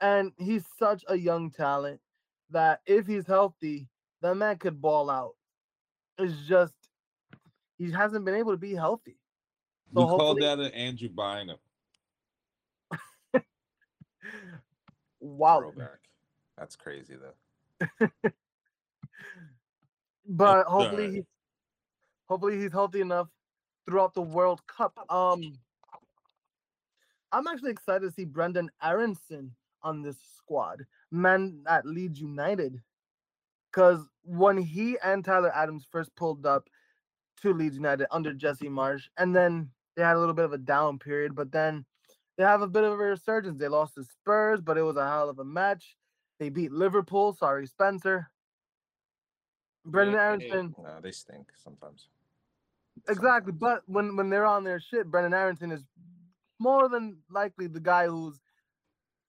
And 0.00 0.32
he's 0.38 0.66
such 0.78 1.04
a 1.09 1.16
young 1.16 1.50
talent 1.50 2.00
that 2.50 2.80
if 2.87 3.06
he's 3.06 3.26
healthy, 3.26 3.88
that 4.22 4.37
man 4.37 4.59
could 4.59 4.80
ball 4.80 5.11
out. 5.11 5.35
It's 6.18 6.46
just 6.46 6.74
he 7.79 7.91
hasn't 7.91 8.25
been 8.25 8.35
able 8.35 8.53
to 8.53 8.59
be 8.59 8.75
healthy. 8.75 9.19
So 9.95 10.01
we 10.01 10.07
call 10.07 10.35
that 10.37 10.59
an 10.59 10.73
Andrew 10.73 11.09
Bynum. 11.09 11.59
wow. 15.21 15.61
Throwback. 15.61 16.01
That's 16.59 16.77
crazy 16.77 17.15
though. 17.17 18.09
But 20.29 20.67
hopefully 20.67 21.05
Alright. 21.05 21.15
he's 21.15 21.25
hopefully 22.29 22.61
he's 22.61 22.73
healthy 22.73 23.01
enough 23.01 23.29
throughout 23.87 24.15
the 24.15 24.23
World 24.23 24.67
Cup. 24.67 24.99
Um 25.09 25.59
I'm 27.33 27.47
actually 27.47 27.71
excited 27.71 28.07
to 28.07 28.12
see 28.12 28.25
Brenden 28.25 28.69
Aaronson 28.83 29.55
on 29.83 30.03
this 30.03 30.17
squad, 30.37 30.87
man 31.11 31.62
at 31.68 31.87
Leeds 31.87 32.20
United. 32.20 32.81
Because 33.70 34.07
when 34.22 34.57
he 34.57 34.97
and 35.05 35.24
Tyler 35.24 35.55
Adams 35.55 35.87
first 35.91 36.14
pulled 36.16 36.47
up 36.47 36.68
to 37.43 37.53
Leeds 37.53 37.76
United 37.76 38.07
under 38.11 38.32
Jesse 38.32 38.68
Marsch, 38.68 39.05
and 39.16 39.34
then 39.34 39.70
they 39.97 40.03
had 40.03 40.16
a 40.16 40.18
little 40.18 40.34
bit 40.34 40.45
of 40.45 40.53
a 40.53 40.59
down 40.59 40.99
period, 40.99 41.34
but 41.34 41.53
then 41.53 41.84
they 42.37 42.45
have 42.45 42.62
a 42.62 42.66
bit 42.68 42.84
of 42.84 42.93
a 42.93 42.97
resurgence. 42.97 43.59
They 43.59 43.68
lost 43.68 43.95
to 43.95 44.05
Spurs, 44.05 44.61
but 44.61 44.76
it 44.76 44.82
was 44.82 44.97
a 44.97 45.07
hell 45.07 45.28
of 45.28 45.39
a 45.39 45.45
match. 45.45 45.97
They 46.39 46.51
beat 46.51 46.72
Liverpool. 46.72 47.34
Sorry, 47.34 47.66
Spencer. 47.66 48.30
Brendan 49.87 50.16
Yeah, 50.16 50.22
Aronson. 50.22 50.74
No, 50.78 51.01
they 51.01 51.12
stink 51.12 51.53
sometimes. 51.55 52.09
Exactly, 53.09 53.53
Sometimes. 53.53 53.59
but 53.61 53.82
when 53.87 54.16
when 54.16 54.30
they're 54.30 54.47
on 54.47 54.64
their 54.64 54.80
shit, 54.80 55.11
Brenden 55.11 55.34
Aaronson 55.34 55.70
is 55.70 55.84
more 56.59 56.89
than 56.89 57.18
likely 57.30 57.66
the 57.66 57.80
guy 57.80 58.07
who's 58.07 58.41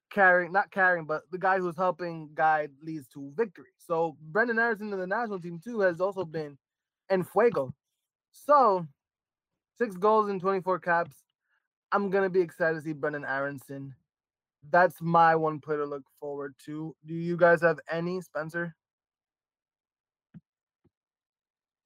carrying, 0.09 0.51
not 0.51 0.71
carrying, 0.71 1.05
but 1.05 1.23
the 1.31 1.37
guy 1.37 1.59
who's 1.59 1.75
helping 1.75 2.29
guide 2.33 2.71
Leeds 2.81 3.07
to 3.09 3.31
victory. 3.35 3.69
So 3.77 4.17
Brenden 4.31 4.59
Aaronson 4.59 4.91
in 4.91 4.99
the 4.99 5.07
national 5.07 5.39
team 5.39 5.59
too 5.63 5.81
has 5.81 6.01
also 6.01 6.25
been 6.25 6.57
en 7.09 7.23
fuego. 7.23 7.73
So 8.45 8.85
six 9.77 9.95
goals 9.95 10.29
in 10.29 10.39
24 10.39 10.79
caps. 10.79 11.15
I'm 11.91 12.09
gonna 12.09 12.29
be 12.29 12.41
excited 12.41 12.75
to 12.75 12.81
see 12.81 12.93
Brenden 12.93 13.27
Aaronson 13.27 13.95
that's 14.71 15.01
my 15.01 15.35
one 15.35 15.59
player 15.59 15.79
to 15.79 15.85
look 15.85 16.03
forward 16.19 16.55
to. 16.65 16.95
Do 17.05 17.13
you 17.13 17.37
guys 17.37 17.61
have 17.61 17.79
any, 17.91 18.21
Spencer? 18.21 18.75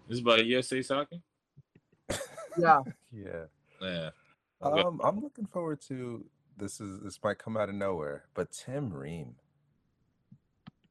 This 0.08 0.18
is 0.18 0.20
about 0.20 0.46
USA 0.46 0.82
soccer. 0.82 1.18
Yeah. 2.58 2.82
Yeah. 3.14 3.48
Yeah. 3.82 4.12
Um, 4.62 5.02
I'm 5.04 5.20
looking 5.20 5.46
forward 5.46 5.82
to 5.90 6.24
this. 6.56 6.80
Is 6.80 7.02
this 7.02 7.20
might 7.22 7.40
come 7.40 7.58
out 7.58 7.68
of 7.68 7.76
nowhere, 7.76 8.24
but 8.34 8.54
Tim 8.54 8.90
Ream. 8.94 9.36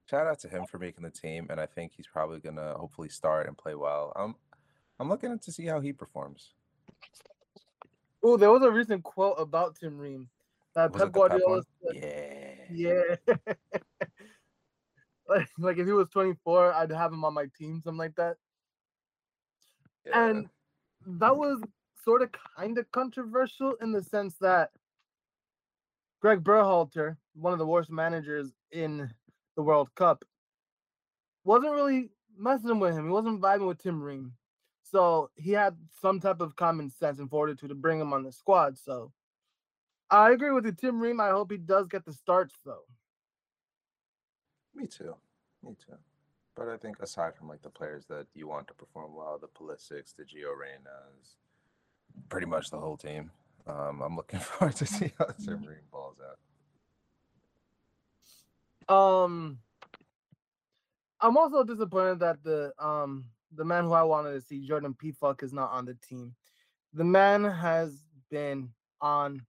Shout 0.04 0.26
out 0.26 0.38
to 0.40 0.48
him 0.48 0.66
for 0.66 0.78
making 0.78 1.04
the 1.04 1.10
team, 1.10 1.46
and 1.48 1.58
I 1.58 1.64
think 1.64 1.92
he's 1.96 2.06
probably 2.06 2.40
gonna 2.40 2.74
hopefully 2.76 3.08
start 3.08 3.46
and 3.46 3.56
play 3.56 3.74
well. 3.74 4.12
Um, 4.16 4.36
I'm 5.00 5.08
looking 5.08 5.38
to 5.38 5.50
see 5.50 5.64
how 5.64 5.80
he 5.80 5.94
performs. 5.94 6.52
Oh, 8.22 8.36
there 8.36 8.50
was 8.50 8.62
a 8.62 8.70
recent 8.70 9.02
quote 9.02 9.36
about 9.38 9.76
Tim 9.80 9.96
Ream 9.96 10.28
that 10.74 10.92
Was 10.92 11.02
Pep 11.02 11.12
Guardiola 11.12 11.62
said, 11.82 12.66
Yeah. 12.70 13.16
Yeah. 13.26 13.34
like, 15.28 15.48
like 15.58 15.78
if 15.78 15.86
he 15.86 15.92
was 15.92 16.10
24, 16.10 16.74
I'd 16.74 16.90
have 16.92 17.14
him 17.14 17.24
on 17.24 17.32
my 17.32 17.46
team, 17.58 17.80
something 17.82 17.96
like 17.96 18.14
that. 18.16 18.36
Yeah. 20.04 20.28
And 20.28 20.48
that 21.06 21.34
was 21.34 21.62
sort 22.04 22.20
of 22.20 22.28
kind 22.56 22.76
of 22.76 22.90
controversial 22.92 23.76
in 23.80 23.92
the 23.92 24.02
sense 24.02 24.34
that 24.42 24.68
Greg 26.20 26.44
Berhalter, 26.44 27.16
one 27.34 27.54
of 27.54 27.58
the 27.58 27.66
worst 27.66 27.90
managers 27.90 28.52
in 28.70 29.10
the 29.56 29.62
World 29.62 29.88
Cup, 29.94 30.26
wasn't 31.44 31.72
really 31.72 32.10
messing 32.36 32.78
with 32.78 32.94
him. 32.94 33.06
He 33.06 33.10
wasn't 33.10 33.40
vibing 33.40 33.66
with 33.66 33.82
Tim 33.82 34.02
Ream. 34.02 34.34
So 34.90 35.30
he 35.36 35.52
had 35.52 35.76
some 36.00 36.20
type 36.20 36.40
of 36.40 36.56
common 36.56 36.90
sense 36.90 37.18
and 37.18 37.30
fortitude 37.30 37.68
to 37.68 37.74
bring 37.74 38.00
him 38.00 38.12
on 38.12 38.24
the 38.24 38.32
squad. 38.32 38.78
So 38.78 39.12
I 40.10 40.32
agree 40.32 40.50
with 40.50 40.64
you, 40.64 40.72
Tim 40.72 41.00
Ream. 41.00 41.20
I 41.20 41.30
hope 41.30 41.52
he 41.52 41.58
does 41.58 41.86
get 41.86 42.04
the 42.04 42.12
starts 42.12 42.54
though. 42.64 42.84
Me 44.74 44.86
too. 44.86 45.14
Me 45.62 45.76
too. 45.86 45.96
But 46.56 46.68
I 46.68 46.76
think 46.76 46.98
aside 47.00 47.36
from 47.36 47.48
like 47.48 47.62
the 47.62 47.70
players 47.70 48.04
that 48.06 48.26
you 48.34 48.48
want 48.48 48.66
to 48.68 48.74
perform 48.74 49.14
well, 49.14 49.38
the 49.40 49.48
Pulisics, 49.48 50.14
the 50.16 50.24
Gio 50.24 50.50
Reynas, 50.56 51.36
pretty 52.28 52.46
much 52.46 52.70
the 52.70 52.78
whole 52.78 52.96
team. 52.96 53.30
Um, 53.66 54.02
I'm 54.02 54.16
looking 54.16 54.40
forward 54.40 54.76
to 54.76 54.86
see 54.86 55.12
how 55.18 55.26
Tim 55.44 55.64
Ream 55.64 55.78
balls 55.92 56.16
out. 58.88 58.94
Um, 58.94 59.58
I'm 61.20 61.36
also 61.36 61.62
disappointed 61.62 62.18
that 62.20 62.42
the 62.42 62.72
um 62.84 63.26
the 63.54 63.64
man 63.64 63.84
who 63.84 63.92
I 63.92 64.02
wanted 64.02 64.32
to 64.32 64.40
see, 64.40 64.66
Jordan 64.66 64.94
Pefok, 64.94 65.42
is 65.42 65.52
not 65.52 65.70
on 65.70 65.84
the 65.84 65.94
team. 65.94 66.34
The 66.94 67.04
man 67.04 67.44
has 67.44 68.02
been 68.30 68.70
on 69.00 69.40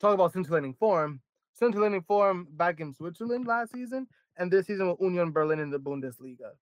talk 0.00 0.14
about 0.14 0.32
scintillating 0.32 0.74
form, 0.74 1.20
scintillating 1.54 2.02
form 2.02 2.46
back 2.52 2.80
in 2.80 2.94
Switzerland 2.94 3.46
last 3.46 3.72
season, 3.72 4.06
and 4.36 4.50
this 4.50 4.66
season 4.66 4.88
with 4.88 5.00
Union 5.00 5.32
Berlin 5.32 5.58
in 5.60 5.70
the 5.70 5.78
Bundesliga. 5.78 6.52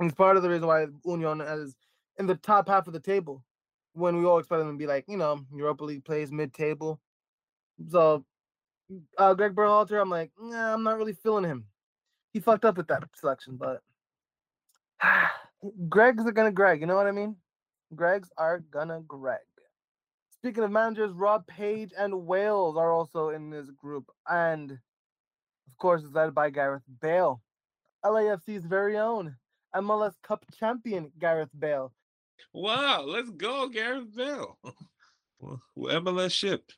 He's 0.00 0.14
part 0.14 0.36
of 0.36 0.42
the 0.42 0.50
reason 0.50 0.66
why 0.66 0.86
Union 1.04 1.40
is 1.40 1.76
in 2.18 2.26
the 2.26 2.34
top 2.36 2.68
half 2.68 2.86
of 2.86 2.92
the 2.92 3.00
table 3.00 3.44
when 3.94 4.16
we 4.18 4.24
all 4.24 4.38
expect 4.38 4.60
them 4.60 4.72
to 4.72 4.78
be 4.78 4.86
like, 4.86 5.04
you 5.08 5.16
know, 5.16 5.40
Europa 5.54 5.84
League 5.84 6.04
plays 6.04 6.32
mid-table. 6.32 7.00
So 7.90 8.24
uh, 9.18 9.34
Greg 9.34 9.54
Berhalter, 9.54 10.00
I'm 10.00 10.10
like, 10.10 10.30
nah, 10.40 10.74
I'm 10.74 10.82
not 10.82 10.98
really 10.98 11.12
feeling 11.12 11.44
him. 11.44 11.66
He 12.32 12.40
fucked 12.40 12.64
up 12.64 12.76
with 12.76 12.88
that 12.88 13.04
selection, 13.14 13.56
but 13.56 13.82
Greg's 15.88 16.26
are 16.26 16.32
gonna 16.32 16.52
Greg. 16.52 16.80
You 16.80 16.86
know 16.86 16.96
what 16.96 17.06
I 17.06 17.12
mean? 17.12 17.36
Gregs 17.94 18.28
are 18.36 18.60
gonna 18.70 19.00
Greg. 19.00 19.38
Speaking 20.30 20.64
of 20.64 20.70
managers, 20.70 21.12
Rob 21.12 21.46
Page 21.46 21.92
and 21.96 22.26
Wales 22.26 22.76
are 22.76 22.92
also 22.92 23.28
in 23.28 23.50
this 23.50 23.70
group, 23.70 24.10
and 24.28 24.72
of 24.72 25.78
course, 25.78 26.02
it's 26.02 26.14
led 26.14 26.34
by 26.34 26.50
Gareth 26.50 26.82
Bale, 27.00 27.40
LAFC's 28.04 28.64
very 28.64 28.98
own 28.98 29.36
MLS 29.74 30.14
Cup 30.22 30.44
champion 30.58 31.12
Gareth 31.18 31.50
Bale. 31.58 31.92
Wow, 32.52 33.04
let's 33.06 33.30
go, 33.30 33.68
Gareth 33.68 34.14
Bell. 34.14 34.58
MLS 35.78 36.32
ship. 36.32 36.72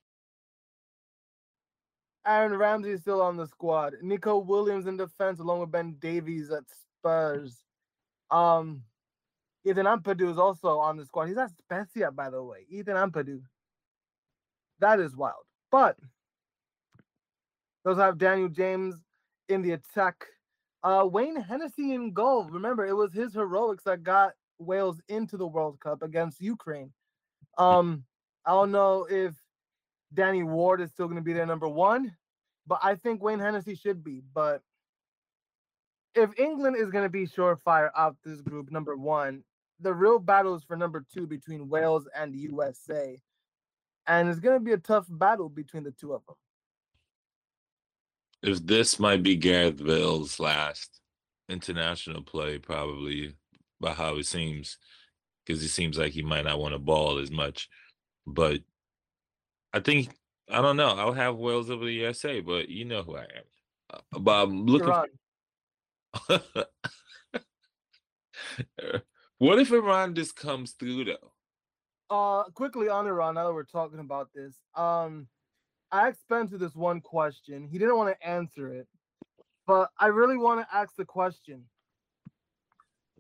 Aaron 2.27 2.57
Ramsey 2.57 2.93
is 2.93 3.01
still 3.01 3.21
on 3.21 3.37
the 3.37 3.47
squad. 3.47 3.95
Neco 4.03 4.39
Williams 4.39 4.87
in 4.87 4.97
defense, 4.97 5.41
along 5.41 5.61
with 5.61 5.71
Ben 5.71 5.97
Davies 6.01 6.51
at 6.51 6.65
Spurs. 6.99 7.64
Um, 8.31 8.83
Ethan 9.65 9.87
Ampadu 9.87 10.31
is 10.31 10.39
also 10.39 10.79
on 10.79 10.97
the 10.97 11.05
squad. 11.07 11.27
He's 11.27 11.39
at 11.39 11.51
Spezia, 11.57 12.11
by 12.11 12.31
the 12.31 12.43
way. 12.43 12.67
Ethan 12.69 12.97
Ampadu. 12.97 13.41
That 14.81 15.01
is 15.01 15.17
wild. 15.17 15.45
But 15.71 15.97
those 17.85 17.99
have 17.99 18.19
Daniel 18.19 18.49
James 18.49 18.97
in 19.49 19.63
the 19.63 19.73
attack. 19.73 20.27
Uh, 20.83 21.07
Wayne 21.11 21.37
Hennessy 21.37 21.95
in 21.95 22.13
goal. 22.13 22.45
Remember, 22.51 22.85
it 22.87 22.95
was 22.95 23.13
his 23.13 23.33
heroics 23.35 23.85
that 23.85 24.03
got 24.03 24.33
Wales 24.59 25.01
into 25.09 25.37
the 25.37 25.47
World 25.47 25.81
Cup 25.81 26.03
against 26.03 26.41
Ukraine. 26.41 26.93
Um, 27.57 28.05
I 28.47 28.51
don't 28.51 28.73
know 28.73 29.07
if 29.09 29.35
Danny 30.13 30.43
Ward 30.43 30.81
is 30.81 30.91
still 30.91 31.07
going 31.07 31.17
to 31.17 31.23
be 31.23 31.33
their 31.33 31.47
number 31.47 31.69
one, 31.69 32.15
but 32.67 32.81
I 32.83 32.97
think 32.97 33.23
Wayne 33.23 33.39
Hennessy 33.39 33.75
should 33.75 34.05
be. 34.05 34.23
But 34.35 34.63
if 36.15 36.39
England 36.39 36.77
is 36.77 36.91
going 36.91 37.05
to 37.05 37.11
be 37.11 37.27
surefire 37.27 37.91
out 37.97 38.17
this 38.25 38.41
group, 38.41 38.71
number 38.71 38.97
one, 38.97 39.43
the 39.81 39.93
real 39.93 40.19
battle 40.19 40.55
is 40.55 40.65
for 40.65 40.77
number 40.77 41.05
two 41.13 41.27
between 41.27 41.69
Wales 41.69 42.09
and 42.15 42.35
USA. 42.35 43.19
And 44.07 44.29
it's 44.29 44.41
going 44.41 44.57
to 44.57 44.65
be 44.65 44.73
a 44.73 44.79
tough 44.79 45.07
battle 45.09 45.49
between 45.49 45.83
the 45.83 45.91
two 45.91 46.13
of 46.13 46.23
them. 46.27 46.37
If 48.43 48.67
this 48.67 48.99
might 48.99 49.23
be 49.23 49.37
Gareth 49.37 49.83
Bale's 49.83 50.39
last 50.39 51.01
international 51.49 52.23
play, 52.23 52.59
probably 52.59 53.35
by 53.81 53.93
how 53.93 54.17
it 54.17 54.27
seems, 54.27 54.79
because 55.45 55.63
it 55.63 55.69
seems 55.69 55.99
like 55.99 56.13
he 56.13 56.23
might 56.23 56.45
not 56.45 56.61
want 56.61 56.75
to 56.75 56.79
ball 56.79 57.19
as 57.19 57.31
much. 57.31 57.69
But 58.27 58.61
I 59.73 59.81
think 59.81 60.11
I 60.51 60.61
don't 60.61 60.77
know. 60.77 60.89
I'll 60.89 61.13
have 61.13 61.37
Wales 61.37 61.71
over 61.71 61.87
the 61.87 61.93
USA, 61.93 62.41
but 62.41 62.69
you 62.69 62.85
know 62.85 63.03
who 63.03 63.17
I 63.17 63.23
am. 63.23 63.45
Uh, 63.91 64.19
But 64.19 64.43
I'm 64.43 64.67
looking. 64.67 64.93
what 69.39 69.59
if 69.59 69.73
Iran 69.73 70.15
just 70.15 70.37
comes 70.37 70.73
through 70.73 71.05
though? 71.05 71.33
Uh, 72.11 72.45
quickly 72.51 72.89
on 72.89 73.07
Iran, 73.07 73.35
now 73.35 73.47
that 73.47 73.55
we're 73.55 73.65
talking 73.65 73.99
about 73.99 74.29
this, 74.35 74.55
um, 74.77 75.27
I 75.91 76.09
asked 76.09 76.21
Spencer 76.23 76.59
this 76.59 76.75
one 76.75 77.01
question. 77.01 77.67
He 77.67 77.79
didn't 77.79 77.97
want 77.97 78.15
to 78.15 78.27
answer 78.27 78.73
it, 78.73 78.87
but 79.67 79.91
I 79.99 80.09
really 80.09 80.37
want 80.37 80.61
to 80.61 80.77
ask 80.77 80.95
the 80.97 81.05
question. 81.05 81.65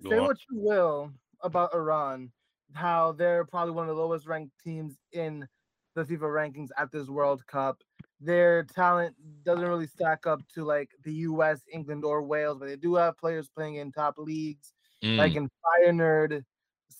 Go 0.02 0.10
Say 0.10 0.18
on. 0.18 0.24
what 0.24 0.36
you 0.50 0.60
will 0.60 1.12
about 1.42 1.74
Iran, 1.74 2.30
how 2.72 3.12
they're 3.12 3.44
probably 3.44 3.72
one 3.72 3.88
of 3.88 3.94
the 3.94 4.02
lowest 4.02 4.26
ranked 4.26 4.52
teams 4.62 4.96
in 5.12 5.46
the 5.94 6.04
FIFA 6.04 6.20
rankings 6.20 6.68
at 6.76 6.90
this 6.90 7.08
World 7.08 7.46
Cup. 7.46 7.78
Their 8.20 8.64
talent 8.64 9.16
doesn't 9.44 9.66
really 9.66 9.86
stack 9.86 10.26
up 10.26 10.40
to 10.54 10.64
like 10.64 10.90
the 11.02 11.12
US, 11.28 11.62
England, 11.72 12.04
or 12.04 12.22
Wales, 12.22 12.58
but 12.58 12.66
they 12.68 12.76
do 12.76 12.94
have 12.94 13.18
players 13.18 13.48
playing 13.48 13.76
in 13.76 13.92
top 13.92 14.18
leagues, 14.18 14.72
like 15.16 15.32
Mm, 15.32 15.36
in 15.36 15.50
Bayernerd, 15.64 16.44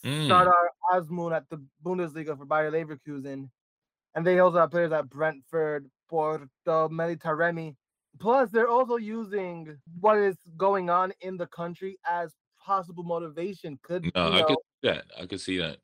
Mm. 0.04 0.28
Sardar 0.28 0.70
Azmoun 0.92 1.34
at 1.34 1.48
the 1.48 1.64
Bundesliga 1.84 2.36
for 2.36 2.44
Bayer 2.44 2.70
Leverkusen. 2.70 3.50
And 4.14 4.26
they 4.26 4.38
also 4.38 4.58
have 4.58 4.70
players 4.70 4.92
at 4.92 5.08
Brentford, 5.08 5.88
Porto, 6.08 6.48
Mehdi 6.88 7.16
Taremi. 7.18 7.76
Plus, 8.20 8.50
they're 8.50 8.68
also 8.68 8.96
using 8.96 9.76
what 10.00 10.18
is 10.18 10.36
going 10.56 10.90
on 10.90 11.12
in 11.20 11.36
the 11.36 11.46
country 11.48 11.98
as 12.06 12.34
possible 12.64 13.02
motivation. 13.04 13.78
Could 13.82 14.10
no, 14.14 14.32
I 14.32 14.40
know, 14.40 14.44
could 14.46 14.56
see 14.58 14.88
that. 14.88 15.04
I 15.18 15.26
could 15.26 15.40
see 15.40 15.58
that. 15.58 15.78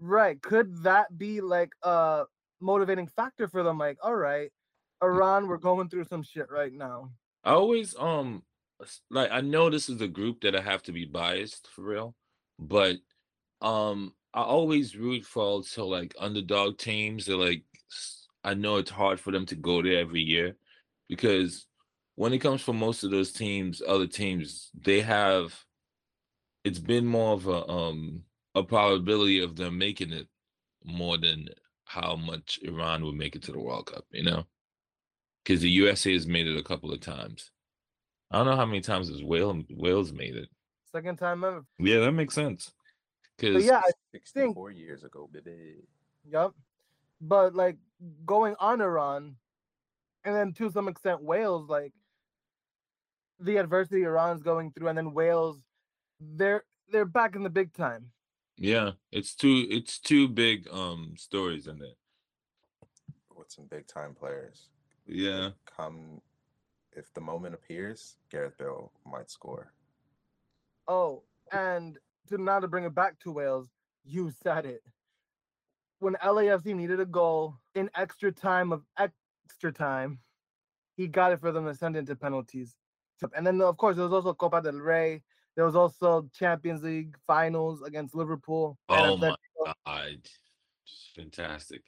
right? 0.00 0.40
Could 0.42 0.82
that 0.82 1.16
be 1.18 1.40
like 1.40 1.70
a 1.82 2.24
motivating 2.60 3.06
factor 3.06 3.48
for 3.48 3.62
them? 3.62 3.78
Like, 3.78 3.98
all 4.02 4.14
right, 4.14 4.50
Iran, 5.02 5.48
we're 5.48 5.56
going 5.56 5.88
through 5.88 6.04
some 6.04 6.22
shit 6.22 6.50
right 6.50 6.72
now. 6.72 7.10
I 7.44 7.52
always 7.52 7.94
um 7.98 8.42
like 9.10 9.30
I 9.30 9.40
know 9.40 9.70
this 9.70 9.88
is 9.88 10.00
a 10.00 10.08
group 10.08 10.40
that 10.42 10.56
I 10.56 10.60
have 10.60 10.82
to 10.84 10.92
be 10.92 11.04
biased 11.04 11.68
for 11.68 11.82
real, 11.82 12.14
but 12.58 12.96
um 13.60 14.12
I 14.32 14.42
always 14.42 14.96
root 14.96 15.24
for 15.24 15.42
also 15.42 15.86
like 15.86 16.14
underdog 16.18 16.78
teams 16.78 17.26
that 17.26 17.36
like 17.36 17.62
I 18.42 18.54
know 18.54 18.76
it's 18.76 18.90
hard 18.90 19.20
for 19.20 19.30
them 19.30 19.46
to 19.46 19.54
go 19.54 19.82
there 19.82 20.00
every 20.00 20.20
year 20.20 20.56
because 21.08 21.66
when 22.16 22.32
it 22.32 22.38
comes 22.38 22.60
for 22.60 22.72
most 22.72 23.02
of 23.02 23.10
those 23.10 23.32
teams, 23.32 23.82
other 23.86 24.06
teams, 24.06 24.70
they 24.74 25.00
have 25.00 25.54
it's 26.64 26.78
been 26.78 27.06
more 27.06 27.34
of 27.34 27.46
a 27.46 27.68
um 27.68 28.22
a 28.54 28.62
probability 28.62 29.40
of 29.40 29.56
them 29.56 29.76
making 29.78 30.12
it 30.12 30.28
more 30.84 31.18
than 31.18 31.48
how 31.94 32.16
much 32.16 32.58
Iran 32.62 33.04
would 33.04 33.14
make 33.14 33.36
it 33.36 33.42
to 33.44 33.52
the 33.52 33.60
World 33.60 33.86
Cup, 33.86 34.04
you 34.10 34.24
know? 34.24 34.44
Because 35.42 35.60
the 35.60 35.70
USA 35.70 36.12
has 36.12 36.26
made 36.26 36.48
it 36.48 36.58
a 36.58 36.62
couple 36.62 36.92
of 36.92 37.00
times. 37.00 37.52
I 38.30 38.38
don't 38.38 38.46
know 38.46 38.56
how 38.56 38.66
many 38.66 38.80
times 38.80 39.08
has 39.08 39.22
Wales 39.22 39.64
Wales 39.70 40.12
made 40.12 40.34
it. 40.34 40.48
Second 40.90 41.18
time 41.18 41.44
ever. 41.44 41.64
Yeah, 41.78 42.00
that 42.00 42.12
makes 42.12 42.34
sense. 42.34 42.72
Because 43.36 43.64
yeah, 43.64 43.80
I 43.84 43.90
64 44.12 44.70
years 44.72 45.04
ago, 45.04 45.28
baby. 45.32 45.84
Yep. 46.30 46.52
But 47.20 47.54
like 47.54 47.76
going 48.26 48.56
on 48.58 48.80
Iran, 48.80 49.36
and 50.24 50.34
then 50.34 50.52
to 50.54 50.70
some 50.70 50.88
extent 50.88 51.22
Wales, 51.22 51.68
like 51.68 51.92
the 53.38 53.58
adversity 53.58 54.02
Iran's 54.02 54.42
going 54.42 54.72
through, 54.72 54.88
and 54.88 54.98
then 54.98 55.12
Wales, 55.12 55.58
they're 56.20 56.64
they're 56.90 57.04
back 57.04 57.36
in 57.36 57.42
the 57.42 57.50
big 57.50 57.72
time. 57.72 58.10
Yeah, 58.56 58.92
it's 59.10 59.34
two 59.34 59.66
it's 59.68 59.98
two 59.98 60.28
big 60.28 60.68
um 60.70 61.14
stories 61.16 61.66
in 61.66 61.78
there. 61.78 61.96
with 63.36 63.50
some 63.50 63.66
big 63.66 63.86
time 63.86 64.14
players. 64.14 64.68
Yeah. 65.06 65.50
Come 65.76 66.20
if 66.92 67.12
the 67.14 67.20
moment 67.20 67.54
appears, 67.54 68.16
Gareth 68.30 68.56
Bale 68.56 68.92
might 69.04 69.30
score. 69.30 69.72
Oh, 70.86 71.22
and 71.50 71.98
to 72.28 72.38
now 72.38 72.60
to 72.60 72.68
bring 72.68 72.84
it 72.84 72.94
back 72.94 73.18
to 73.20 73.32
Wales, 73.32 73.68
you 74.04 74.30
said 74.42 74.66
it. 74.66 74.82
When 75.98 76.14
LAFC 76.22 76.74
needed 76.74 77.00
a 77.00 77.06
goal 77.06 77.56
in 77.74 77.90
extra 77.96 78.30
time 78.30 78.72
of 78.72 78.82
extra 78.98 79.72
time, 79.72 80.20
he 80.96 81.08
got 81.08 81.32
it 81.32 81.40
for 81.40 81.50
them 81.50 81.66
to 81.66 81.74
send 81.74 81.96
into 81.96 82.14
penalties. 82.14 82.76
And 83.34 83.46
then 83.46 83.60
of 83.60 83.76
course 83.78 83.96
there 83.96 84.04
was 84.04 84.12
also 84.12 84.34
Copa 84.34 84.62
del 84.62 84.74
Rey. 84.74 85.22
There 85.56 85.64
was 85.64 85.76
also 85.76 86.28
Champions 86.36 86.82
League 86.82 87.16
finals 87.26 87.82
against 87.82 88.14
Liverpool. 88.14 88.78
Oh 88.88 89.16
my 89.16 89.34
god. 89.86 90.18
Just 90.86 91.14
fantastic. 91.14 91.82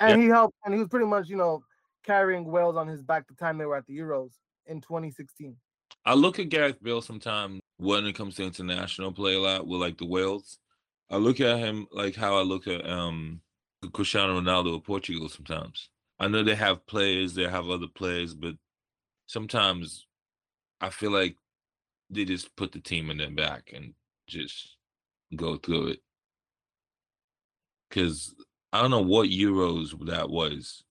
And 0.00 0.20
he 0.20 0.28
helped 0.28 0.56
and 0.64 0.74
he 0.74 0.80
was 0.80 0.88
pretty 0.88 1.06
much, 1.06 1.28
you 1.28 1.36
know, 1.36 1.62
carrying 2.04 2.44
Wales 2.44 2.76
on 2.76 2.86
his 2.86 3.02
back 3.02 3.26
the 3.28 3.34
time 3.34 3.58
they 3.58 3.64
were 3.64 3.76
at 3.76 3.86
the 3.86 3.96
Euros 3.96 4.32
in 4.66 4.80
2016. 4.80 5.56
I 6.04 6.14
look 6.14 6.38
at 6.38 6.48
Gareth 6.48 6.82
Bale 6.82 7.02
sometimes 7.02 7.60
when 7.76 8.06
it 8.06 8.14
comes 8.14 8.36
to 8.36 8.44
international 8.44 9.12
play 9.12 9.34
a 9.34 9.40
lot 9.40 9.66
with 9.66 9.80
like 9.80 9.98
the 9.98 10.06
Wales. 10.06 10.58
I 11.10 11.16
look 11.16 11.40
at 11.40 11.58
him 11.58 11.86
like 11.92 12.14
how 12.14 12.36
I 12.36 12.42
look 12.42 12.66
at 12.66 12.88
um 12.88 13.40
Cristiano 13.92 14.40
Ronaldo 14.40 14.76
of 14.76 14.84
Portugal 14.84 15.28
sometimes. 15.28 15.90
I 16.18 16.28
know 16.28 16.42
they 16.42 16.56
have 16.56 16.86
players, 16.86 17.34
they 17.34 17.48
have 17.48 17.68
other 17.68 17.86
players, 17.86 18.34
but 18.34 18.54
sometimes 19.26 20.06
I 20.80 20.90
feel 20.90 21.12
like 21.12 21.36
they 22.10 22.24
just 22.24 22.54
put 22.56 22.72
the 22.72 22.80
team 22.80 23.10
in 23.10 23.18
their 23.18 23.30
back 23.30 23.72
and 23.74 23.94
just 24.26 24.76
go 25.34 25.56
through 25.56 25.88
it. 25.88 26.00
Cause 27.90 28.34
I 28.72 28.82
don't 28.82 28.90
know 28.90 29.00
what 29.00 29.30
Euros 29.30 29.98
that 30.06 30.28
was. 30.28 30.84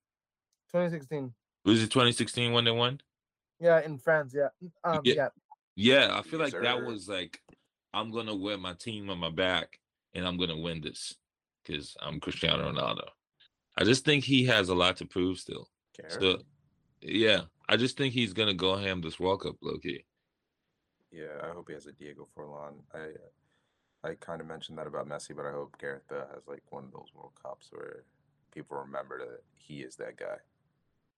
2016. 0.72 1.34
Was 1.66 1.84
it 1.84 1.92
2016 1.92 2.52
when 2.52 2.66
they 2.66 2.72
won? 2.72 3.00
Yeah, 3.60 3.82
in 3.82 3.98
France, 3.98 4.34
yeah. 4.36 4.50
Um, 4.84 5.02
Yeah. 5.04 5.14
yeah. 5.16 5.30
Yeah, 5.80 6.18
I 6.18 6.24
feel 6.24 6.40
like 6.40 6.60
that 6.60 6.84
was 6.84 7.08
like 7.08 7.40
I'm 7.94 8.12
gonna 8.12 8.36
wear 8.36 8.58
my 8.58 8.74
team 8.74 9.10
on 9.12 9.20
my 9.20 9.30
back 9.30 9.80
and 10.16 10.26
I'm 10.26 10.38
gonna 10.38 10.58
win 10.58 10.82
this 10.82 11.16
because 11.64 11.96
I'm 12.02 12.20
Cristiano 12.20 12.72
Ronaldo. 12.72 13.08
I 13.78 13.84
just 13.84 14.04
think 14.04 14.24
he 14.24 14.44
has 14.46 14.70
a 14.70 14.76
lot 14.76 14.98
to 14.98 15.06
prove 15.06 15.38
still. 15.38 15.70
Gareth? 15.96 16.18
So 16.20 16.38
yeah, 17.02 17.42
I 17.70 17.78
just 17.78 17.96
think 17.96 18.14
he's 18.14 18.34
gonna 18.34 18.56
go 18.56 18.76
ham 18.76 19.02
this 19.02 19.20
World 19.20 19.42
Cup, 19.42 19.56
low 19.62 19.78
key. 19.78 20.04
Yeah, 21.12 21.42
I 21.44 21.50
hope 21.50 21.68
he 21.68 21.74
has 21.74 21.86
a 21.88 21.92
Diego 21.94 22.28
Forlan. 22.36 22.76
I 22.94 22.98
uh, 22.98 24.08
I 24.08 24.16
kind 24.16 24.42
of 24.42 24.48
mentioned 24.48 24.78
that 24.78 24.88
about 24.88 25.08
Messi, 25.08 25.36
but 25.36 25.46
I 25.46 25.52
hope 25.52 25.78
Gareth 25.80 26.08
Bale 26.08 26.28
has 26.34 26.48
like 26.48 26.64
one 26.70 26.86
of 26.86 26.92
those 26.92 27.10
World 27.16 27.34
Cups 27.42 27.68
where 27.72 28.04
people 28.54 28.78
remember 28.78 29.20
that 29.20 29.42
he 29.56 29.82
is 29.82 29.96
that 29.98 30.18
guy. 30.18 30.38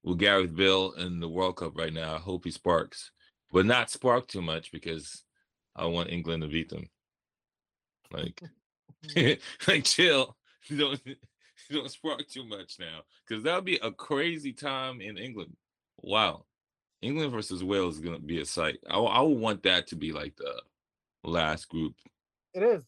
Well, 0.04 0.16
Gareth 0.16 0.56
Bale 0.56 0.94
in 0.94 1.20
the 1.20 1.28
World 1.30 1.58
Cup 1.58 1.78
right 1.78 1.94
now, 1.94 2.16
I 2.16 2.20
hope 2.20 2.46
he 2.46 2.52
sparks, 2.52 3.12
but 3.52 3.66
not 3.66 3.90
spark 3.90 4.28
too 4.28 4.42
much 4.42 4.72
because 4.72 5.24
I 5.76 5.86
want 5.86 6.10
England 6.10 6.42
to 6.44 6.48
beat 6.48 6.70
them. 6.70 6.90
Like, 8.12 8.42
like 9.68 9.84
chill. 9.84 10.38
Don't 10.78 11.02
don't 11.72 11.90
spark 11.90 12.28
too 12.28 12.44
much 12.44 12.78
now, 12.80 13.02
because 13.28 13.44
that'll 13.44 13.62
be 13.62 13.80
a 13.82 13.92
crazy 13.92 14.54
time 14.54 15.02
in 15.02 15.18
England. 15.18 15.56
Wow, 15.98 16.46
England 17.02 17.32
versus 17.32 17.64
Wales 17.64 17.96
is 17.96 18.02
gonna 18.02 18.20
be 18.20 18.42
a 18.42 18.46
sight. 18.46 18.78
I 18.90 18.98
I 18.98 19.22
would 19.22 19.38
want 19.38 19.64
that 19.64 19.88
to 19.88 19.96
be 19.96 20.12
like 20.12 20.36
the 20.36 20.62
last 21.24 21.70
group. 21.70 21.96
It 22.54 22.64
is. 22.64 22.84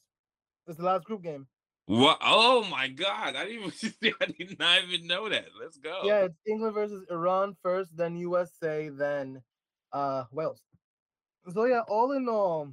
It's 0.68 0.78
the 0.78 0.86
last 0.86 1.06
group 1.06 1.24
game. 1.24 1.48
What? 1.86 2.20
Oh 2.22 2.64
my 2.66 2.88
God! 2.88 3.36
I 3.36 3.46
didn't 3.46 3.74
even 4.02 4.14
I 4.22 4.26
did 4.26 4.60
not 4.60 4.84
even 4.84 5.08
know 5.08 5.30
that. 5.30 5.48
Let's 5.60 5.78
go. 5.78 6.02
Yeah, 6.04 6.26
it's 6.26 6.38
England 6.48 6.74
versus 6.74 7.06
Iran 7.10 7.56
first, 7.62 7.96
then 7.96 8.16
USA, 8.18 8.90
then 8.90 9.42
uh 9.92 10.26
Wales. 10.32 10.62
So 11.54 11.66
yeah, 11.66 11.82
all 11.88 12.12
in 12.12 12.30
all, 12.30 12.72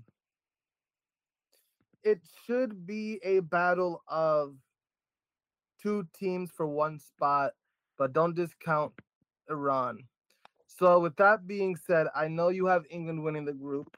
it 2.05 2.20
should 2.47 2.86
be 2.86 3.18
a 3.22 3.41
battle 3.41 4.03
of 4.09 4.57
two 5.82 6.07
teams 6.18 6.51
for 6.55 6.66
one 6.66 6.99
spot, 6.99 7.53
but 7.97 8.12
don't 8.12 8.34
discount 8.34 8.93
Iran. 9.49 10.05
So 10.79 11.01
with 11.01 11.16
that 11.16 11.47
being 11.47 11.74
said, 11.74 12.07
I 12.14 12.29
know 12.29 12.51
you 12.51 12.66
have 12.66 12.85
England 12.89 13.24
winning 13.24 13.45
the 13.45 13.53
group. 13.53 13.97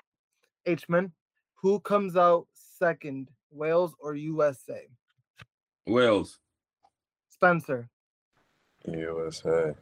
H-Man, 0.64 1.12
who 1.54 1.78
comes 1.80 2.16
out 2.16 2.46
second, 2.52 3.28
Wales 3.50 3.94
or 4.00 4.14
USA? 4.14 4.86
Wales. 5.86 6.38
Spencer. 7.28 7.90
USA. 8.86 9.74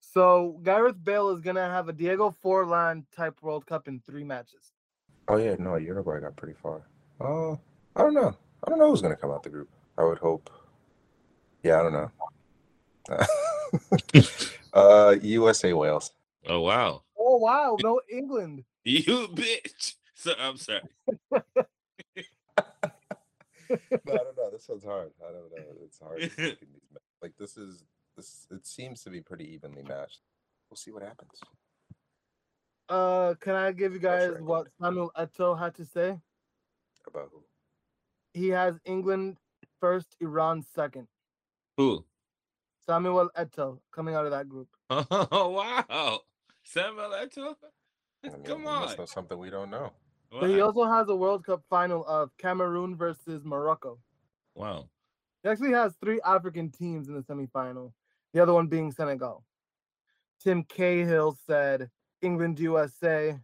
So 0.00 0.60
Gareth 0.62 1.02
Bale 1.02 1.30
is 1.30 1.40
gonna 1.40 1.68
have 1.68 1.88
a 1.88 1.92
Diego 1.92 2.34
Forlan 2.44 3.04
type 3.14 3.42
World 3.42 3.66
Cup 3.66 3.88
in 3.88 4.00
three 4.00 4.24
matches. 4.24 4.72
Oh 5.28 5.36
yeah, 5.36 5.56
no, 5.58 5.76
Uruguay 5.76 6.20
got 6.20 6.36
pretty 6.36 6.54
far. 6.60 6.82
Oh, 7.20 7.58
I 7.96 8.02
don't 8.02 8.14
know. 8.14 8.36
I 8.64 8.70
don't 8.70 8.78
know 8.78 8.90
who's 8.90 9.02
gonna 9.02 9.16
come 9.16 9.30
out 9.30 9.42
the 9.42 9.50
group. 9.50 9.68
I 9.98 10.04
would 10.04 10.18
hope. 10.18 10.48
Yeah, 11.62 11.80
I 11.80 11.82
don't 11.82 11.92
know. 11.92 12.10
uh, 14.74 15.16
USA 15.22 15.72
Wales. 15.72 16.12
Oh 16.46 16.60
wow. 16.60 17.02
Oh 17.18 17.36
wow, 17.36 17.76
no 17.82 18.00
England. 18.10 18.64
You 18.84 19.28
bitch. 19.28 19.94
So 20.14 20.32
I'm 20.40 20.56
sorry. 20.56 20.80
no, 21.30 21.36
I 21.36 21.42
don't 23.68 24.36
know. 24.36 24.50
This 24.50 24.66
one's 24.68 24.84
hard. 24.84 25.10
I 25.20 25.32
don't 25.32 25.50
know. 25.50 25.64
It's 25.84 25.98
hard. 25.98 26.22
to 26.22 26.28
pick 26.30 26.62
in 26.62 26.68
these 26.72 26.88
ma- 26.92 26.98
Like 27.20 27.32
this 27.38 27.58
is 27.58 27.84
this. 28.16 28.46
It 28.50 28.66
seems 28.66 29.02
to 29.02 29.10
be 29.10 29.20
pretty 29.20 29.52
evenly 29.52 29.82
matched. 29.82 30.20
We'll 30.70 30.78
see 30.78 30.92
what 30.92 31.02
happens. 31.02 31.32
Uh, 32.88 33.34
can 33.40 33.54
I 33.54 33.72
give 33.72 33.92
you 33.92 33.98
guys 33.98 34.30
Pressure 34.30 34.42
what 34.44 34.68
Samuel 34.80 35.12
Eto'o 35.16 35.58
had 35.58 35.74
to 35.74 35.84
say? 35.84 36.18
About 37.06 37.28
who? 37.32 37.42
He 38.32 38.48
has 38.48 38.80
England 38.84 39.36
first, 39.78 40.16
Iran 40.20 40.64
second. 40.74 41.06
Who? 41.76 42.04
Samuel 42.86 43.30
Eto'o 43.36 43.78
coming 43.94 44.14
out 44.14 44.24
of 44.24 44.30
that 44.32 44.48
group. 44.48 44.68
Oh 44.88 45.50
wow. 45.50 46.20
Samuel 46.64 47.10
Eto'o? 47.10 47.54
I 48.24 48.28
mean, 48.28 48.42
Come 48.44 48.58
he 48.58 48.64
must 48.64 48.92
on. 48.92 48.98
know 48.98 49.06
something 49.06 49.38
we 49.38 49.50
don't 49.50 49.70
know. 49.70 49.92
But 50.30 50.50
he 50.50 50.60
also 50.60 50.84
has 50.84 51.08
a 51.08 51.16
World 51.16 51.44
Cup 51.44 51.62
final 51.68 52.04
of 52.06 52.30
Cameroon 52.38 52.96
versus 52.96 53.44
Morocco. 53.44 53.98
Wow. 54.54 54.88
He 55.42 55.48
actually 55.48 55.72
has 55.72 55.94
three 55.96 56.20
African 56.24 56.70
teams 56.70 57.08
in 57.08 57.14
the 57.14 57.22
semifinal, 57.22 57.92
the 58.32 58.42
other 58.42 58.52
one 58.52 58.68
being 58.68 58.92
Senegal. 58.92 59.44
Tim 60.42 60.62
Cahill 60.64 61.36
said 61.46 61.90
England, 62.22 62.60
USA. 62.60 63.38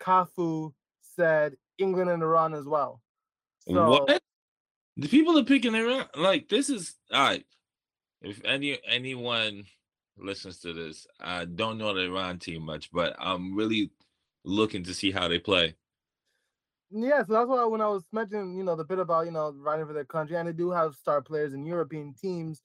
Cafu 0.00 0.72
said 1.00 1.56
England 1.78 2.10
and 2.10 2.22
Iran 2.22 2.54
as 2.54 2.64
well. 2.64 3.02
So, 3.68 3.90
what? 3.90 4.22
The 4.96 5.08
people 5.08 5.38
are 5.38 5.44
picking 5.44 5.74
Iran. 5.74 6.06
Like 6.16 6.48
this 6.48 6.70
is 6.70 6.96
all 7.12 7.22
right. 7.22 7.44
If 8.22 8.40
any 8.44 8.78
anyone 8.86 9.64
listens 10.22 10.60
to 10.60 10.72
this, 10.72 11.06
I 11.20 11.44
don't 11.46 11.78
know 11.78 11.94
the 11.94 12.02
Iran 12.04 12.38
team 12.38 12.62
much, 12.64 12.90
but 12.92 13.16
I'm 13.18 13.54
really 13.56 13.92
looking 14.44 14.84
to 14.84 14.94
see 14.94 15.10
how 15.12 15.28
they 15.28 15.38
play. 15.38 15.76
Yeah, 16.90 17.24
so 17.24 17.32
that's 17.34 17.48
why 17.48 17.64
when 17.66 17.80
I 17.80 17.86
was 17.88 18.04
mentioning, 18.12 18.56
you 18.56 18.64
know, 18.64 18.74
the 18.74 18.84
bit 18.84 18.98
about, 18.98 19.26
you 19.26 19.30
know, 19.32 19.52
riding 19.52 19.86
for 19.86 19.92
their 19.92 20.04
country, 20.04 20.36
and 20.36 20.48
they 20.48 20.52
do 20.52 20.70
have 20.70 20.94
star 20.96 21.22
players 21.22 21.54
in 21.54 21.64
European 21.64 22.14
teams, 22.14 22.62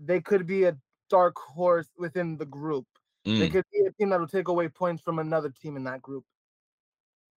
they 0.00 0.20
could 0.20 0.46
be 0.46 0.64
a 0.64 0.78
dark 1.10 1.36
horse 1.38 1.90
within 1.98 2.38
the 2.38 2.46
group. 2.46 2.86
They 3.38 3.48
Mm, 3.48 3.50
could 3.50 3.64
be 3.72 3.80
a 3.80 3.92
team 3.92 4.10
that 4.10 4.20
will 4.20 4.28
take 4.28 4.48
away 4.48 4.68
points 4.68 5.02
from 5.02 5.18
another 5.18 5.50
team 5.50 5.76
in 5.76 5.84
that 5.84 6.02
group. 6.02 6.24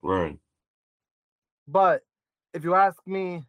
right. 0.02 0.38
But 1.68 2.02
if 2.52 2.64
you 2.64 2.74
ask 2.74 2.98
me, 3.06 3.44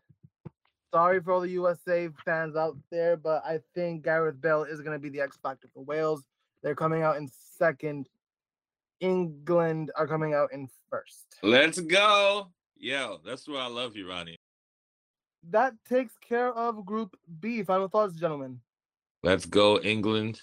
sorry 0.98 1.22
for 1.22 1.32
all 1.32 1.41
the 1.41 1.50
USA 1.50 2.10
fans 2.26 2.56
out 2.56 2.76
there, 2.89 3.16
but 3.16 3.43
I 3.45 3.60
think 3.76 4.04
Gareth 4.04 4.41
Bale 4.41 4.64
is 4.64 4.82
going 4.82 4.93
to 4.93 5.00
be 5.00 5.10
the 5.10 5.22
X 5.22 5.38
factor 5.38 5.68
for 5.72 5.84
Wales. 5.84 6.24
They're 6.64 6.74
coming 6.74 7.04
out 7.04 7.18
in 7.18 7.30
second. 7.30 8.10
England 9.00 9.91
are 9.95 10.08
coming 10.08 10.34
out 10.34 10.52
in 10.52 10.68
first. 10.89 11.38
Let's 11.43 11.80
go. 11.80 12.48
Yo, 12.80 13.20
that's 13.24 13.48
where 13.48 13.62
I 13.62 13.68
love 13.68 13.95
you, 13.95 14.10
Ronny. 14.10 14.38
That 15.52 15.76
takes 15.88 16.14
care 16.18 16.52
of 16.52 16.84
Group 16.84 17.16
B. 17.39 17.62
Final 17.62 17.89
thoughts, 17.89 18.16
gentlemen. 18.16 18.60
Let's 19.22 19.45
go, 19.45 19.80
England. 19.80 20.41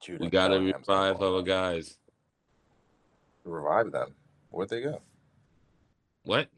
Jude 0.00 0.20
We 0.20 0.30
gotta 0.30 0.54
Bellingham's 0.54 0.88
on 0.88 1.10
revive 1.10 1.22
our 1.22 1.42
guys. 1.42 1.98
Revive 3.44 3.92
them. 3.92 4.14
Where'd 4.48 4.70
they 4.70 4.80
go? 4.80 5.02
What? 6.22 6.48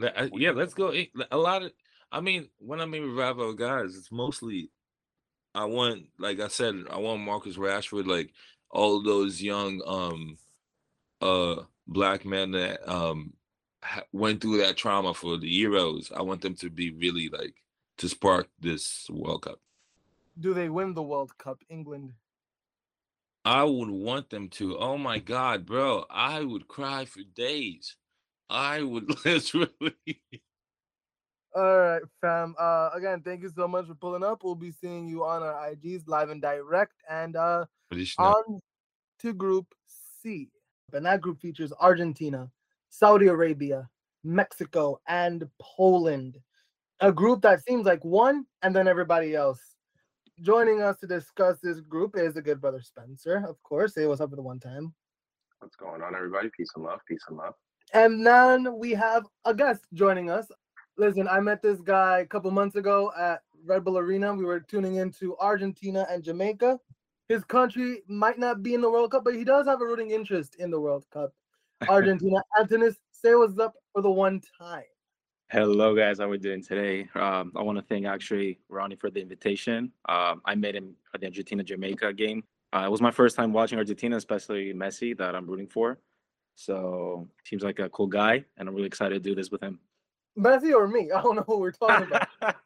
Uh, 0.00 0.28
Yeah, 0.32 0.52
let's 0.52 0.74
go. 0.74 0.92
A 1.32 1.36
lot 1.36 1.64
of, 1.64 1.72
I 2.12 2.20
mean, 2.20 2.48
when 2.58 2.80
I 2.80 2.86
mean 2.86 3.02
revive 3.02 3.38
our 3.40 3.52
guys, 3.52 3.96
it's 3.96 4.12
mostly 4.12 4.70
I 5.54 5.64
want, 5.64 6.04
like 6.18 6.40
I 6.40 6.48
said, 6.48 6.74
I 6.90 6.98
want 6.98 7.22
Marcus 7.22 7.56
Rashford, 7.56 8.06
like 8.06 8.32
all 8.70 9.02
those 9.02 9.42
young 9.42 9.80
um 9.86 10.36
uh 11.22 11.62
black 11.86 12.24
men 12.24 12.52
that 12.52 12.86
um 12.90 13.32
ha- 13.82 14.02
went 14.12 14.40
through 14.40 14.58
that 14.58 14.76
trauma 14.76 15.14
for 15.14 15.38
the 15.38 15.62
Euros. 15.64 16.12
I 16.14 16.22
want 16.22 16.42
them 16.42 16.54
to 16.56 16.70
be 16.70 16.90
really 16.92 17.28
like 17.30 17.54
to 17.98 18.08
spark 18.08 18.48
this 18.60 19.06
World 19.10 19.42
Cup. 19.42 19.60
Do 20.38 20.52
they 20.52 20.68
win 20.68 20.92
the 20.92 21.02
World 21.02 21.36
Cup, 21.38 21.62
England? 21.70 22.12
I 23.46 23.64
would 23.64 23.90
want 23.90 24.28
them 24.28 24.48
to. 24.50 24.76
Oh 24.76 24.98
my 24.98 25.18
God, 25.20 25.64
bro. 25.64 26.04
I 26.10 26.42
would 26.42 26.68
cry 26.68 27.04
for 27.06 27.20
days. 27.22 27.96
I 28.50 28.82
would 28.82 29.08
literally. 29.24 30.20
All 31.56 31.78
right, 31.78 32.02
fam. 32.20 32.54
Uh, 32.58 32.90
again, 32.92 33.22
thank 33.22 33.40
you 33.40 33.48
so 33.48 33.66
much 33.66 33.86
for 33.86 33.94
pulling 33.94 34.22
up. 34.22 34.44
We'll 34.44 34.54
be 34.54 34.72
seeing 34.72 35.08
you 35.08 35.24
on 35.24 35.42
our 35.42 35.54
IGs 35.70 36.02
live 36.06 36.28
and 36.28 36.42
direct, 36.42 36.92
and 37.08 37.34
uh, 37.34 37.64
But 37.88 37.98
it's 37.98 38.18
not- 38.18 38.36
on 38.36 38.60
to 39.20 39.32
Group 39.32 39.66
C. 39.86 40.50
And 40.92 41.06
that 41.06 41.22
group 41.22 41.40
features 41.40 41.72
Argentina, 41.80 42.50
Saudi 42.90 43.28
Arabia, 43.28 43.88
Mexico, 44.22 45.00
and 45.08 45.48
Poland. 45.60 46.38
A 47.00 47.10
group 47.10 47.40
that 47.42 47.64
seems 47.64 47.86
like 47.86 48.04
one, 48.04 48.44
and 48.60 48.76
then 48.76 48.86
everybody 48.86 49.34
else. 49.34 49.60
Joining 50.42 50.82
us 50.82 50.98
to 51.00 51.06
discuss 51.06 51.58
this 51.62 51.80
group 51.80 52.16
is 52.18 52.34
the 52.34 52.42
good 52.42 52.60
brother 52.60 52.82
Spencer, 52.82 53.42
of 53.48 53.62
course. 53.62 53.94
Say 53.94 54.06
what's 54.06 54.20
up 54.20 54.28
for 54.28 54.36
the 54.36 54.42
one 54.42 54.60
time. 54.60 54.94
What's 55.60 55.76
going 55.76 56.02
on, 56.02 56.14
everybody? 56.14 56.50
Peace 56.54 56.68
and 56.76 56.84
love. 56.84 57.00
Peace 57.08 57.24
and 57.28 57.38
love. 57.38 57.54
And 57.94 58.26
then 58.26 58.78
we 58.78 58.92
have 58.92 59.24
a 59.46 59.54
guest 59.54 59.86
joining 59.94 60.28
us. 60.30 60.46
Listen, 60.98 61.28
I 61.28 61.40
met 61.40 61.60
this 61.62 61.80
guy 61.80 62.20
a 62.20 62.26
couple 62.26 62.50
months 62.50 62.76
ago 62.76 63.12
at 63.18 63.42
Red 63.66 63.84
Bull 63.84 63.98
Arena. 63.98 64.32
We 64.34 64.44
were 64.44 64.60
tuning 64.60 64.96
into 64.96 65.36
Argentina 65.38 66.06
and 66.10 66.22
Jamaica. 66.22 66.80
His 67.28 67.44
country 67.44 68.02
might 68.08 68.38
not 68.38 68.62
be 68.62 68.72
in 68.72 68.80
the 68.80 68.90
World 68.90 69.10
Cup, 69.10 69.24
but 69.24 69.34
he 69.34 69.44
does 69.44 69.66
have 69.66 69.82
a 69.82 69.84
rooting 69.84 70.10
interest 70.10 70.56
in 70.58 70.70
the 70.70 70.80
World 70.80 71.04
Cup. 71.12 71.34
Argentina. 71.88 72.40
Antonis, 72.58 72.96
say 73.12 73.34
what's 73.34 73.58
up 73.58 73.74
for 73.92 74.00
the 74.00 74.10
one 74.10 74.40
time. 74.58 74.84
Hello, 75.50 75.94
guys. 75.94 76.18
How 76.18 76.28
we 76.28 76.38
doing 76.38 76.62
today? 76.62 77.08
Um, 77.14 77.52
I 77.54 77.62
want 77.62 77.76
to 77.76 77.84
thank 77.84 78.06
actually 78.06 78.58
Ronny 78.70 78.96
for 78.96 79.10
the 79.10 79.20
invitation. 79.20 79.92
Um, 80.08 80.40
I 80.46 80.54
met 80.54 80.74
him 80.74 80.96
at 81.14 81.20
the 81.20 81.26
Argentina 81.26 81.62
Jamaica 81.62 82.14
game. 82.14 82.42
Uh, 82.72 82.84
it 82.86 82.90
was 82.90 83.02
my 83.02 83.10
first 83.10 83.36
time 83.36 83.52
watching 83.52 83.78
Argentina, 83.78 84.16
especially 84.16 84.72
Messi, 84.72 85.16
that 85.18 85.36
I'm 85.36 85.46
rooting 85.46 85.68
for. 85.68 85.98
So 86.54 87.28
seems 87.44 87.62
like 87.62 87.80
a 87.80 87.90
cool 87.90 88.06
guy, 88.06 88.44
and 88.56 88.68
I'm 88.68 88.74
really 88.74 88.86
excited 88.86 89.22
to 89.22 89.28
do 89.28 89.34
this 89.34 89.50
with 89.50 89.62
him. 89.62 89.78
Messi 90.38 90.74
or 90.74 90.86
me? 90.86 91.10
I 91.14 91.22
don't 91.22 91.36
know 91.36 91.44
what 91.46 91.60
we're 91.60 91.72
talking 91.72 92.06
about. 92.06 92.28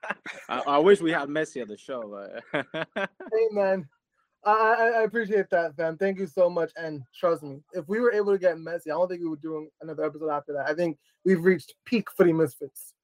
I, 0.48 0.62
I 0.66 0.78
wish 0.78 1.00
we 1.00 1.12
had 1.12 1.28
Messi 1.28 1.62
at 1.62 1.68
the 1.68 1.76
show. 1.76 2.30
But 2.52 2.66
hey 2.96 3.46
man, 3.52 3.88
I, 4.44 4.50
I 4.50 4.86
I 5.00 5.02
appreciate 5.02 5.50
that, 5.50 5.76
fam. 5.76 5.96
Thank 5.96 6.18
you 6.18 6.26
so 6.26 6.50
much. 6.50 6.72
And 6.76 7.02
trust 7.18 7.42
me, 7.42 7.60
if 7.72 7.88
we 7.88 8.00
were 8.00 8.12
able 8.12 8.32
to 8.32 8.38
get 8.38 8.56
Messi, 8.56 8.86
I 8.86 8.90
don't 8.90 9.08
think 9.08 9.22
we 9.22 9.28
would 9.28 9.42
do 9.42 9.68
another 9.80 10.04
episode 10.04 10.30
after 10.30 10.52
that. 10.54 10.68
I 10.68 10.74
think 10.74 10.98
we've 11.24 11.44
reached 11.44 11.74
peak 11.84 12.10
footy 12.10 12.32
misfits. 12.32 12.94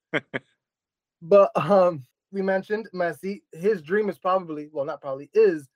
but 1.22 1.50
um, 1.56 2.04
we 2.32 2.42
mentioned 2.42 2.88
Messi. 2.94 3.42
His 3.52 3.82
dream 3.82 4.08
is 4.08 4.18
probably, 4.18 4.68
well, 4.72 4.84
not 4.84 5.00
probably, 5.00 5.30
is 5.34 5.68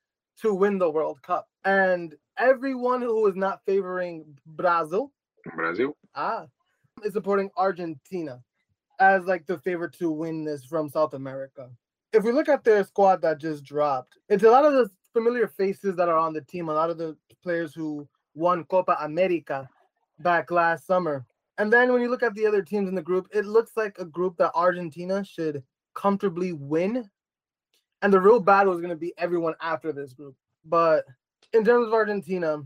to 0.43 0.55
win 0.55 0.79
the 0.79 0.91
World 0.91 1.21
Cup. 1.23 1.49
And 1.65 2.15
everyone 2.39 3.03
who 3.03 3.27
is 3.27 3.37
not 3.37 3.61
favoring 3.67 4.25
Brazil, 4.47 5.13
Brazil. 5.55 5.97
ah, 6.15 6.47
is 7.05 7.13
supporting 7.13 7.51
Argentina 7.57 8.41
as 9.01 9.25
like 9.25 9.47
the 9.47 9.59
favorite 9.59 9.95
to 9.95 10.11
win 10.11 10.45
this 10.45 10.65
from 10.65 10.89
South 10.89 11.15
America. 11.15 11.71
If 12.13 12.25
we 12.25 12.33
look 12.33 12.49
at 12.49 12.65
their 12.65 12.85
squad 12.85 13.23
that 13.23 13.39
just 13.39 13.65
dropped, 13.65 14.19
it's 14.29 14.45
a 14.45 14.51
lot 14.51 14.67
of 14.67 14.75
the 14.75 14.91
familiar 15.13 15.49
faces 15.49 15.97
that 15.97 16.09
are 16.09 16.19
on 16.19 16.33
the 16.33 16.43
team, 16.43 16.69
a 16.69 16.75
lot 16.75 16.91
of 16.91 16.99
the 16.99 17.17
players 17.43 17.75
who 17.75 18.07
won 18.35 18.65
Copa 18.65 18.97
America 19.01 19.69
back 20.21 20.51
last 20.51 20.87
summer. 20.87 21.25
And 21.59 21.73
then 21.73 21.93
when 21.93 22.03
you 22.03 22.09
look 22.09 22.23
at 22.23 22.35
the 22.35 22.47
other 22.47 22.63
teams 22.63 22.89
in 22.89 22.95
the 22.95 23.03
group, 23.03 23.29
it 23.33 23.45
looks 23.45 23.73
like 23.77 23.97
a 23.99 24.05
group 24.05 24.37
that 24.39 24.53
Argentina 24.55 25.25
should 25.25 25.63
comfortably 25.95 26.53
win. 26.53 27.09
And 28.03 28.13
the 28.13 28.21
real 28.21 28.41
battle 28.41 28.73
is 28.73 28.81
going 28.81 28.91
to 28.91 28.97
be 28.97 29.13
everyone 29.19 29.55
after 29.61 29.93
this 29.93 30.13
group. 30.13 30.37
But 30.65 31.05
in 31.53 31.65
terms 31.65 31.87
of 31.87 31.93
Argentina, 31.93 32.63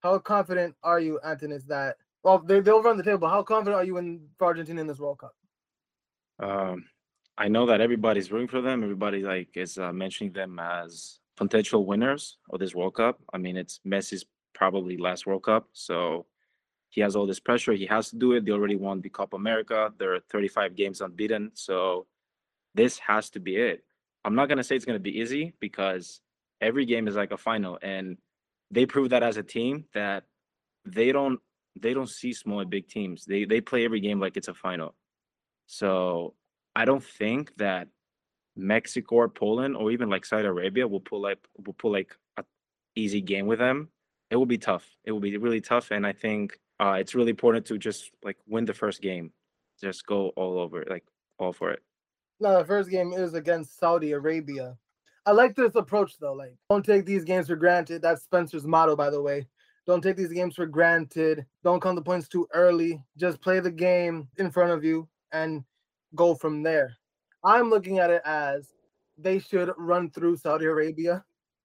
how 0.00 0.18
confident 0.18 0.74
are 0.82 1.00
you, 1.00 1.18
Antonis, 1.24 1.66
that 1.66 1.96
well 2.22 2.38
they, 2.38 2.60
they'll 2.60 2.82
run 2.82 2.96
the 2.96 3.02
table, 3.02 3.28
how 3.28 3.42
confident 3.42 3.76
are 3.76 3.84
you 3.84 3.98
in 3.98 4.28
Argentina 4.40 4.80
in 4.80 4.86
this 4.86 4.98
World 4.98 5.18
Cup? 5.18 5.35
Um, 6.40 6.84
I 7.38 7.48
know 7.48 7.66
that 7.66 7.80
everybody's 7.80 8.32
rooting 8.32 8.48
for 8.48 8.60
them. 8.60 8.82
Everybody 8.82 9.22
like 9.22 9.50
is 9.54 9.78
uh, 9.78 9.92
mentioning 9.92 10.32
them 10.32 10.58
as 10.58 11.20
potential 11.36 11.84
winners 11.84 12.38
of 12.50 12.60
this 12.60 12.74
World 12.74 12.94
Cup. 12.94 13.20
I 13.32 13.38
mean, 13.38 13.56
it's 13.56 13.80
Messi's 13.86 14.24
probably 14.54 14.96
last 14.96 15.26
World 15.26 15.44
Cup, 15.44 15.68
so 15.72 16.26
he 16.88 17.02
has 17.02 17.14
all 17.14 17.26
this 17.26 17.40
pressure. 17.40 17.74
He 17.74 17.86
has 17.86 18.10
to 18.10 18.16
do 18.16 18.32
it. 18.32 18.44
They 18.44 18.52
already 18.52 18.76
won 18.76 19.02
the 19.02 19.10
Copa 19.10 19.36
America. 19.36 19.92
They're 19.98 20.20
35 20.30 20.74
games 20.74 21.00
unbeaten, 21.00 21.50
so 21.54 22.06
this 22.74 22.98
has 22.98 23.28
to 23.30 23.40
be 23.40 23.56
it. 23.56 23.84
I'm 24.24 24.34
not 24.34 24.48
gonna 24.48 24.64
say 24.64 24.76
it's 24.76 24.84
gonna 24.84 24.98
be 24.98 25.20
easy 25.20 25.52
because 25.60 26.20
every 26.60 26.86
game 26.86 27.06
is 27.06 27.16
like 27.16 27.32
a 27.32 27.36
final, 27.36 27.78
and 27.82 28.16
they 28.70 28.86
prove 28.86 29.10
that 29.10 29.22
as 29.22 29.36
a 29.36 29.42
team 29.42 29.84
that 29.92 30.24
they 30.84 31.12
don't 31.12 31.40
they 31.78 31.92
don't 31.92 32.08
see 32.08 32.32
small 32.32 32.60
and 32.60 32.70
big 32.70 32.88
teams. 32.88 33.24
They 33.24 33.44
they 33.44 33.60
play 33.60 33.84
every 33.84 34.00
game 34.00 34.20
like 34.20 34.36
it's 34.36 34.48
a 34.48 34.54
final. 34.54 34.94
So 35.66 36.34
I 36.74 36.84
don't 36.84 37.04
think 37.04 37.56
that 37.56 37.88
Mexico 38.56 39.16
or 39.16 39.28
Poland 39.28 39.76
or 39.76 39.90
even 39.90 40.08
like 40.08 40.24
Saudi 40.24 40.46
Arabia 40.46 40.88
will 40.88 41.00
pull 41.00 41.20
like 41.20 41.38
will 41.64 41.74
pull 41.74 41.92
like 41.92 42.16
a 42.38 42.44
easy 42.94 43.20
game 43.20 43.46
with 43.46 43.58
them. 43.58 43.88
It 44.30 44.36
will 44.36 44.46
be 44.46 44.58
tough. 44.58 44.88
It 45.04 45.12
will 45.12 45.20
be 45.20 45.36
really 45.36 45.60
tough, 45.60 45.90
and 45.90 46.06
I 46.06 46.12
think 46.12 46.58
uh, 46.80 46.96
it's 46.98 47.14
really 47.14 47.30
important 47.30 47.66
to 47.66 47.78
just 47.78 48.10
like 48.24 48.36
win 48.48 48.64
the 48.64 48.74
first 48.74 49.00
game, 49.00 49.32
just 49.80 50.06
go 50.06 50.30
all 50.30 50.58
over, 50.58 50.84
like 50.88 51.04
all 51.38 51.52
for 51.52 51.70
it. 51.70 51.82
No, 52.40 52.58
the 52.58 52.64
first 52.64 52.90
game 52.90 53.12
is 53.12 53.34
against 53.34 53.78
Saudi 53.78 54.12
Arabia. 54.12 54.76
I 55.24 55.32
like 55.32 55.54
this 55.54 55.74
approach 55.74 56.18
though. 56.18 56.32
Like, 56.32 56.56
don't 56.70 56.84
take 56.84 57.04
these 57.04 57.24
games 57.24 57.46
for 57.46 57.56
granted. 57.56 58.02
That's 58.02 58.24
Spencer's 58.24 58.66
motto, 58.66 58.96
by 58.96 59.10
the 59.10 59.22
way. 59.22 59.46
Don't 59.86 60.02
take 60.02 60.16
these 60.16 60.32
games 60.32 60.56
for 60.56 60.66
granted. 60.66 61.46
Don't 61.62 61.80
count 61.80 61.96
the 61.96 62.02
points 62.02 62.28
too 62.28 62.48
early. 62.52 63.00
Just 63.16 63.40
play 63.40 63.60
the 63.60 63.70
game 63.70 64.28
in 64.36 64.50
front 64.50 64.72
of 64.72 64.82
you 64.84 65.08
and 65.42 65.64
go 66.14 66.34
from 66.34 66.62
there. 66.62 66.96
I'm 67.44 67.70
looking 67.70 67.98
at 67.98 68.10
it 68.10 68.22
as 68.24 68.72
they 69.18 69.38
should 69.38 69.70
run 69.76 70.10
through 70.10 70.36
Saudi 70.36 70.66
Arabia. 70.66 71.24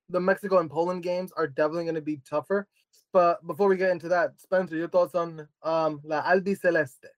The 0.09 0.19
Mexico 0.19 0.59
and 0.59 0.69
Poland 0.69 1.03
games 1.03 1.31
are 1.37 1.47
definitely 1.47 1.85
going 1.85 1.95
to 1.95 2.01
be 2.01 2.21
tougher. 2.29 2.67
But 3.13 3.45
before 3.47 3.67
we 3.67 3.77
get 3.77 3.89
into 3.89 4.09
that, 4.09 4.39
Spencer, 4.39 4.75
your 4.75 4.89
thoughts 4.89 5.15
on 5.15 5.47
um, 5.63 6.01
La 6.03 6.23
Albiceleste? 6.23 7.11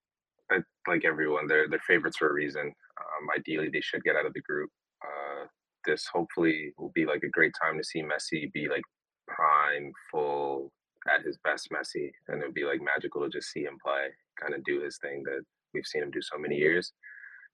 I, 0.51 0.57
like 0.87 1.05
everyone, 1.05 1.47
they're 1.47 1.67
they're 1.69 1.79
favorites 1.87 2.17
for 2.17 2.29
a 2.29 2.33
reason. 2.33 2.61
Um, 2.65 3.27
ideally, 3.37 3.69
they 3.71 3.81
should 3.81 4.03
get 4.03 4.15
out 4.15 4.25
of 4.25 4.33
the 4.33 4.41
group. 4.41 4.69
Uh, 5.03 5.45
this 5.85 6.07
hopefully 6.11 6.73
will 6.77 6.91
be 6.93 7.05
like 7.05 7.23
a 7.23 7.29
great 7.29 7.53
time 7.61 7.77
to 7.77 7.83
see 7.83 8.01
Messi 8.01 8.51
be 8.53 8.67
like 8.67 8.83
prime, 9.27 9.91
full, 10.11 10.71
at 11.13 11.25
his 11.25 11.37
best 11.43 11.69
Messi, 11.71 12.11
and 12.27 12.41
it'd 12.41 12.53
be 12.53 12.65
like 12.65 12.81
magical 12.81 13.21
to 13.21 13.29
just 13.29 13.51
see 13.51 13.63
him 13.63 13.77
play, 13.83 14.07
kind 14.39 14.53
of 14.53 14.63
do 14.63 14.81
his 14.81 14.97
thing 14.97 15.23
that 15.23 15.41
we've 15.73 15.85
seen 15.85 16.03
him 16.03 16.11
do 16.11 16.21
so 16.21 16.37
many 16.37 16.55
years. 16.55 16.93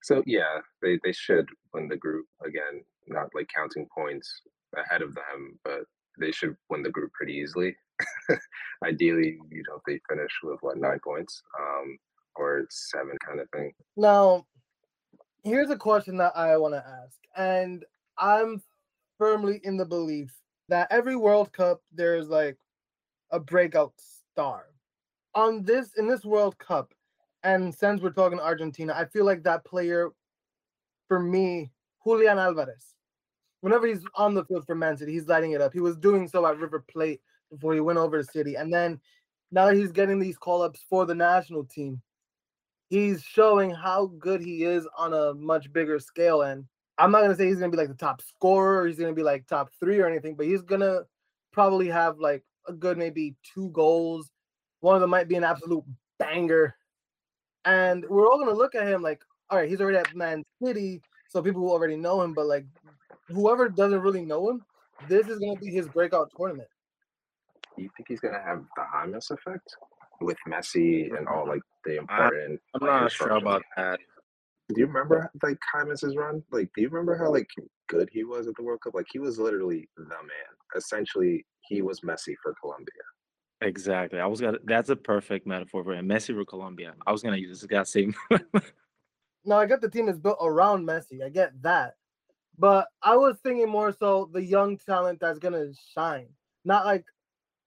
So 0.02 0.24
yeah, 0.26 0.60
they 0.82 1.00
they 1.04 1.12
should 1.12 1.48
win 1.74 1.88
the 1.88 1.98
group 1.98 2.26
again. 2.46 2.84
Not 3.08 3.30
like 3.34 3.50
counting 3.54 3.88
points 3.94 4.42
ahead 4.78 5.02
of 5.02 5.16
them, 5.16 5.60
but 5.64 5.82
they 6.20 6.32
should 6.32 6.56
win 6.70 6.84
the 6.84 6.90
group 6.90 7.12
pretty 7.14 7.34
easily. 7.34 7.76
Ideally, 8.86 9.38
you 9.50 9.64
know, 9.68 9.80
they 9.86 10.00
finish 10.10 10.32
with 10.44 10.60
what 10.62 10.78
nine 10.78 11.00
points, 11.04 11.42
um, 11.60 11.98
or 12.36 12.66
seven 12.70 13.18
kind 13.26 13.40
of 13.40 13.50
thing. 13.50 13.74
Now, 13.98 14.46
here's 15.44 15.70
a 15.70 15.78
question 15.78 16.18
that 16.18 16.36
I 16.36 16.56
want 16.58 16.76
to 16.76 16.86
ask, 16.86 17.18
and 17.36 17.84
I'm 18.18 18.62
firmly 19.18 19.60
in 19.64 19.78
the 19.78 19.86
belief 19.86 20.34
that 20.70 20.88
every 20.92 21.16
World 21.16 21.52
Cup 21.52 21.82
there's 21.92 22.30
like 22.30 22.58
a 23.32 23.40
breakout 23.40 23.94
star. 24.32 24.66
On 25.36 25.64
this 25.64 25.94
in 25.98 26.08
this 26.08 26.26
World 26.26 26.58
Cup, 26.58 26.94
and 27.44 27.74
since 27.74 28.02
we're 28.02 28.12
talking 28.12 28.40
Argentina, 28.40 28.94
I 28.96 29.06
feel 29.06 29.26
like 29.26 29.44
that 29.44 29.66
player, 29.66 30.10
for 31.08 31.20
me, 31.20 31.72
Julian 32.04 32.38
Alvarez. 32.38 32.94
Whenever 33.62 33.88
he's 33.88 34.04
on 34.16 34.34
the 34.34 34.46
field 34.46 34.66
for 34.66 34.76
Man 34.76 34.98
City, 34.98 35.14
he's 35.14 35.28
lighting 35.28 35.52
it 35.52 35.62
up. 35.62 35.74
He 35.74 35.82
was 35.82 35.98
doing 35.98 36.28
so 36.28 36.46
at 36.46 36.58
River 36.58 36.84
Plate 36.90 37.22
before 37.52 37.74
he 37.74 37.80
went 37.80 38.00
over 38.00 38.22
to 38.22 38.24
City, 38.24 38.56
and 38.56 38.74
then 38.74 39.00
now 39.52 39.66
that 39.66 39.76
he's 39.76 39.92
getting 39.92 40.20
these 40.20 40.38
call 40.38 40.62
ups 40.62 40.84
for 40.90 41.06
the 41.06 41.16
national 41.16 41.66
team, 41.66 42.02
he's 42.90 43.24
showing 43.24 43.72
how 43.72 44.08
good 44.20 44.42
he 44.42 44.64
is 44.64 44.88
on 44.98 45.14
a 45.14 45.34
much 45.34 45.72
bigger 45.74 46.00
scale. 46.00 46.44
And 46.44 46.66
I'm 46.98 47.12
not 47.12 47.22
gonna 47.22 47.36
say 47.36 47.48
he's 47.48 47.60
gonna 47.60 47.72
be 47.72 47.78
like 47.78 47.88
the 47.88 47.94
top 47.96 48.22
scorer, 48.22 48.82
or 48.82 48.88
he's 48.88 49.00
gonna 49.00 49.14
be 49.14 49.24
like 49.24 49.48
top 49.48 49.72
three 49.80 50.00
or 50.00 50.08
anything, 50.08 50.36
but 50.36 50.46
he's 50.46 50.62
gonna 50.62 51.02
probably 51.52 51.88
have 51.88 52.20
like 52.20 52.44
a 52.68 52.74
good 52.74 52.98
maybe 52.98 53.36
two 53.44 53.70
goals. 53.70 54.30
One 54.82 54.96
of 54.96 55.02
them 55.02 55.10
might 55.10 55.28
be 55.28 55.36
an 55.36 55.44
absolute 55.44 55.84
banger. 56.20 56.76
And 57.70 58.04
we're 58.10 58.28
all 58.28 58.40
gonna 58.40 58.58
look 58.58 58.74
at 58.74 58.88
him 58.88 59.04
like, 59.04 59.22
all 59.52 59.60
right, 59.60 59.70
he's 59.70 59.80
already 59.80 60.00
at 60.00 60.16
Man 60.16 60.44
City, 60.64 61.02
so 61.30 61.42
people 61.44 61.62
will 61.62 61.72
already 61.72 61.96
know 61.96 62.20
him, 62.24 62.34
but 62.34 62.48
like 62.48 62.66
whoever 63.28 63.70
doesn't 63.70 64.02
really 64.02 64.26
know 64.26 64.50
him, 64.50 64.66
this 65.08 65.28
is 65.28 65.38
gonna 65.38 65.60
be 65.60 65.70
his 65.70 65.88
breakout 65.88 66.32
tournament. 66.36 66.68
Do 67.78 67.84
you 67.84 67.90
think 67.96 68.08
he's 68.10 68.20
gonna 68.20 68.42
have 68.42 68.64
the 68.76 68.86
James 69.06 69.30
effect 69.30 69.76
with 70.20 70.38
Messi 70.48 71.16
and 71.16 71.28
all 71.28 71.48
like 71.48 71.62
the 71.86 71.98
important? 71.98 72.60
I'm 72.74 72.86
not 72.88 73.12
sure 73.12 73.32
about 73.32 73.62
that. 73.78 74.00
Do 74.70 74.76
you 74.82 74.88
remember 74.88 75.32
like 75.44 75.58
James' 75.74 76.16
run? 76.16 76.44
Like, 76.52 76.70
do 76.76 76.82
you 76.82 76.90
remember 76.90 77.16
how 77.18 77.32
like 77.32 77.48
good 77.88 78.10
he 78.12 78.24
was 78.24 78.48
at 78.48 78.56
the 78.56 78.64
World 78.64 78.82
Cup? 78.82 78.96
Like, 78.96 79.08
he 79.12 79.20
was 79.20 79.40
literally 79.40 79.88
the 79.96 80.04
man. 80.04 80.52
Essentially, 80.76 81.46
he 81.68 81.82
was 81.82 82.02
Messi 82.02 82.36
for 82.42 82.56
Colombia. 82.62 83.04
Exactly. 83.62 84.20
I 84.20 84.26
was 84.26 84.40
gonna. 84.40 84.58
That's 84.64 84.90
a 84.90 84.96
perfect 84.96 85.46
metaphor 85.46 85.84
for 85.84 85.94
him. 85.94 86.08
Messi 86.08 86.34
for 86.34 86.46
Colombia. 86.46 86.94
I 87.06 87.12
was 87.12 87.22
gonna 87.22 87.38
use 87.38 87.50
this 87.50 87.64
exact 87.64 87.90
same. 87.90 88.16
Now 89.46 89.58
I 89.58 89.66
get 89.66 89.82
the 89.82 89.90
team 89.90 90.08
is 90.08 90.20
built 90.20 90.38
around 90.42 90.86
Messi. 90.86 91.24
I 91.24 91.30
get 91.30 91.62
that. 91.64 91.96
But 92.58 92.88
I 93.02 93.16
was 93.16 93.38
thinking 93.42 93.70
more 93.70 93.94
so 93.98 94.30
the 94.34 94.44
young 94.44 94.78
talent 94.78 95.20
that's 95.20 95.40
gonna 95.40 95.68
shine. 95.94 96.28
Not 96.66 96.86
like, 96.86 97.06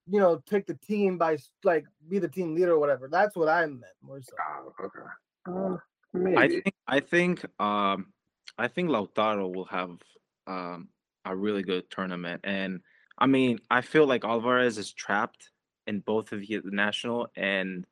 you 0.06 0.20
know, 0.20 0.42
take 0.46 0.66
the 0.66 0.74
team 0.74 1.18
by 1.18 1.38
like 1.64 1.84
be 2.08 2.18
the 2.18 2.28
team 2.28 2.54
leader 2.54 2.72
or 2.72 2.78
whatever. 2.78 3.08
That's 3.08 3.36
what 3.36 3.48
I 3.48 3.66
meant 3.66 3.84
more 4.02 4.20
so. 4.22 4.32
Oh, 4.40 4.72
okay. 4.84 4.98
Uh, 5.46 5.76
maybe. 6.12 6.36
I 6.36 6.48
think. 6.48 6.74
I 6.86 7.00
think. 7.00 7.44
Um, 7.60 8.12
I 8.58 8.68
think 8.68 8.90
Lautaro 8.90 9.54
will 9.54 9.64
have 9.66 9.98
um 10.46 10.88
a 11.24 11.34
really 11.36 11.62
good 11.62 11.90
tournament, 11.90 12.40
and 12.44 12.80
I 13.18 13.26
mean, 13.26 13.60
I 13.70 13.80
feel 13.80 14.06
like 14.06 14.24
Alvarez 14.24 14.78
is 14.78 14.92
trapped 14.92 15.51
in 15.86 16.00
both 16.00 16.32
of 16.32 16.40
the 16.40 16.60
national 16.64 17.28
and 17.36 17.86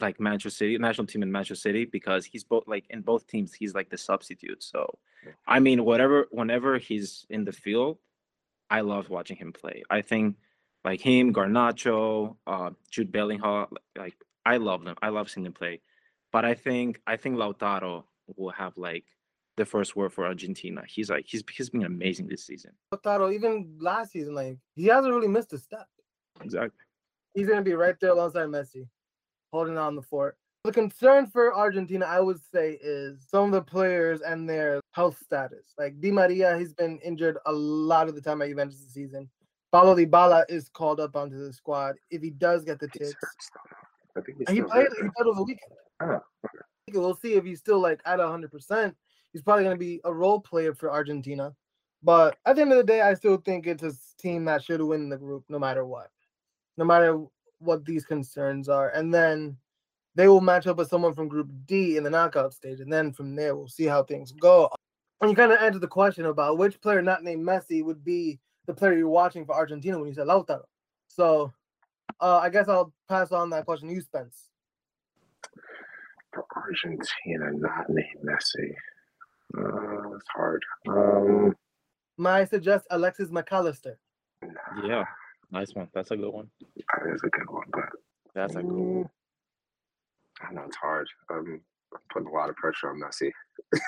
like 0.00 0.18
Manchester 0.18 0.50
City 0.50 0.78
national 0.78 1.06
team 1.06 1.22
in 1.22 1.30
Manchester 1.30 1.60
City 1.60 1.84
because 1.84 2.24
he's 2.24 2.44
both 2.44 2.64
like 2.66 2.84
in 2.90 3.02
both 3.02 3.26
teams 3.26 3.52
he's 3.52 3.74
like 3.74 3.90
the 3.90 3.98
substitute. 3.98 4.62
So, 4.62 4.98
I 5.46 5.60
mean, 5.60 5.84
whatever 5.84 6.28
whenever 6.30 6.78
he's 6.78 7.26
in 7.28 7.44
the 7.44 7.52
field, 7.52 7.98
I 8.70 8.80
love 8.80 9.10
watching 9.10 9.36
him 9.36 9.52
play. 9.52 9.82
I 9.90 10.00
think 10.02 10.36
like 10.84 11.00
him, 11.00 11.32
Garnacho, 11.32 12.36
uh, 12.46 12.70
Jude 12.90 13.12
Bellingham, 13.12 13.66
like 13.96 14.14
I 14.44 14.56
love 14.56 14.84
them. 14.84 14.96
I 15.02 15.10
love 15.10 15.30
seeing 15.30 15.44
them 15.44 15.52
play. 15.52 15.80
But 16.32 16.44
I 16.44 16.54
think 16.54 17.00
I 17.06 17.16
think 17.16 17.36
Lautaro 17.36 18.04
will 18.36 18.50
have 18.50 18.76
like 18.76 19.04
the 19.56 19.66
first 19.66 19.94
word 19.94 20.12
for 20.12 20.24
Argentina. 20.24 20.82
He's 20.88 21.10
like 21.10 21.26
he's 21.28 21.44
he's 21.52 21.70
been 21.70 21.84
amazing 21.84 22.28
this 22.28 22.44
season. 22.44 22.72
Lautaro, 22.92 23.32
even 23.32 23.76
last 23.78 24.12
season, 24.12 24.34
like 24.34 24.58
he 24.74 24.86
hasn't 24.86 25.12
really 25.12 25.28
missed 25.28 25.52
a 25.52 25.58
step. 25.58 25.86
Exactly. 26.40 26.78
He's 27.34 27.48
gonna 27.48 27.62
be 27.62 27.74
right 27.74 27.96
there 28.00 28.10
alongside 28.10 28.46
Messi, 28.48 28.86
holding 29.52 29.78
on 29.78 29.96
the 29.96 30.02
fort. 30.02 30.36
The 30.64 30.72
concern 30.72 31.26
for 31.26 31.54
Argentina, 31.56 32.04
I 32.06 32.20
would 32.20 32.38
say, 32.52 32.78
is 32.80 33.26
some 33.28 33.46
of 33.46 33.50
the 33.52 33.62
players 33.62 34.20
and 34.20 34.48
their 34.48 34.80
health 34.92 35.18
status. 35.22 35.74
Like 35.76 36.00
Di 36.00 36.12
Maria, 36.12 36.56
he's 36.56 36.72
been 36.72 36.98
injured 37.00 37.38
a 37.46 37.52
lot 37.52 38.08
of 38.08 38.14
the 38.14 38.20
time 38.20 38.42
at 38.42 38.48
Juventus 38.48 38.78
this 38.80 38.94
season. 38.94 39.28
Paulo 39.72 39.96
Dybala 39.96 40.44
is 40.48 40.68
called 40.68 41.00
up 41.00 41.16
onto 41.16 41.38
the 41.44 41.52
squad 41.52 41.96
if 42.10 42.22
he 42.22 42.30
does 42.30 42.62
get 42.62 42.78
the 42.78 42.88
He's 42.92 43.08
tips. 43.08 43.14
hurt 43.20 43.34
still. 43.40 43.62
I 44.16 44.20
think 44.20 44.38
he 44.50 44.62
played. 44.62 44.86
He 44.94 45.08
played 45.08 45.26
over 45.26 45.36
the 45.36 45.42
weekend. 45.44 45.72
Oh, 46.00 46.20
We'll 46.92 47.16
see 47.16 47.34
if 47.34 47.44
he's 47.44 47.60
still 47.60 47.80
like 47.80 48.00
at 48.04 48.20
hundred 48.20 48.50
percent. 48.52 48.94
He's 49.32 49.42
probably 49.42 49.64
going 49.64 49.76
to 49.76 49.80
be 49.80 50.00
a 50.04 50.12
role 50.12 50.40
player 50.40 50.74
for 50.74 50.90
Argentina. 50.90 51.54
But 52.02 52.36
at 52.44 52.56
the 52.56 52.62
end 52.62 52.72
of 52.72 52.78
the 52.78 52.84
day, 52.84 53.00
I 53.00 53.14
still 53.14 53.38
think 53.38 53.66
it's 53.66 53.82
a 53.82 53.92
team 54.20 54.44
that 54.44 54.62
should 54.62 54.82
win 54.82 55.08
the 55.08 55.16
group, 55.16 55.44
no 55.48 55.58
matter 55.58 55.86
what, 55.86 56.10
no 56.76 56.84
matter 56.84 57.22
what 57.58 57.84
these 57.84 58.04
concerns 58.04 58.68
are. 58.68 58.90
And 58.90 59.12
then 59.12 59.56
they 60.14 60.28
will 60.28 60.40
match 60.40 60.66
up 60.66 60.76
with 60.76 60.88
someone 60.88 61.14
from 61.14 61.28
Group 61.28 61.48
D 61.66 61.96
in 61.96 62.04
the 62.04 62.10
knockout 62.10 62.52
stage, 62.54 62.80
and 62.80 62.92
then 62.92 63.12
from 63.12 63.34
there 63.34 63.54
we'll 63.56 63.68
see 63.68 63.84
how 63.86 64.02
things 64.02 64.32
go. 64.32 64.68
And 65.20 65.30
you 65.30 65.36
kind 65.36 65.52
of 65.52 65.58
answered 65.60 65.80
the 65.80 65.86
question 65.88 66.26
about 66.26 66.58
which 66.58 66.80
player 66.80 67.00
not 67.00 67.22
named 67.22 67.46
Messi 67.46 67.84
would 67.84 68.04
be 68.04 68.40
the 68.66 68.74
player 68.74 68.94
you're 68.94 69.08
watching 69.08 69.46
for 69.46 69.54
Argentina 69.54 69.98
when 69.98 70.08
you 70.08 70.14
said 70.14 70.26
Lautaro. 70.26 70.64
So 71.08 71.52
uh, 72.20 72.38
I 72.38 72.50
guess 72.50 72.68
I'll 72.68 72.92
pass 73.08 73.32
on 73.32 73.50
that 73.50 73.64
question 73.64 73.88
to 73.88 73.94
you, 73.94 74.00
Spence. 74.00 74.48
for 76.34 76.44
Argentina, 76.56 77.50
not 77.54 77.88
named 77.88 78.24
Messi. 78.24 78.72
Uh, 79.56 80.14
it's 80.16 80.26
hard. 80.34 80.62
Um, 80.88 81.54
May 82.18 82.30
I 82.30 82.44
suggest 82.44 82.86
Alexis 82.90 83.30
Mac 83.30 83.50
Allister? 83.52 83.98
nah, 84.42 84.84
Yeah. 84.86 85.04
Nice 85.52 85.74
one. 85.74 85.88
That's 85.94 86.10
a 86.10 86.16
good 86.16 86.32
one. 86.32 86.48
that 86.60 87.14
is 87.14 87.22
a 87.22 87.28
good 87.28 87.50
one, 87.50 87.66
but 87.72 87.84
That's 88.34 88.56
a 88.56 88.62
good 88.62 88.72
one. 88.72 89.10
I 90.40 90.52
know 90.52 90.64
it's 90.66 90.76
hard. 90.76 91.06
Um, 91.30 91.60
I'm 91.94 92.00
putting 92.10 92.28
a 92.28 92.32
lot 92.32 92.48
of 92.48 92.56
pressure 92.56 92.88
on 92.88 92.98
Messi. 93.00 93.30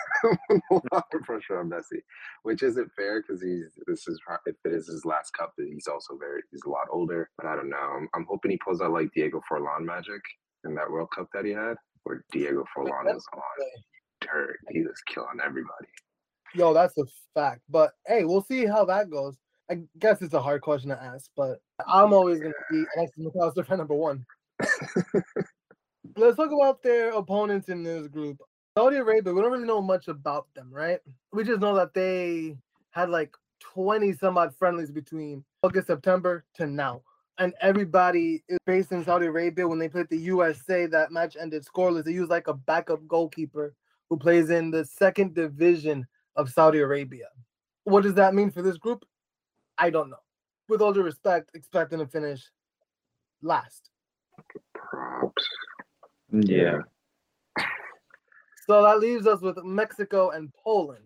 A 0.71 0.81
lot 0.93 1.07
of 1.13 1.23
pressure 1.23 1.59
on 1.59 1.71
Messi, 1.71 2.01
which 2.43 2.63
isn't 2.63 2.91
fair 2.97 3.23
because 3.23 3.43
he's 3.43 3.73
this 3.87 4.07
is 4.07 4.21
if 4.47 4.57
it 4.65 4.73
is 4.73 4.87
his 4.87 5.05
last 5.05 5.33
cup, 5.33 5.53
he's 5.57 5.87
also 5.87 6.17
very 6.19 6.43
he's 6.51 6.63
a 6.67 6.69
lot 6.71 6.87
older. 6.91 7.31
But 7.37 7.47
I 7.47 7.57
don't 7.57 7.71
know. 7.71 7.77
I'm, 7.77 8.09
I'm 8.15 8.27
hoping 8.29 8.51
he 8.51 8.59
pulls 8.59 8.81
out 8.81 8.93
like 8.93 9.11
Diego 9.15 9.41
Forlan 9.51 9.85
magic 9.85 10.23
in 10.65 10.75
that 10.75 10.91
World 10.91 11.09
Cup 11.15 11.29
that 11.35 11.45
he 11.45 11.53
had, 11.53 11.77
where 12.05 12.25
Diego 12.31 12.65
Forlan 12.77 13.05
was 13.05 13.25
on 13.35 13.43
dirt. 14.21 14.57
He 14.71 14.81
was 14.83 15.01
killing 15.07 15.41
everybody. 15.45 15.89
Yo, 16.55 16.73
that's 16.73 16.97
a 16.99 17.05
fact. 17.35 17.63
But 17.69 17.93
hey, 18.07 18.25
we'll 18.25 18.45
see 18.45 18.67
how 18.67 18.85
that 18.87 19.11
goes. 19.11 19.37
I 19.71 19.79
guess 19.99 20.21
it's 20.21 20.35
a 20.35 20.43
hard 20.43 20.61
question 20.61 20.91
to 20.91 21.03
ask, 21.03 21.31
but 21.37 21.61
I'm 21.87 22.13
always 22.13 22.41
gonna 22.41 22.53
be 22.71 22.85
Alexis 22.97 23.19
Mac 23.19 23.33
Allister 23.41 23.65
fan 23.65 23.79
number 23.79 23.95
one. 23.95 24.25
Let's 26.17 26.37
talk 26.37 26.51
about 26.53 26.83
their 26.83 27.13
opponents 27.13 27.69
in 27.69 27.83
this 27.83 28.07
group. 28.09 28.39
Saudi 28.77 28.97
Arabia, 28.97 29.33
we 29.33 29.41
don't 29.41 29.53
really 29.53 29.67
know 29.67 29.81
much 29.81 30.09
about 30.09 30.47
them, 30.55 30.69
right? 30.71 31.01
We 31.33 31.45
just 31.45 31.61
know 31.61 31.75
that 31.77 31.95
they 31.95 32.57
had 32.91 33.09
like 33.09 33.35
20 33.61 34.13
some 34.13 34.37
odd 34.37 34.55
friendlies 34.57 34.91
between 34.91 35.45
August, 35.63 35.87
September 35.87 36.45
to 36.57 36.67
now. 36.67 37.03
And 37.39 37.55
everybody 37.61 38.45
is 38.49 38.59
based 38.67 38.93
in 38.93 39.05
Saudi 39.05 39.27
Arabia. 39.27 39.67
When 39.67 39.79
they 39.79 39.89
played 39.89 40.09
the 40.09 40.19
USA, 40.19 40.87
that 40.87 41.11
match 41.11 41.37
ended 41.41 41.65
scoreless. 41.65 42.05
They 42.05 42.13
used 42.13 42.31
like 42.31 42.49
a 42.49 42.55
backup 42.55 43.07
goalkeeper 43.09 43.75
who 44.11 44.17
plays 44.17 44.51
in 44.51 44.71
the 44.71 44.85
second 44.85 45.35
division 45.35 46.07
of 46.37 46.51
Saudi 46.51 46.79
Arabia. 46.79 47.29
What 47.85 48.03
does 48.03 48.15
that 48.15 48.35
mean 48.35 48.51
for 48.51 48.63
this 48.63 48.77
group? 48.77 49.05
I 49.79 49.91
don't 49.91 50.11
know. 50.11 50.17
With 50.69 50.81
all 50.81 50.93
due 50.93 51.03
respect, 51.03 51.51
expect 51.55 51.91
them 51.91 52.01
to 52.01 52.07
finish 52.07 52.43
last. 53.43 53.91
Props. 54.75 55.49
Yeah. 56.33 56.79
So 58.67 58.83
that 58.83 58.99
leaves 58.99 59.27
us 59.27 59.43
with 59.43 59.63
Mexico 59.63 60.31
and 60.31 60.53
Poland. 60.55 61.05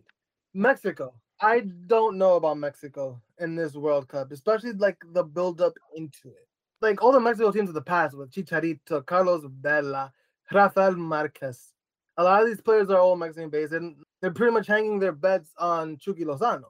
Mexico. 0.55 1.14
I 1.41 1.61
don't 1.87 2.19
know 2.19 2.35
about 2.35 2.59
Mexico 2.59 3.21
in 3.39 3.55
this 3.55 3.75
World 3.75 4.09
Cup, 4.09 4.33
especially 4.33 4.73
like 4.73 4.97
the 5.12 5.23
build 5.23 5.61
up 5.61 5.75
into 5.97 6.29
it. 6.29 6.49
Like 6.81 7.03
all 7.03 7.12
the 7.12 7.21
Mexico 7.21 7.51
teams 7.51 7.69
of 7.69 7.75
the 7.75 7.83
past 7.83 8.16
with 8.16 8.31
Chicharito, 8.31 9.05
Carlos 9.05 9.45
Vela, 9.61 10.12
Rafael 10.53 10.97
Marquez. 10.97 11.73
A 12.16 12.25
lot 12.25 12.43
of 12.43 12.49
these 12.49 12.61
players 12.61 12.91
are 12.91 12.99
all 12.99 13.16
Mexican 13.16 13.51
based 13.51 13.73
and 13.73 13.97
they're 14.21 14.33
pretty 14.33 14.53
much 14.53 14.66
hanging 14.66 14.99
their 14.99 15.12
bets 15.12 15.53
on 15.59 15.97
Chucky 15.99 16.25
Lozano. 16.25 16.66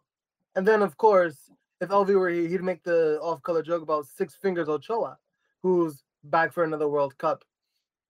And 0.54 0.66
then, 0.66 0.82
of 0.82 0.96
course, 0.96 1.50
if 1.80 1.88
LV 1.88 2.14
were 2.14 2.28
here, 2.28 2.48
he'd 2.48 2.62
make 2.62 2.82
the 2.82 3.18
off 3.20 3.42
color 3.42 3.62
joke 3.62 3.82
about 3.82 4.06
Six 4.06 4.34
Fingers 4.40 4.68
Ochoa, 4.68 5.18
who's 5.62 6.02
back 6.24 6.52
for 6.52 6.64
another 6.64 6.88
World 6.88 7.16
Cup. 7.18 7.44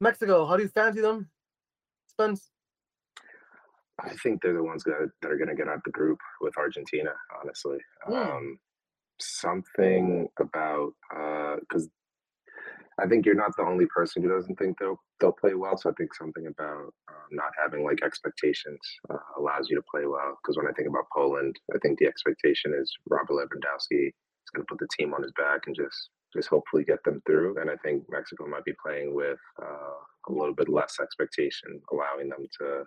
Mexico, 0.00 0.46
how 0.46 0.56
do 0.56 0.62
you 0.62 0.68
fancy 0.68 1.00
them? 1.00 1.28
Spence? 2.06 2.50
I 4.00 4.10
think 4.22 4.42
they're 4.42 4.54
the 4.54 4.62
ones 4.62 4.84
that, 4.84 5.10
that 5.22 5.30
are 5.30 5.36
going 5.36 5.48
to 5.48 5.56
get 5.56 5.68
out 5.68 5.82
the 5.84 5.90
group 5.90 6.18
with 6.40 6.56
Argentina, 6.56 7.10
honestly. 7.40 7.78
Hmm. 8.04 8.14
Um, 8.14 8.58
something 9.20 10.28
about 10.38 10.92
because 11.60 11.88
I 13.00 13.06
think 13.06 13.24
you're 13.24 13.34
not 13.34 13.56
the 13.56 13.62
only 13.62 13.86
person 13.86 14.22
who 14.22 14.28
doesn't 14.28 14.56
think 14.56 14.78
they'll 14.78 15.00
they'll 15.20 15.32
play 15.32 15.54
well. 15.54 15.76
So 15.76 15.90
I 15.90 15.92
think 15.94 16.14
something 16.14 16.46
about 16.46 16.92
um, 17.08 17.28
not 17.30 17.52
having 17.60 17.84
like 17.84 18.02
expectations 18.02 18.80
uh, 19.10 19.16
allows 19.38 19.68
you 19.68 19.76
to 19.76 19.82
play 19.90 20.06
well. 20.06 20.38
Because 20.42 20.56
when 20.56 20.66
I 20.66 20.72
think 20.72 20.88
about 20.88 21.04
Poland, 21.14 21.56
I 21.74 21.78
think 21.78 21.98
the 21.98 22.06
expectation 22.06 22.74
is 22.80 22.92
Robert 23.08 23.34
Lewandowski 23.34 24.06
is 24.08 24.50
going 24.54 24.64
to 24.64 24.68
put 24.68 24.78
the 24.80 24.88
team 24.98 25.14
on 25.14 25.22
his 25.22 25.32
back 25.36 25.62
and 25.66 25.76
just 25.76 26.10
just 26.34 26.48
hopefully 26.48 26.84
get 26.84 27.02
them 27.04 27.22
through. 27.26 27.58
And 27.60 27.70
I 27.70 27.76
think 27.76 28.04
Mexico 28.10 28.46
might 28.46 28.64
be 28.64 28.74
playing 28.84 29.14
with 29.14 29.38
uh, 29.62 29.98
a 30.28 30.32
little 30.32 30.54
bit 30.54 30.68
less 30.68 30.96
expectation, 31.00 31.80
allowing 31.92 32.28
them 32.28 32.46
to 32.60 32.84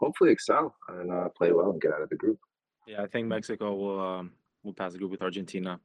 hopefully 0.00 0.30
excel 0.30 0.74
and 0.88 1.10
uh, 1.10 1.28
play 1.36 1.52
well 1.52 1.70
and 1.70 1.80
get 1.80 1.92
out 1.92 2.02
of 2.02 2.10
the 2.10 2.16
group. 2.16 2.38
Yeah, 2.86 3.02
I 3.02 3.06
think 3.06 3.26
Mexico 3.26 3.74
will 3.74 4.00
um 4.00 4.32
will 4.62 4.74
pass 4.74 4.92
the 4.92 4.98
group 4.98 5.10
with 5.10 5.22
Argentina. 5.22 5.80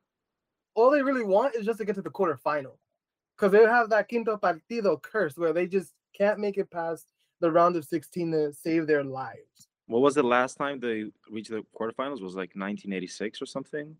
all 0.76 0.90
they 0.92 1.02
really 1.02 1.24
want 1.24 1.56
is 1.56 1.66
just 1.66 1.80
to 1.80 1.86
get 1.86 1.96
to 1.96 2.02
the 2.02 2.10
quarterfinal. 2.10 2.74
Because 3.42 3.54
they 3.54 3.66
have 3.66 3.90
that 3.90 4.08
quinto 4.08 4.38
partido 4.38 5.02
curse 5.02 5.36
where 5.36 5.52
they 5.52 5.66
just 5.66 5.94
can't 6.16 6.38
make 6.38 6.60
it 6.60 6.70
past 6.70 7.08
the 7.40 7.52
round 7.52 7.76
of 7.76 7.84
16 7.84 8.32
to 8.34 8.54
save 8.54 8.86
their 8.86 9.04
lives. 9.04 9.68
What 9.88 10.04
was 10.04 10.14
the 10.14 10.22
last 10.22 10.58
time 10.58 10.80
they 10.80 11.06
reached 11.28 11.50
the 11.50 11.64
quarterfinals? 11.76 12.22
Was 12.22 12.36
like 12.36 12.54
1986 12.54 13.42
or 13.42 13.48
something? 13.48 13.98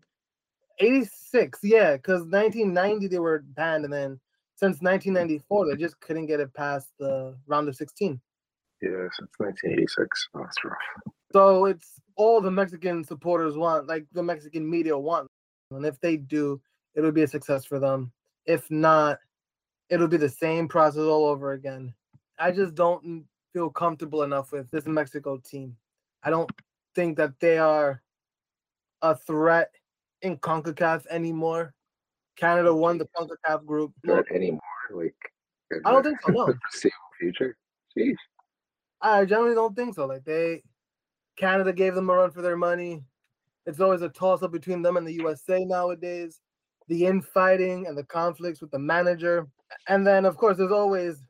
86, 0.78 1.58
yeah, 1.64 1.96
because 1.96 2.20
1990 2.20 3.08
they 3.08 3.18
were 3.18 3.42
banned, 3.44 3.84
and 3.84 3.92
then 3.92 4.20
since 4.54 4.80
1994 4.80 5.66
they 5.66 5.76
just 5.76 5.98
couldn't 5.98 6.26
get 6.26 6.38
it 6.38 6.54
past 6.54 6.92
the 7.00 7.36
round 7.48 7.68
of 7.68 7.74
16. 7.74 8.20
Yeah, 8.80 8.90
since 9.18 9.30
1986. 9.38 10.28
Oh, 10.34 10.40
that's 10.40 10.64
rough. 10.64 10.76
So 11.32 11.64
it's 11.64 11.94
all 12.14 12.40
the 12.40 12.50
Mexican 12.52 13.02
supporters 13.02 13.56
want, 13.56 13.88
like 13.88 14.06
the 14.12 14.22
Mexican 14.22 14.70
media 14.70 14.96
want. 14.96 15.26
And 15.72 15.84
if 15.84 16.00
they 16.00 16.16
do, 16.16 16.60
it'll 16.94 17.10
be 17.10 17.22
a 17.22 17.28
success 17.28 17.64
for 17.64 17.80
them. 17.80 18.12
If 18.46 18.70
not, 18.70 19.18
it'll 19.88 20.08
be 20.08 20.16
the 20.16 20.28
same 20.28 20.68
process 20.68 21.02
all 21.02 21.26
over 21.26 21.52
again. 21.52 21.94
I 22.38 22.50
just 22.50 22.74
don't 22.74 23.24
feel 23.52 23.70
comfortable 23.70 24.22
enough 24.22 24.52
with 24.52 24.70
this 24.70 24.86
Mexico 24.86 25.38
team. 25.38 25.76
I 26.22 26.30
don't 26.30 26.50
think 26.94 27.16
that 27.16 27.38
they 27.40 27.58
are 27.58 28.02
a 29.02 29.16
threat 29.16 29.70
in 30.22 30.36
CONCACAF 30.38 31.06
anymore. 31.08 31.74
Canada 32.36 32.74
won 32.74 32.98
the 32.98 33.08
CONCACAF 33.16 33.66
group. 33.66 33.92
Not 34.04 34.24
anymore. 34.30 34.60
Like 34.90 35.14
I 35.84 35.92
don't 35.92 36.02
think 36.02 36.20
so. 36.22 36.32
No, 36.32 36.54
future. 37.20 37.56
Jeez. 37.96 38.16
I 39.00 39.24
generally 39.24 39.54
don't 39.54 39.74
think 39.74 39.94
so. 39.94 40.06
Like 40.06 40.24
they, 40.24 40.62
Canada 41.36 41.72
gave 41.72 41.94
them 41.94 42.08
a 42.08 42.14
run 42.14 42.30
for 42.30 42.42
their 42.42 42.56
money. 42.56 43.02
It's 43.66 43.80
always 43.80 44.02
a 44.02 44.08
toss 44.08 44.42
up 44.42 44.52
between 44.52 44.82
them 44.82 44.96
and 44.96 45.06
the 45.06 45.14
USA 45.14 45.64
nowadays. 45.64 46.40
The 46.88 47.06
infighting 47.06 47.86
and 47.86 47.96
the 47.96 48.04
conflicts 48.04 48.60
with 48.60 48.70
the 48.70 48.78
manager, 48.78 49.48
and 49.88 50.06
then 50.06 50.24
of 50.24 50.36
course 50.36 50.56
there's 50.56 50.72
always 50.72 51.22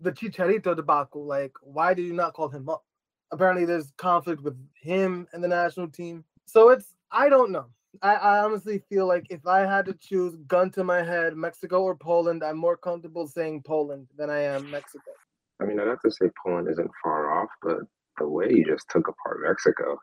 the 0.00 0.12
Chicharito 0.12 0.76
debacle. 0.76 1.24
Like, 1.24 1.52
why 1.62 1.94
did 1.94 2.02
you 2.02 2.12
not 2.12 2.34
call 2.34 2.48
him 2.48 2.68
up? 2.68 2.84
Apparently, 3.32 3.64
there's 3.64 3.92
conflict 3.96 4.42
with 4.42 4.56
him 4.74 5.26
and 5.32 5.42
the 5.42 5.48
national 5.48 5.88
team. 5.88 6.24
So 6.46 6.70
it's 6.70 6.94
I 7.10 7.28
don't 7.28 7.50
know. 7.50 7.66
I, 8.02 8.14
I 8.14 8.38
honestly 8.44 8.82
feel 8.88 9.06
like 9.06 9.26
if 9.30 9.46
I 9.46 9.60
had 9.60 9.86
to 9.86 9.94
choose, 9.94 10.34
gun 10.48 10.70
to 10.70 10.84
my 10.84 11.02
head, 11.02 11.36
Mexico 11.36 11.82
or 11.82 11.94
Poland, 11.94 12.42
I'm 12.42 12.56
more 12.56 12.76
comfortable 12.76 13.26
saying 13.26 13.62
Poland 13.62 14.08
than 14.16 14.30
I 14.30 14.40
am 14.40 14.70
Mexico. 14.70 15.12
I 15.60 15.64
mean, 15.64 15.78
I'd 15.78 15.86
have 15.86 16.00
to 16.00 16.10
say 16.10 16.26
Poland 16.44 16.68
isn't 16.70 16.90
far 17.02 17.40
off, 17.40 17.50
but 17.62 17.78
the 18.18 18.28
way 18.28 18.46
you 18.50 18.64
just 18.64 18.88
took 18.90 19.08
apart 19.08 19.40
Mexico. 19.46 19.98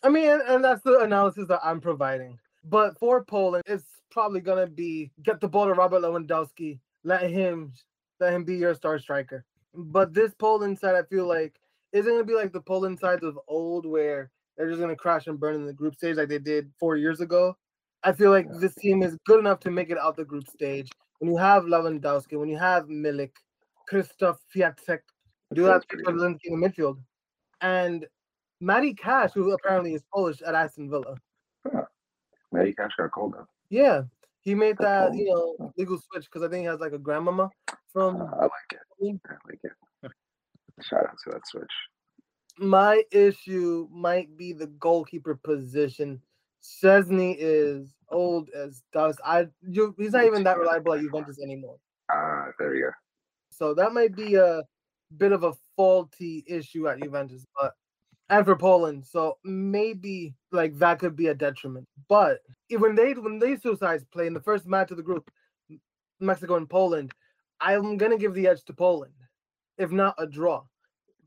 I 0.02 0.08
mean, 0.08 0.28
and, 0.28 0.42
and 0.42 0.64
that's 0.64 0.82
the 0.82 1.00
analysis 1.00 1.46
that 1.48 1.60
I'm 1.62 1.80
providing. 1.80 2.38
But 2.64 2.98
for 2.98 3.24
Poland, 3.24 3.64
it's 3.66 3.84
probably 4.12 4.40
gonna 4.40 4.66
be 4.66 5.10
get 5.22 5.40
the 5.40 5.48
ball 5.48 5.66
to 5.66 5.74
Robert 5.74 6.02
Lewandowski, 6.02 6.78
let 7.02 7.28
him 7.28 7.72
let 8.20 8.32
him 8.32 8.44
be 8.44 8.56
your 8.56 8.74
star 8.74 8.98
striker. 8.98 9.44
But 9.74 10.14
this 10.14 10.32
Poland 10.38 10.78
side, 10.78 10.94
I 10.94 11.02
feel 11.02 11.26
like, 11.26 11.54
isn't 11.92 12.12
gonna 12.12 12.24
be 12.24 12.34
like 12.34 12.52
the 12.52 12.60
Poland 12.60 13.00
sides 13.00 13.24
of 13.24 13.38
old 13.48 13.86
where 13.86 14.30
they're 14.56 14.68
just 14.68 14.80
gonna 14.80 14.94
crash 14.94 15.26
and 15.26 15.40
burn 15.40 15.54
in 15.54 15.66
the 15.66 15.72
group 15.72 15.94
stage 15.94 16.16
like 16.16 16.28
they 16.28 16.38
did 16.38 16.70
four 16.78 16.96
years 16.96 17.20
ago. 17.20 17.56
I 18.04 18.12
feel 18.12 18.30
like 18.30 18.46
this 18.60 18.74
team 18.74 19.02
is 19.02 19.16
good 19.26 19.40
enough 19.40 19.60
to 19.60 19.70
make 19.70 19.90
it 19.90 19.98
out 19.98 20.16
the 20.16 20.24
group 20.24 20.48
stage. 20.48 20.90
When 21.18 21.30
you 21.30 21.36
have 21.36 21.64
Lewandowski, 21.64 22.38
when 22.38 22.48
you 22.48 22.58
have 22.58 22.86
Milik, 22.86 23.30
Krzysztof 23.90 24.38
Piatek, 24.54 25.00
do 25.54 25.62
have 25.64 25.74
That's 25.74 25.86
pretty 25.86 26.04
in 26.10 26.60
the 26.60 26.68
midfield, 26.68 26.98
and 27.60 28.06
Matty 28.60 28.94
Cash, 28.94 29.32
who 29.32 29.52
apparently 29.52 29.94
is 29.94 30.02
Polish 30.12 30.42
at 30.42 30.54
Aston 30.54 30.90
Villa. 30.90 31.16
Yeah, 31.72 31.82
Matty 32.50 32.72
Cash 32.72 32.92
got 32.96 33.10
called 33.10 33.34
up. 33.34 33.48
Yeah, 33.72 34.02
he 34.42 34.54
made 34.54 34.76
that 34.80 35.14
you 35.14 35.24
know 35.24 35.72
legal 35.78 35.96
switch 35.96 36.26
because 36.26 36.42
I 36.42 36.48
think 36.50 36.60
he 36.60 36.66
has 36.66 36.78
like 36.78 36.92
a 36.92 36.98
grandmama 36.98 37.48
Uh, 37.70 37.74
from. 37.90 38.20
I 38.20 38.42
like 38.42 38.72
it. 38.72 39.20
I 39.26 39.34
like 39.48 39.60
it. 39.64 40.12
Shout 40.82 41.04
out 41.04 41.16
to 41.24 41.30
that 41.30 41.46
switch. 41.46 41.72
My 42.58 43.02
issue 43.10 43.88
might 43.90 44.36
be 44.36 44.52
the 44.52 44.66
goalkeeper 44.66 45.36
position. 45.36 46.20
Szczesny 46.62 47.34
is 47.38 47.94
old 48.10 48.50
as 48.50 48.82
dust. 48.92 49.18
I 49.24 49.48
you, 49.62 49.94
he's 49.96 50.12
not 50.12 50.24
even 50.24 50.44
that 50.44 50.58
reliable 50.58 50.92
at 50.92 51.00
Juventus 51.00 51.38
anymore. 51.42 51.78
Ah, 52.10 52.48
there 52.58 52.74
you 52.74 52.84
go. 52.84 52.90
So 53.52 53.72
that 53.72 53.94
might 53.94 54.14
be 54.14 54.34
a 54.34 54.62
bit 55.16 55.32
of 55.32 55.44
a 55.44 55.54
faulty 55.76 56.44
issue 56.46 56.88
at 56.88 57.00
Juventus, 57.00 57.46
but 57.58 57.72
and 58.28 58.44
for 58.44 58.56
Poland. 58.56 59.04
So 59.04 59.38
maybe 59.44 60.34
like 60.50 60.78
that 60.78 60.98
could 60.98 61.16
be 61.16 61.28
a 61.28 61.34
detriment. 61.34 61.86
But 62.08 62.40
when 62.70 62.94
they 62.94 63.12
when 63.12 63.38
they 63.38 63.56
two 63.56 63.76
sides 63.76 64.04
play 64.12 64.26
in 64.26 64.34
the 64.34 64.40
first 64.40 64.66
match 64.66 64.90
of 64.90 64.96
the 64.96 65.02
group, 65.02 65.30
Mexico 66.20 66.56
and 66.56 66.68
Poland, 66.68 67.12
I'm 67.60 67.96
gonna 67.96 68.18
give 68.18 68.34
the 68.34 68.48
edge 68.48 68.64
to 68.64 68.72
Poland, 68.72 69.14
if 69.78 69.90
not 69.90 70.14
a 70.18 70.26
draw, 70.26 70.64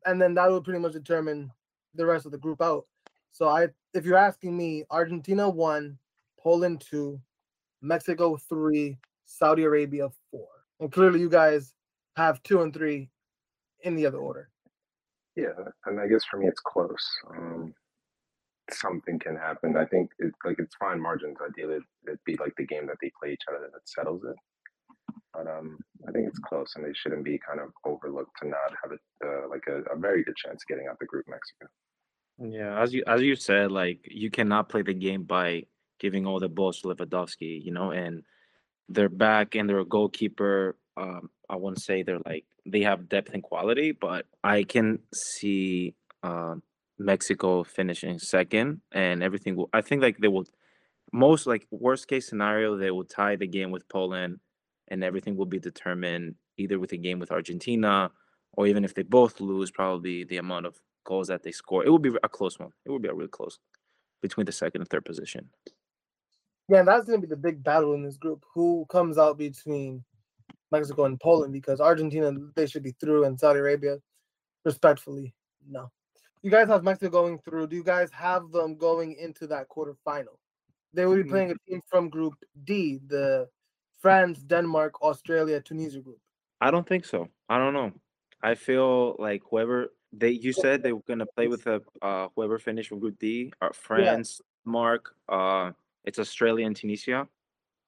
and 0.05 0.21
then 0.21 0.33
that 0.35 0.49
will 0.49 0.61
pretty 0.61 0.79
much 0.79 0.93
determine 0.93 1.51
the 1.93 2.05
rest 2.05 2.25
of 2.25 2.31
the 2.31 2.37
group 2.37 2.61
out. 2.61 2.85
So 3.31 3.47
I, 3.47 3.67
if 3.93 4.05
you're 4.05 4.17
asking 4.17 4.55
me, 4.55 4.85
Argentina 4.89 5.49
one, 5.49 5.97
Poland 6.39 6.81
two, 6.81 7.19
Mexico 7.81 8.37
three, 8.37 8.97
Saudi 9.25 9.63
Arabia 9.63 10.09
four, 10.31 10.47
and 10.79 10.91
clearly 10.91 11.19
you 11.19 11.29
guys 11.29 11.73
have 12.15 12.41
two 12.43 12.61
and 12.61 12.73
three 12.73 13.09
in 13.81 13.95
the 13.95 14.05
other 14.05 14.19
order. 14.19 14.49
Yeah, 15.35 15.53
and 15.85 15.99
I 15.99 16.07
guess 16.07 16.23
for 16.29 16.37
me 16.37 16.47
it's 16.47 16.61
close. 16.61 17.05
Um, 17.29 17.73
something 18.71 19.19
can 19.19 19.35
happen. 19.35 19.75
I 19.77 19.85
think 19.85 20.11
it, 20.19 20.31
like 20.45 20.57
it's 20.59 20.75
fine 20.75 21.01
margins. 21.01 21.37
Ideally, 21.45 21.79
it'd 22.07 22.19
be 22.25 22.37
like 22.37 22.53
the 22.57 22.65
game 22.65 22.87
that 22.87 22.97
they 23.01 23.11
play 23.19 23.33
each 23.33 23.43
other 23.49 23.69
that 23.71 23.89
settles 23.89 24.23
it. 24.23 24.35
But 25.33 25.47
um, 25.47 25.77
I 26.07 26.11
think 26.11 26.27
it's 26.27 26.39
close, 26.39 26.73
and 26.75 26.85
they 26.85 26.93
shouldn't 26.93 27.25
be 27.25 27.39
kind 27.45 27.59
of 27.59 27.71
overlooked 27.83 28.37
to 28.41 28.47
not 28.47 28.71
have 28.81 28.91
it 28.93 28.99
uh, 29.25 29.49
like 29.49 29.63
a, 29.67 29.81
a 29.93 29.97
very 29.97 30.23
good 30.23 30.35
chance 30.37 30.63
of 30.63 30.67
getting 30.67 30.87
out 30.87 30.97
the 30.99 31.05
group 31.05 31.25
Mexico. 31.27 31.67
Yeah, 32.39 32.81
as 32.81 32.93
you 32.93 33.03
as 33.07 33.21
you 33.21 33.35
said, 33.35 33.71
like 33.71 33.99
you 34.09 34.29
cannot 34.29 34.69
play 34.69 34.81
the 34.81 34.93
game 34.93 35.23
by 35.23 35.63
giving 35.99 36.25
all 36.25 36.39
the 36.39 36.49
balls 36.49 36.81
to 36.81 36.87
Lewandowski, 36.87 37.63
you 37.63 37.71
know, 37.71 37.91
and 37.91 38.23
they're 38.89 39.09
back 39.09 39.55
and 39.55 39.69
they're 39.69 39.79
a 39.79 39.85
goalkeeper. 39.85 40.77
Um, 40.97 41.29
I 41.49 41.55
wouldn't 41.55 41.81
say 41.81 42.03
they're 42.03 42.19
like 42.25 42.45
they 42.65 42.81
have 42.81 43.09
depth 43.09 43.33
and 43.33 43.43
quality, 43.43 43.91
but 43.91 44.25
I 44.43 44.63
can 44.63 44.99
see 45.13 45.95
uh, 46.23 46.55
Mexico 46.97 47.63
finishing 47.63 48.19
second, 48.19 48.81
and 48.91 49.21
everything. 49.21 49.55
Will, 49.55 49.69
I 49.73 49.81
think 49.81 50.01
like 50.01 50.17
they 50.17 50.27
will 50.27 50.45
most 51.11 51.47
like 51.47 51.67
worst 51.71 52.07
case 52.07 52.27
scenario 52.27 52.77
they 52.77 52.91
will 52.91 53.05
tie 53.05 53.35
the 53.35 53.47
game 53.47 53.71
with 53.71 53.87
Poland, 53.89 54.39
and 54.87 55.03
everything 55.03 55.35
will 55.35 55.45
be 55.45 55.59
determined 55.59 56.35
either 56.57 56.79
with 56.79 56.91
a 56.93 56.97
game 56.97 57.19
with 57.19 57.31
Argentina, 57.31 58.11
or 58.53 58.67
even 58.67 58.83
if 58.83 58.93
they 58.93 59.03
both 59.03 59.39
lose, 59.39 59.71
probably 59.71 60.23
the 60.23 60.37
amount 60.37 60.65
of 60.65 60.79
goals 61.05 61.27
that 61.27 61.43
they 61.43 61.51
score. 61.51 61.85
It 61.85 61.89
will 61.89 61.99
be 61.99 62.15
a 62.23 62.29
close 62.29 62.57
one. 62.57 62.71
It 62.85 62.89
will 62.89 62.99
be 62.99 63.09
a 63.09 63.13
really 63.13 63.29
close 63.29 63.59
between 64.21 64.45
the 64.45 64.51
second 64.51 64.81
and 64.81 64.89
third 64.89 65.05
position. 65.05 65.49
Yeah, 66.67 66.81
that's 66.81 67.05
gonna 67.05 67.19
be 67.19 67.27
the 67.27 67.35
big 67.35 67.63
battle 67.63 67.93
in 67.93 68.03
this 68.03 68.17
group. 68.17 68.43
Who 68.55 68.87
comes 68.89 69.17
out 69.17 69.37
between 69.37 70.03
Mexico 70.75 71.05
and 71.05 71.19
Poland? 71.19 71.53
Because 71.53 71.79
Argentina 71.79 72.31
they 72.55 72.67
should 72.67 72.83
be 72.83 72.95
through, 72.99 73.25
and 73.25 73.39
Saudi 73.39 73.59
Arabia, 73.59 73.97
respectfully, 74.63 75.33
no. 75.67 75.91
You 76.41 76.51
guys 76.51 76.67
have 76.67 76.83
Mexico 76.83 77.09
going 77.09 77.39
through. 77.39 77.67
Do 77.67 77.75
you 77.75 77.83
guys 77.83 78.09
have 78.11 78.51
them 78.51 78.77
going 78.77 79.15
into 79.25 79.47
that 79.47 79.67
quarterfinal? 79.69 80.37
They 80.93 81.05
will 81.05 81.15
be 81.15 81.23
Mm. 81.23 81.29
playing 81.29 81.51
a 81.51 81.57
team 81.67 81.81
from 81.91 82.09
Group 82.09 82.35
D, 82.63 82.99
the 83.07 83.49
France, 84.01 84.37
Denmark, 84.43 85.01
Australia, 85.01 85.59
Tunisia 85.61 86.01
group. 86.01 86.19
I 86.61 86.71
don't 86.71 86.87
think 86.87 87.05
so. 87.05 87.27
I 87.49 87.57
don't 87.57 87.73
know. 87.73 87.91
I 88.41 88.55
feel 88.55 89.15
like 89.27 89.41
whoever 89.49 89.77
they 90.13 90.31
you 90.45 90.53
said 90.53 90.83
they 90.83 90.93
were 90.93 91.07
gonna 91.07 91.25
play 91.35 91.47
with 91.47 91.65
a 91.67 91.81
uh 92.01 92.27
whoever 92.35 92.57
finished 92.59 92.91
with 92.91 93.01
Group 93.01 93.17
D, 93.19 93.51
uh, 93.61 93.69
France, 93.73 94.41
Mark, 94.63 95.15
uh, 95.27 95.71
it's 96.05 96.19
Australia 96.19 96.65
and 96.65 96.75
Tunisia. 96.75 97.27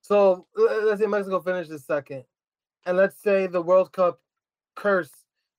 So 0.01 0.47
let's 0.55 0.99
say 1.01 1.07
Mexico 1.07 1.39
finishes 1.41 1.85
second, 1.85 2.23
and 2.85 2.97
let's 2.97 3.21
say 3.21 3.47
the 3.47 3.61
World 3.61 3.91
Cup 3.91 4.19
curse 4.75 5.09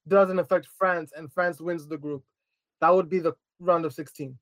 doesn't 0.07 0.39
affect 0.39 0.67
France, 0.79 1.13
and 1.17 1.33
France 1.33 1.61
wins 1.61 1.87
the 1.87 1.99
group. 1.99 2.25
That 2.81 2.95
would 2.95 3.09
be 3.09 3.19
the 3.19 3.35
round 3.61 3.85
of 3.85 3.93
16. 3.93 4.39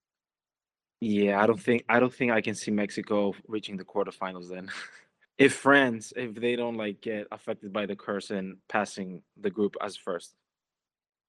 Yeah, 1.00 1.42
I 1.42 1.46
don't 1.46 1.60
think 1.60 1.84
I 1.88 2.00
don't 2.00 2.12
think 2.12 2.32
I 2.32 2.40
can 2.40 2.54
see 2.54 2.70
Mexico 2.70 3.34
reaching 3.46 3.76
the 3.76 3.84
quarterfinals 3.84 4.48
then. 4.48 4.70
if 5.38 5.54
France, 5.54 6.12
if 6.16 6.34
they 6.34 6.56
don't 6.56 6.76
like 6.76 7.00
get 7.00 7.26
affected 7.30 7.72
by 7.72 7.86
the 7.86 7.96
curse 7.96 8.30
and 8.30 8.56
passing 8.68 9.22
the 9.40 9.50
group 9.50 9.76
as 9.82 9.96
first. 9.96 10.34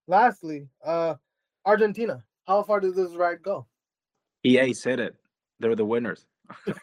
Lastly, 0.08 0.68
uh, 0.86 1.16
Argentina. 1.66 2.24
How 2.48 2.64
far 2.64 2.80
does 2.80 2.96
this 2.96 3.12
ride 3.12 3.44
go? 3.44 3.68
EA 4.46 4.74
said 4.74 5.02
it. 5.02 5.16
They're 5.60 5.76
the 5.76 5.84
winners. 5.84 6.26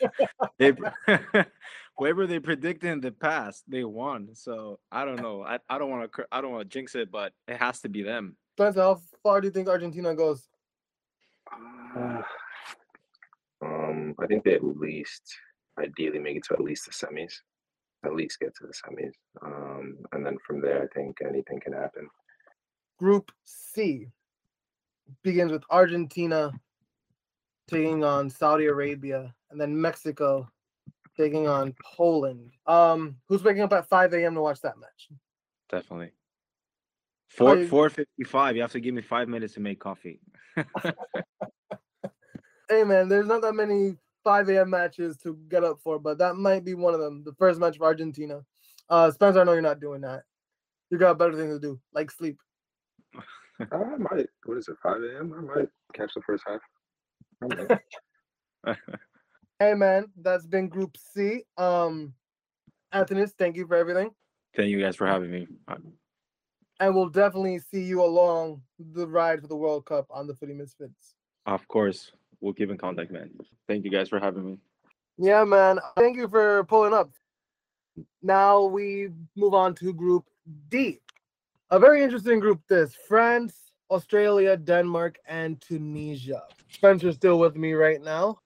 they 0.59 0.75
whoever 1.97 2.27
they 2.27 2.39
predicted 2.41 2.91
in 2.91 3.01
the 3.01 3.13
past, 3.13 3.65
they 3.69 3.85
won. 3.85 4.35
So 4.35 4.79
I 4.91 5.05
don't 5.05 5.21
know. 5.21 5.43
I, 5.43 5.59
I 5.69 5.79
don't 5.79 5.91
want 5.91 6.13
to 6.13 6.27
I 6.33 6.41
don't 6.41 6.53
want 6.53 6.69
to 6.69 6.73
jinx 6.73 6.95
it, 6.95 7.11
but 7.11 7.33
it 7.49 7.57
has 7.57 7.81
to 7.81 7.89
be 7.89 8.03
them. 8.03 8.37
Spencer, 8.57 8.81
how 8.81 9.01
far 9.23 9.41
do 9.41 9.49
you 9.49 9.53
think 9.53 9.69
Argentina 9.69 10.15
goes? 10.15 10.49
Uh, 11.53 12.23
um, 13.63 14.15
I 14.21 14.27
think 14.27 14.45
they 14.45 14.55
at 14.55 14.65
least 14.65 15.23
ideally 15.79 16.19
make 16.19 16.37
it 16.37 16.45
to 16.45 16.55
at 16.55 16.61
least 16.61 16.87
the 16.87 16.93
semis, 16.93 17.33
at 18.05 18.15
least 18.15 18.41
get 18.41 18.55
to 18.57 18.67
the 18.67 18.73
semis, 18.73 19.13
um, 19.43 19.97
and 20.13 20.25
then 20.25 20.37
from 20.47 20.61
there, 20.61 20.83
I 20.83 20.87
think 20.95 21.19
anything 21.27 21.61
can 21.61 21.73
happen. 21.73 22.09
Group 22.99 23.33
C 23.45 24.07
begins 25.23 25.51
with 25.51 25.65
Argentina 25.71 26.53
taking 27.69 28.05
on 28.05 28.31
Saudi 28.31 28.67
Arabia, 28.67 29.35
and 29.51 29.61
then 29.61 29.81
Mexico 29.81 30.49
taking 31.17 31.47
on 31.49 31.75
Poland. 31.83 32.53
Um, 32.67 33.17
who's 33.29 33.43
waking 33.43 33.63
up 33.63 33.73
at 33.73 33.89
5 33.89 34.13
a.m. 34.15 34.35
to 34.35 34.41
watch 34.41 34.61
that 34.63 34.79
match? 34.79 35.09
Definitely. 35.71 36.13
Four 37.29 37.57
you- 37.57 37.67
four 37.69 37.91
fifty 37.91 38.25
five. 38.25 38.55
You 38.55 38.63
have 38.63 38.73
to 38.73 38.81
give 38.81 38.95
me 38.95 39.03
five 39.03 39.29
minutes 39.29 39.55
to 39.55 39.61
make 39.61 39.81
coffee. 39.81 40.21
Hey 42.71 42.83
man, 42.83 43.09
there's 43.11 43.27
not 43.27 43.43
that 43.43 43.53
many 43.53 43.95
5 44.25 44.49
a.m. 44.49 44.71
matches 44.71 45.19
to 45.19 45.37
get 45.49 45.63
up 45.63 45.81
for, 45.83 45.99
but 45.99 46.17
that 46.17 46.37
might 46.37 46.65
be 46.65 46.73
one 46.73 46.95
of 46.95 47.01
them. 47.01 47.23
The 47.23 47.35
first 47.35 47.61
match 47.61 47.77
for 47.77 47.85
Argentina. 47.85 48.41
Uh, 48.89 49.11
Spencer, 49.11 49.43
I 49.43 49.45
know 49.45 49.53
you're 49.53 49.61
not 49.61 49.81
doing 49.81 50.01
that. 50.01 50.23
You 50.91 50.97
got 50.97 51.19
better 51.19 51.37
things 51.37 51.53
to 51.55 51.61
do, 51.61 51.79
like 51.93 52.11
sleep. 52.11 52.39
I 53.61 53.97
might. 53.99 54.29
What 54.47 54.57
is 54.57 54.69
it? 54.69 54.77
5 54.83 54.97
a.m. 55.03 55.35
I 55.37 55.41
might 55.57 55.69
catch 55.93 56.13
the 56.15 56.23
first 56.23 56.43
half. 56.47 56.61
Hey 59.61 59.75
man, 59.75 60.07
that's 60.21 60.47
been 60.47 60.69
Group 60.69 60.97
C. 60.97 61.45
Um, 61.57 62.13
Antonis, 62.93 63.31
thank 63.39 63.57
you 63.57 63.69
for 63.69 63.77
everything, 63.77 64.11
Thank 64.57 64.69
you 64.69 64.81
guys 64.81 64.97
for 64.97 65.07
having 65.07 65.31
me. 65.31 65.47
Uh, 65.69 65.77
and 66.81 66.93
we'll 66.93 67.09
definitely 67.09 67.61
see 67.61 67.83
you 67.83 68.03
along 68.03 68.63
the 68.79 69.07
ride 69.07 69.41
for 69.41 69.47
the 69.47 69.57
World 69.57 69.87
Cup 69.87 70.07
on 70.11 70.27
the 70.27 70.35
Footy 70.35 70.55
Misfits. 70.55 71.15
Of 71.47 71.67
course, 71.69 72.11
we'll 72.41 72.53
keep 72.53 72.71
in 72.71 72.77
contact, 72.77 73.13
man. 73.13 73.31
Thank 73.69 73.85
you 73.85 73.93
guys 73.93 74.09
for 74.09 74.19
having 74.19 74.45
me. 74.45 74.59
Yeah, 75.19 75.45
man. 75.45 75.79
Thank 75.97 76.17
you 76.17 76.27
for 76.27 76.65
pulling 76.65 76.93
up. 76.93 77.11
Now 78.23 78.65
we 78.65 79.11
move 79.37 79.55
on 79.55 79.77
to 79.77 79.93
Group 79.93 80.25
D. 80.69 81.01
A 81.71 81.79
very 81.79 82.03
interesting 82.03 82.41
group 82.41 82.61
this 82.69 82.93
France, 83.07 83.55
Australia, 83.89 84.57
Denmark, 84.57 85.19
and 85.29 85.61
Tunisia. 85.61 86.43
Spencer's 86.71 87.15
still 87.15 87.39
with 87.39 87.57
me 87.57 87.73
right 87.75 88.03
now. 88.03 88.39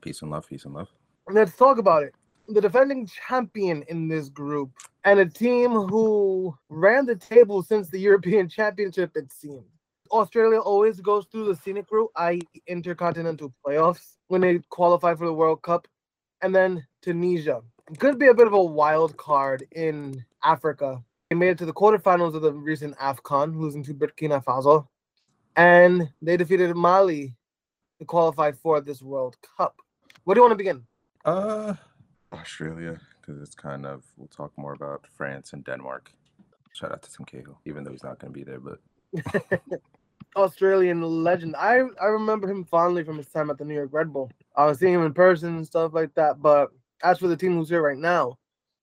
Peace 0.00 0.22
and 0.22 0.30
love, 0.30 0.48
peace 0.48 0.64
and 0.64 0.74
love. 0.74 0.88
Let's 1.28 1.56
talk 1.56 1.78
about 1.78 2.02
it. 2.02 2.14
The 2.48 2.60
defending 2.60 3.08
champion 3.28 3.84
in 3.88 4.08
this 4.08 4.28
group 4.28 4.70
and 5.04 5.20
a 5.20 5.26
team 5.26 5.70
who 5.70 6.56
ran 6.68 7.06
the 7.06 7.16
table 7.16 7.62
since 7.62 7.88
the 7.88 7.98
European 8.08 8.48
Championship, 8.48 9.12
it 9.16 9.32
seemed. 9.32 9.64
Australia 10.10 10.58
always 10.58 11.00
goes 11.00 11.26
through 11.26 11.46
the 11.46 11.54
scenic 11.54 11.86
route, 11.90 12.10
i.e., 12.16 12.40
intercontinental 12.66 13.54
playoffs, 13.64 14.16
when 14.28 14.40
they 14.40 14.58
qualify 14.70 15.14
for 15.14 15.26
the 15.26 15.32
World 15.32 15.62
Cup. 15.62 15.86
And 16.42 16.54
then 16.54 16.84
Tunisia. 17.02 17.60
Could 17.98 18.18
be 18.18 18.28
a 18.28 18.34
bit 18.34 18.46
of 18.46 18.52
a 18.52 18.62
wild 18.62 19.16
card 19.16 19.64
in 19.72 20.24
Africa. 20.42 21.02
They 21.28 21.36
made 21.36 21.50
it 21.50 21.58
to 21.58 21.66
the 21.66 21.72
quarterfinals 21.72 22.34
of 22.34 22.42
the 22.42 22.52
recent 22.52 22.96
AFCON, 22.98 23.56
losing 23.56 23.84
to 23.84 23.94
Burkina 23.94 24.42
Faso. 24.42 24.86
And 25.56 26.08
they 26.22 26.36
defeated 26.36 26.74
Mali 26.76 27.36
to 28.00 28.06
qualify 28.06 28.50
for 28.50 28.80
this 28.80 29.02
World 29.02 29.36
Cup. 29.56 29.76
Where 30.24 30.34
do 30.34 30.38
you 30.38 30.42
want 30.42 30.52
to 30.52 30.56
begin? 30.56 30.86
Uh, 31.24 31.74
Australia, 32.32 32.98
because 33.20 33.40
it's 33.40 33.54
kind 33.54 33.86
of, 33.86 34.02
we'll 34.16 34.28
talk 34.28 34.52
more 34.56 34.72
about 34.72 35.06
France 35.16 35.52
and 35.52 35.62
Denmark. 35.64 36.10
Shout 36.72 36.92
out 36.92 37.02
to 37.02 37.12
Tim 37.12 37.26
Cahill, 37.26 37.60
even 37.66 37.84
though 37.84 37.90
he's 37.90 38.02
not 38.02 38.18
going 38.18 38.32
to 38.32 38.38
be 38.38 38.44
there, 38.44 38.60
but 38.60 38.80
Australian 40.36 41.02
legend. 41.02 41.56
I 41.56 41.80
I 42.00 42.06
remember 42.06 42.48
him 42.48 42.64
fondly 42.64 43.02
from 43.02 43.18
his 43.18 43.26
time 43.26 43.50
at 43.50 43.58
the 43.58 43.64
New 43.64 43.74
York 43.74 43.90
Red 43.92 44.12
Bull. 44.12 44.30
I 44.56 44.66
was 44.66 44.78
seeing 44.78 44.94
him 44.94 45.04
in 45.04 45.12
person 45.12 45.56
and 45.56 45.66
stuff 45.66 45.92
like 45.92 46.14
that. 46.14 46.40
But 46.40 46.70
as 47.02 47.18
for 47.18 47.26
the 47.26 47.36
team 47.36 47.56
who's 47.56 47.68
here 47.68 47.82
right 47.82 47.98
now, 47.98 48.38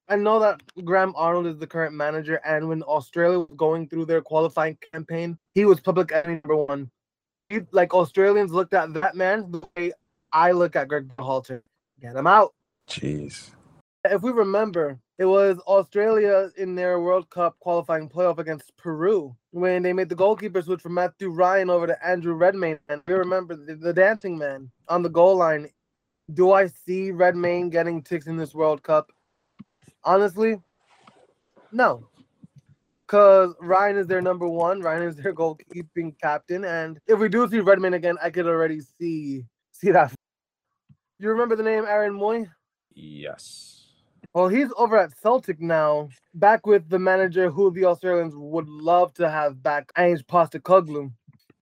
I 0.09 0.17
know 0.17 0.39
that 0.39 0.61
Graham 0.83 1.13
Arnold 1.15 1.47
is 1.47 1.57
the 1.57 1.65
current 1.65 1.95
manager, 1.95 2.41
and 2.45 2.67
when 2.67 2.83
Australia 2.83 3.39
was 3.39 3.55
going 3.55 3.87
through 3.87 4.05
their 4.05 4.21
qualifying 4.21 4.77
campaign, 4.91 5.37
he 5.53 5.63
was 5.63 5.79
public 5.79 6.11
enemy 6.11 6.41
number 6.43 6.57
one. 6.57 6.91
Like 7.71 7.93
Australians 7.93 8.51
looked 8.51 8.73
at 8.73 8.93
that 8.93 9.15
man 9.15 9.51
the 9.51 9.61
way 9.75 9.93
I 10.33 10.51
look 10.51 10.75
at 10.75 10.87
Gregg 10.87 11.09
Berhalter. 11.15 11.61
Get 12.01 12.15
him 12.15 12.27
out. 12.27 12.53
jeez. 12.89 13.51
If 14.05 14.21
we 14.21 14.31
remember, 14.31 14.99
it 15.17 15.25
was 15.25 15.57
Australia 15.59 16.49
in 16.57 16.75
their 16.75 16.99
World 16.99 17.29
Cup 17.29 17.57
qualifying 17.59 18.07
playoff 18.07 18.37
against 18.37 18.75
Peru 18.77 19.35
when 19.51 19.81
they 19.81 19.91
made 19.91 20.09
the 20.09 20.15
goalkeeper 20.15 20.61
switch 20.61 20.81
from 20.81 20.93
Matthew 20.93 21.29
Ryan 21.29 21.69
over 21.69 21.87
to 21.87 22.05
Andrew 22.05 22.33
Redmayne. 22.35 22.79
And 22.87 23.01
we 23.07 23.13
remember 23.13 23.55
the, 23.55 23.75
the 23.75 23.93
dancing 23.93 24.37
man 24.37 24.69
on 24.87 25.01
the 25.01 25.09
goal 25.09 25.37
line. 25.37 25.69
Do 26.33 26.51
I 26.51 26.67
see 26.67 27.11
Redmayne 27.11 27.69
getting 27.69 28.01
ticks 28.01 28.27
in 28.27 28.37
this 28.37 28.53
World 28.53 28.83
Cup? 28.83 29.11
Honestly, 30.03 30.61
no. 31.71 32.07
Because 33.07 33.55
Ryan 33.61 33.97
is 33.97 34.07
their 34.07 34.21
number 34.21 34.47
one. 34.47 34.81
Ryan 34.81 35.03
is 35.03 35.15
their 35.15 35.33
goalkeeping 35.33 36.15
captain. 36.21 36.65
And 36.65 36.99
if 37.07 37.17
we 37.19 37.29
do 37.29 37.47
see 37.49 37.59
Redmayne 37.59 37.93
again, 37.93 38.17
I 38.21 38.29
could 38.29 38.45
already 38.45 38.81
see 38.99 39.45
see 39.71 39.91
that. 39.91 40.13
You 41.19 41.29
remember 41.29 41.55
the 41.55 41.63
name 41.63 41.85
Aaron 41.85 42.13
Mooy? 42.13 42.49
Yes. 42.93 43.85
Well, 44.33 44.49
he's 44.49 44.69
over 44.77 44.97
at 44.97 45.17
Celtic 45.17 45.59
now, 45.59 46.09
back 46.35 46.67
with 46.67 46.89
the 46.89 46.99
manager 46.99 47.49
who 47.49 47.71
the 47.71 47.85
Australians 47.85 48.33
would 48.35 48.67
love 48.67 49.13
to 49.15 49.29
have 49.29 49.63
back, 49.63 49.91
Ange 49.97 50.25
Postecoglou. 50.27 51.11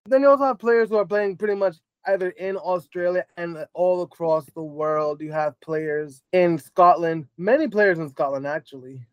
Then 0.06 0.22
you 0.22 0.28
also 0.28 0.44
have 0.44 0.58
players 0.58 0.88
who 0.88 0.96
are 0.96 1.06
playing 1.06 1.36
pretty 1.36 1.54
much 1.54 1.76
either 2.06 2.30
in 2.30 2.56
Australia 2.56 3.24
and 3.36 3.64
all 3.74 4.02
across 4.02 4.44
the 4.54 4.62
world. 4.62 5.20
You 5.20 5.32
have 5.32 5.58
players 5.60 6.22
in 6.32 6.58
Scotland, 6.58 7.26
many 7.38 7.68
players 7.68 7.98
in 7.98 8.08
Scotland 8.10 8.46
actually. 8.46 9.06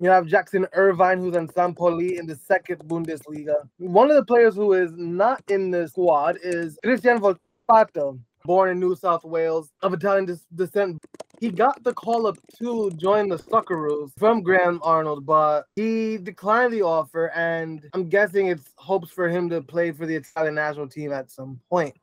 You 0.00 0.10
have 0.10 0.26
Jackson 0.26 0.64
Irvine, 0.74 1.18
who's 1.18 1.34
in 1.34 1.48
St. 1.48 1.76
Pauli 1.76 2.18
in 2.18 2.26
the 2.26 2.36
second 2.36 2.78
Bundesliga. 2.86 3.68
One 3.78 4.10
of 4.10 4.16
the 4.16 4.24
players 4.24 4.54
who 4.54 4.72
is 4.72 4.92
not 4.96 5.42
in 5.48 5.72
the 5.72 5.88
squad 5.88 6.38
is 6.40 6.78
Cristian 6.84 7.18
Volpato, 7.18 8.16
born 8.44 8.70
in 8.70 8.78
New 8.78 8.94
South 8.94 9.24
Wales, 9.24 9.72
of 9.82 9.92
Italian 9.92 10.38
descent. 10.54 11.04
He 11.40 11.50
got 11.50 11.82
the 11.82 11.92
call 11.94 12.28
up 12.28 12.38
to 12.60 12.92
join 12.92 13.28
the 13.28 13.38
Socceroos 13.38 14.12
from 14.16 14.40
Graham 14.42 14.78
Arnold, 14.84 15.26
but 15.26 15.64
he 15.74 16.16
declined 16.18 16.72
the 16.72 16.82
offer, 16.82 17.32
and 17.34 17.84
I'm 17.92 18.08
guessing 18.08 18.46
it's 18.46 18.72
hopes 18.76 19.10
for 19.10 19.28
him 19.28 19.48
to 19.50 19.62
play 19.62 19.90
for 19.90 20.06
the 20.06 20.14
Italian 20.14 20.54
national 20.54 20.88
team 20.88 21.12
at 21.12 21.28
some 21.28 21.60
point. 21.68 21.96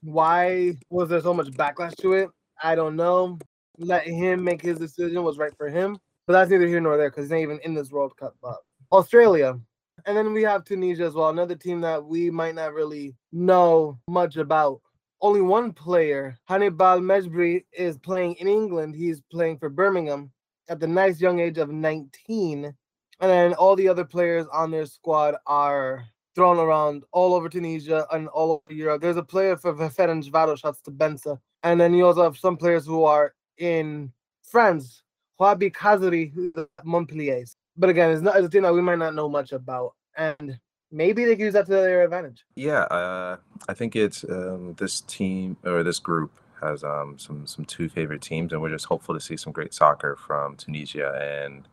Why 0.00 0.78
was 0.88 1.10
there 1.10 1.20
so 1.20 1.34
much 1.34 1.48
backlash 1.48 1.96
to 1.96 2.14
it? 2.14 2.30
I 2.62 2.74
don't 2.74 2.96
know. 2.96 3.38
Let 3.76 4.06
him 4.06 4.42
make 4.42 4.62
his 4.62 4.78
decision 4.78 5.22
was 5.22 5.36
right 5.38 5.56
for 5.56 5.68
him, 5.68 5.98
but 6.26 6.34
that's 6.34 6.50
neither 6.50 6.66
here 6.66 6.80
nor 6.80 6.96
there 6.96 7.10
because 7.10 7.24
he's 7.24 7.30
not 7.30 7.38
even 7.38 7.60
in 7.64 7.74
this 7.74 7.90
World 7.90 8.16
Cup. 8.16 8.36
But 8.42 8.56
Australia, 8.90 9.58
and 10.06 10.16
then 10.16 10.32
we 10.32 10.42
have 10.42 10.64
Tunisia 10.64 11.04
as 11.04 11.14
well, 11.14 11.28
another 11.30 11.54
team 11.54 11.80
that 11.82 12.04
we 12.04 12.30
might 12.30 12.54
not 12.54 12.74
really 12.74 13.14
know 13.32 13.98
much 14.08 14.36
about. 14.36 14.80
Only 15.20 15.40
one 15.40 15.72
player, 15.72 16.36
Hannibal 16.46 17.00
Mejbri, 17.00 17.64
is 17.72 17.96
playing 17.98 18.34
in 18.34 18.48
England. 18.48 18.96
He's 18.96 19.20
playing 19.30 19.58
for 19.58 19.68
Birmingham 19.68 20.32
at 20.68 20.80
the 20.80 20.88
nice 20.88 21.20
young 21.20 21.38
age 21.38 21.58
of 21.58 21.70
19. 21.70 22.64
And 22.64 22.74
then 23.20 23.54
all 23.54 23.76
the 23.76 23.88
other 23.88 24.04
players 24.04 24.46
on 24.52 24.72
their 24.72 24.86
squad 24.86 25.36
are 25.46 26.04
thrown 26.34 26.58
around 26.58 27.04
all 27.12 27.34
over 27.34 27.48
Tunisia 27.48 28.06
and 28.10 28.26
all 28.28 28.50
over 28.52 28.74
Europe. 28.74 29.00
There's 29.00 29.16
a 29.16 29.22
player 29.22 29.56
for 29.56 29.74
Ferencvaros, 29.74 30.58
shouts 30.58 30.80
to 30.82 30.90
Benza. 30.90 31.38
And 31.62 31.80
then 31.80 31.94
you 31.94 32.06
also 32.06 32.24
have 32.24 32.36
some 32.36 32.56
players 32.56 32.84
who 32.84 33.04
are 33.04 33.34
in 33.58 34.12
France, 34.42 35.02
Wahbi 35.42 35.72
Khazri, 35.72 36.32
who's 36.32 36.52
Montpellier. 36.84 37.44
But 37.76 37.90
again, 37.90 38.10
it's 38.12 38.22
not 38.22 38.36
it's 38.36 38.46
a 38.46 38.50
team 38.50 38.62
that 38.62 38.74
we 38.74 38.82
might 38.82 38.98
not 38.98 39.14
know 39.14 39.28
much 39.28 39.52
about. 39.52 39.94
And 40.16 40.58
maybe 40.90 41.24
they 41.24 41.34
can 41.36 41.46
use 41.46 41.54
that 41.54 41.66
to 41.66 41.72
their 41.72 42.04
advantage. 42.04 42.44
Yeah, 42.54 42.82
uh, 42.82 43.36
I 43.68 43.74
think 43.74 43.96
it's 43.96 44.24
um, 44.24 44.74
this 44.78 45.00
team 45.02 45.56
or 45.64 45.82
this 45.82 45.98
group 45.98 46.30
has 46.60 46.84
um, 46.84 47.18
some 47.18 47.46
some 47.46 47.64
two 47.64 47.88
favorite 47.88 48.22
teams, 48.22 48.52
and 48.52 48.62
we're 48.62 48.76
just 48.78 48.86
hopeful 48.86 49.14
to 49.14 49.20
see 49.20 49.36
some 49.36 49.52
great 49.52 49.74
soccer 49.74 50.16
from 50.16 50.56
Tunisia 50.56 51.08
and 51.20 51.66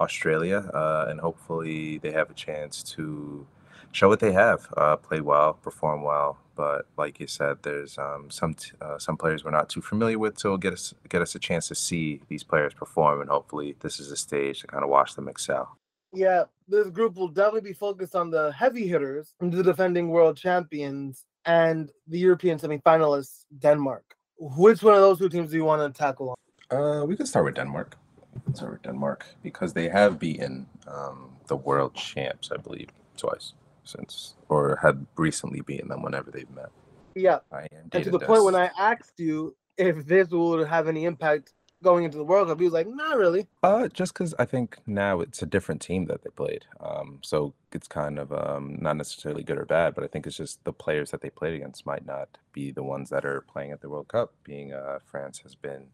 Australia, 0.00 0.68
uh, 0.74 1.06
and 1.08 1.20
hopefully 1.20 1.98
they 1.98 2.10
have 2.10 2.28
a 2.30 2.34
chance 2.34 2.82
to 2.94 3.46
show 3.92 4.08
what 4.08 4.20
they 4.20 4.32
have, 4.32 4.66
uh, 4.76 4.96
play 4.96 5.20
well, 5.20 5.52
perform 5.52 6.02
well. 6.02 6.38
But 6.54 6.86
like 6.96 7.20
you 7.20 7.26
said, 7.26 7.58
there's 7.62 7.98
um, 7.98 8.30
some 8.30 8.54
t- 8.54 8.72
uh, 8.80 8.98
some 8.98 9.16
players 9.16 9.44
we're 9.44 9.50
not 9.50 9.68
too 9.68 9.80
familiar 9.80 10.18
with, 10.18 10.38
so 10.38 10.48
it'll 10.48 10.58
get 10.58 10.72
us 10.72 10.94
get 11.08 11.22
us 11.22 11.34
a 11.34 11.38
chance 11.38 11.68
to 11.68 11.74
see 11.74 12.20
these 12.28 12.44
players 12.44 12.74
perform, 12.74 13.20
and 13.20 13.30
hopefully 13.30 13.76
this 13.80 13.98
is 13.98 14.10
a 14.10 14.16
stage 14.16 14.60
to 14.60 14.66
kind 14.66 14.84
of 14.84 14.90
watch 14.90 15.14
them 15.14 15.28
excel. 15.28 15.76
Yeah, 16.12 16.44
this 16.68 16.88
group 16.90 17.16
will 17.16 17.28
definitely 17.28 17.70
be 17.70 17.72
focused 17.72 18.14
on 18.14 18.30
the 18.30 18.52
heavy 18.52 18.86
hitters, 18.86 19.34
the 19.40 19.62
defending 19.62 20.08
world 20.08 20.36
champions, 20.36 21.24
and 21.46 21.90
the 22.06 22.18
European 22.18 22.58
semifinalists, 22.58 23.44
Denmark. 23.58 24.04
Which 24.38 24.82
one 24.82 24.94
of 24.94 25.00
those 25.00 25.18
two 25.18 25.30
teams 25.30 25.50
do 25.50 25.56
you 25.56 25.64
want 25.64 25.94
to 25.94 25.98
tackle? 25.98 26.34
Uh, 26.70 27.04
we 27.06 27.16
can 27.16 27.26
start 27.26 27.46
with 27.46 27.54
Denmark. 27.54 27.96
We 28.34 28.40
can 28.42 28.54
start 28.54 28.72
with 28.72 28.82
Denmark 28.82 29.24
because 29.42 29.72
they 29.72 29.88
have 29.88 30.18
beaten 30.18 30.66
um, 30.86 31.30
the 31.46 31.56
world 31.56 31.94
champs, 31.94 32.50
I 32.52 32.58
believe, 32.58 32.88
twice 33.16 33.54
since, 33.84 34.34
or 34.48 34.78
had 34.82 35.06
recently 35.16 35.60
beaten 35.60 35.88
them 35.88 36.02
whenever 36.02 36.30
they've 36.30 36.50
met. 36.50 36.70
Yeah, 37.14 37.40
I 37.50 37.62
am 37.72 37.90
and 37.92 38.04
to 38.04 38.10
the 38.10 38.18
point 38.18 38.44
when 38.44 38.54
I 38.54 38.70
asked 38.78 39.18
you 39.18 39.54
if 39.76 40.06
this 40.06 40.28
would 40.30 40.66
have 40.66 40.88
any 40.88 41.04
impact 41.04 41.52
going 41.82 42.04
into 42.04 42.16
the 42.16 42.24
World 42.24 42.48
Cup, 42.48 42.58
he 42.58 42.64
was 42.64 42.72
like, 42.72 42.86
"Not 42.86 43.18
really." 43.18 43.46
Uh, 43.62 43.88
just 43.88 44.14
because 44.14 44.34
I 44.38 44.44
think 44.44 44.78
now 44.86 45.20
it's 45.20 45.42
a 45.42 45.46
different 45.46 45.82
team 45.82 46.06
that 46.06 46.22
they 46.22 46.30
played. 46.30 46.64
Um, 46.80 47.18
so 47.22 47.54
it's 47.72 47.88
kind 47.88 48.18
of 48.18 48.32
um, 48.32 48.78
not 48.80 48.96
necessarily 48.96 49.42
good 49.42 49.58
or 49.58 49.66
bad, 49.66 49.94
but 49.94 50.04
I 50.04 50.06
think 50.06 50.26
it's 50.26 50.36
just 50.36 50.64
the 50.64 50.72
players 50.72 51.10
that 51.10 51.20
they 51.20 51.30
played 51.30 51.54
against 51.54 51.84
might 51.84 52.06
not 52.06 52.38
be 52.52 52.70
the 52.70 52.84
ones 52.84 53.10
that 53.10 53.24
are 53.24 53.42
playing 53.42 53.72
at 53.72 53.80
the 53.80 53.88
World 53.88 54.08
Cup. 54.08 54.32
Being 54.44 54.72
uh, 54.72 55.00
France 55.04 55.40
has 55.40 55.54
been 55.54 55.88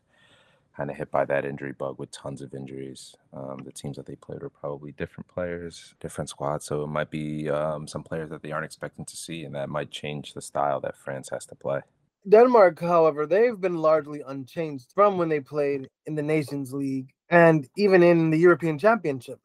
kind 0.78 0.90
of 0.90 0.96
hit 0.96 1.10
by 1.10 1.24
that 1.24 1.44
injury 1.44 1.72
bug 1.72 1.98
with 1.98 2.08
tons 2.12 2.40
of 2.40 2.54
injuries. 2.54 3.16
Um, 3.32 3.62
the 3.64 3.72
teams 3.72 3.96
that 3.96 4.06
they 4.06 4.14
played 4.14 4.42
were 4.42 4.48
probably 4.48 4.92
different 4.92 5.26
players, 5.26 5.94
different 5.98 6.30
squads. 6.30 6.66
So 6.66 6.84
it 6.84 6.86
might 6.86 7.10
be 7.10 7.50
um, 7.50 7.88
some 7.88 8.04
players 8.04 8.30
that 8.30 8.42
they 8.42 8.52
aren't 8.52 8.64
expecting 8.64 9.04
to 9.04 9.16
see, 9.16 9.42
and 9.42 9.56
that 9.56 9.68
might 9.68 9.90
change 9.90 10.34
the 10.34 10.40
style 10.40 10.80
that 10.82 10.96
France 10.96 11.30
has 11.30 11.44
to 11.46 11.56
play. 11.56 11.80
Denmark, 12.28 12.80
however, 12.80 13.26
they've 13.26 13.60
been 13.60 13.78
largely 13.78 14.22
unchanged 14.24 14.92
from 14.94 15.18
when 15.18 15.28
they 15.28 15.40
played 15.40 15.88
in 16.06 16.14
the 16.14 16.22
Nations 16.22 16.72
League 16.72 17.10
and 17.28 17.68
even 17.76 18.04
in 18.04 18.30
the 18.30 18.38
European 18.38 18.78
Championship. 18.78 19.40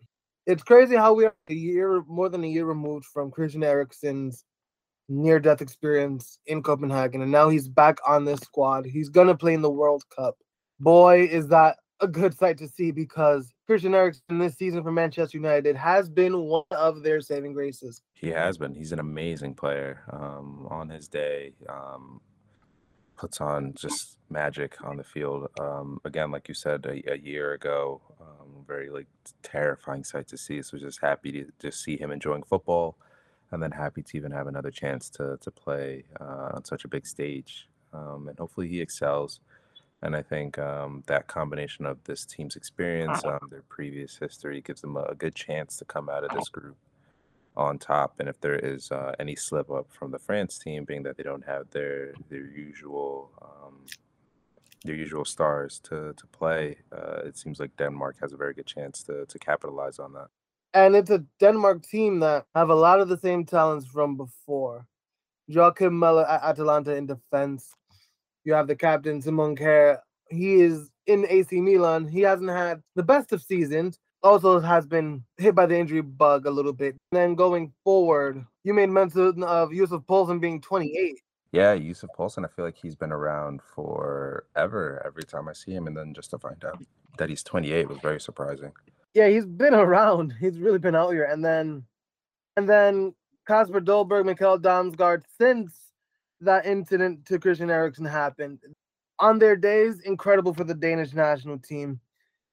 It's 0.45 0.63
crazy 0.63 0.95
how 0.95 1.13
we 1.13 1.25
are 1.25 1.35
a 1.49 1.53
year 1.53 2.03
more 2.07 2.29
than 2.29 2.43
a 2.43 2.47
year 2.47 2.65
removed 2.65 3.05
from 3.05 3.31
Christian 3.31 3.63
Eriksen's 3.63 4.43
near 5.09 5.39
death 5.39 5.61
experience 5.61 6.37
in 6.45 6.61
Copenhagen, 6.61 7.21
and 7.23 7.31
now 7.31 7.49
he's 7.49 7.67
back 7.67 7.97
on 8.07 8.25
this 8.25 8.41
squad. 8.41 8.85
He's 8.85 9.09
gonna 9.09 9.35
play 9.35 9.53
in 9.53 9.61
the 9.63 9.69
World 9.71 10.03
Cup. 10.15 10.35
Boy, 10.83 11.29
is 11.31 11.47
that 11.47 11.77
a 12.01 12.07
good 12.09 12.37
sight 12.37 12.57
to 12.57 12.67
see 12.67 12.91
because 12.91 13.53
Christian 13.65 13.95
Eriksen 13.95 14.37
this 14.37 14.57
season 14.57 14.83
for 14.83 14.91
Manchester 14.91 15.37
United 15.37 15.77
has 15.77 16.09
been 16.09 16.37
one 16.41 16.63
of 16.71 17.03
their 17.03 17.21
saving 17.21 17.53
graces. 17.53 18.01
He 18.13 18.27
has 18.27 18.57
been. 18.57 18.75
He's 18.75 18.91
an 18.91 18.99
amazing 18.99 19.55
player. 19.55 20.03
Um, 20.11 20.67
on 20.69 20.89
his 20.89 21.07
day, 21.07 21.53
um, 21.69 22.19
puts 23.15 23.39
on 23.39 23.73
just 23.75 24.17
magic 24.29 24.75
on 24.83 24.97
the 24.97 25.05
field. 25.05 25.47
Um, 25.57 26.01
again, 26.03 26.31
like 26.31 26.49
you 26.49 26.53
said 26.53 26.85
a, 26.85 27.13
a 27.13 27.17
year 27.17 27.53
ago, 27.53 28.01
um, 28.19 28.65
very 28.67 28.89
like 28.89 29.07
terrifying 29.41 30.03
sight 30.03 30.27
to 30.27 30.37
see. 30.37 30.61
So 30.61 30.77
just 30.77 30.99
happy 31.01 31.31
to 31.31 31.45
just 31.61 31.81
see 31.81 31.95
him 31.95 32.11
enjoying 32.11 32.43
football, 32.43 32.97
and 33.51 33.63
then 33.63 33.71
happy 33.71 34.01
to 34.01 34.17
even 34.17 34.31
have 34.31 34.47
another 34.47 34.71
chance 34.71 35.09
to 35.11 35.37
to 35.39 35.49
play 35.49 36.03
uh, 36.19 36.49
on 36.55 36.65
such 36.65 36.83
a 36.83 36.89
big 36.89 37.07
stage. 37.07 37.69
Um, 37.93 38.27
and 38.27 38.37
hopefully 38.37 38.67
he 38.67 38.81
excels. 38.81 39.39
And 40.03 40.17
I 40.17 40.21
think 40.21 40.59
um, 40.59 41.01
that 41.07 41.27
combination 41.27 41.85
of 41.85 42.03
this 42.03 42.25
team's 42.25 42.57
experience, 42.57 43.23
um, 43.23 43.39
their 43.49 43.63
previous 43.69 44.17
history, 44.17 44.59
gives 44.59 44.81
them 44.81 44.97
a, 44.97 45.03
a 45.03 45.15
good 45.15 45.33
chance 45.33 45.77
to 45.77 45.85
come 45.85 46.09
out 46.09 46.25
of 46.25 46.37
this 46.37 46.49
group 46.49 46.75
on 47.55 47.77
top. 47.77 48.15
And 48.19 48.27
if 48.27 48.39
there 48.41 48.55
is 48.55 48.91
uh, 48.91 49.13
any 49.17 49.37
slip 49.37 49.71
up 49.71 49.87
from 49.89 50.11
the 50.11 50.19
France 50.19 50.59
team, 50.59 50.83
being 50.83 51.03
that 51.03 51.15
they 51.15 51.23
don't 51.23 51.45
have 51.45 51.69
their 51.71 52.13
their 52.29 52.45
usual 52.45 53.31
um, 53.41 53.85
their 54.83 54.95
usual 54.95 55.23
stars 55.23 55.79
to 55.85 56.13
to 56.17 56.27
play, 56.27 56.77
uh, 56.91 57.21
it 57.23 57.37
seems 57.37 57.61
like 57.61 57.71
Denmark 57.77 58.17
has 58.19 58.33
a 58.33 58.37
very 58.37 58.53
good 58.53 58.67
chance 58.67 59.03
to 59.03 59.25
to 59.25 59.39
capitalize 59.39 59.99
on 59.99 60.11
that. 60.13 60.27
And 60.73 60.97
it's 60.97 61.11
a 61.11 61.23
Denmark 61.39 61.83
team 61.83 62.19
that 62.19 62.45
have 62.55 62.69
a 62.69 62.75
lot 62.75 62.99
of 62.99 63.07
the 63.07 63.17
same 63.17 63.45
talents 63.45 63.85
from 63.85 64.17
before. 64.17 64.85
Joakim 65.49 65.93
Mæhle 65.93 66.27
at 66.29 66.43
Atalanta 66.43 66.93
in 66.95 67.05
defense. 67.05 67.73
You 68.43 68.53
have 68.53 68.67
the 68.67 68.75
captain 68.75 69.21
Simon 69.21 69.55
Kjær. 69.55 69.99
He 70.29 70.55
is 70.61 70.89
in 71.07 71.25
AC 71.29 71.59
Milan. 71.61 72.07
He 72.07 72.21
hasn't 72.21 72.49
had 72.49 72.81
the 72.95 73.03
best 73.03 73.31
of 73.31 73.41
seasons, 73.41 73.99
also 74.23 74.59
has 74.59 74.85
been 74.85 75.23
hit 75.37 75.53
by 75.53 75.65
the 75.65 75.77
injury 75.77 76.01
bug 76.01 76.45
a 76.45 76.51
little 76.51 76.73
bit. 76.73 76.95
And 77.11 77.19
then 77.19 77.35
going 77.35 77.73
forward, 77.83 78.43
you 78.63 78.73
made 78.73 78.89
mention 78.89 79.43
of 79.43 79.73
Yussuf 79.73 80.03
Poulsen 80.07 80.39
being 80.39 80.61
28. 80.61 81.19
Yeah, 81.51 81.73
Yussuf 81.73 82.09
Poulsen, 82.17 82.45
I 82.45 82.47
feel 82.47 82.65
like 82.65 82.77
he's 82.77 82.95
been 82.95 83.11
around 83.11 83.61
forever 83.75 85.03
every 85.05 85.23
time 85.23 85.47
I 85.47 85.53
see 85.53 85.71
him. 85.71 85.87
And 85.87 85.95
then 85.95 86.13
just 86.13 86.31
to 86.31 86.39
find 86.39 86.63
out 86.65 86.83
that 87.17 87.29
he's 87.29 87.43
28 87.43 87.87
was 87.87 87.99
very 87.99 88.19
surprising. 88.19 88.71
Yeah, 89.13 89.27
he's 89.27 89.45
been 89.45 89.75
around. 89.75 90.33
He's 90.39 90.57
really 90.57 90.79
been 90.79 90.95
out 90.95 91.11
here. 91.11 91.25
And 91.25 91.45
then 91.45 91.83
and 92.57 92.67
then 92.67 93.13
Kasper 93.47 93.79
Dolberg, 93.79 94.25
Mikkel 94.25 94.59
Damsgaard, 94.59 95.23
since 95.37 95.92
that 96.43 96.65
incident 96.65 97.25
to 97.25 97.39
Christian 97.39 97.69
Eriksen 97.69 98.05
happened, 98.05 98.59
on 99.19 99.39
their 99.39 99.55
days, 99.55 100.01
incredible 100.01 100.53
for 100.53 100.63
the 100.63 100.73
Danish 100.73 101.13
national 101.13 101.59
team 101.59 101.99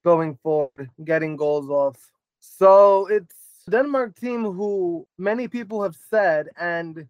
going 0.04 0.36
forward, 0.42 0.90
getting 1.04 1.36
goals 1.36 1.68
off. 1.68 1.98
So 2.40 3.06
it's 3.06 3.34
Denmark 3.68 4.18
team 4.18 4.44
who 4.44 5.06
many 5.18 5.48
people 5.48 5.82
have 5.82 5.96
said, 6.10 6.48
and 6.58 7.06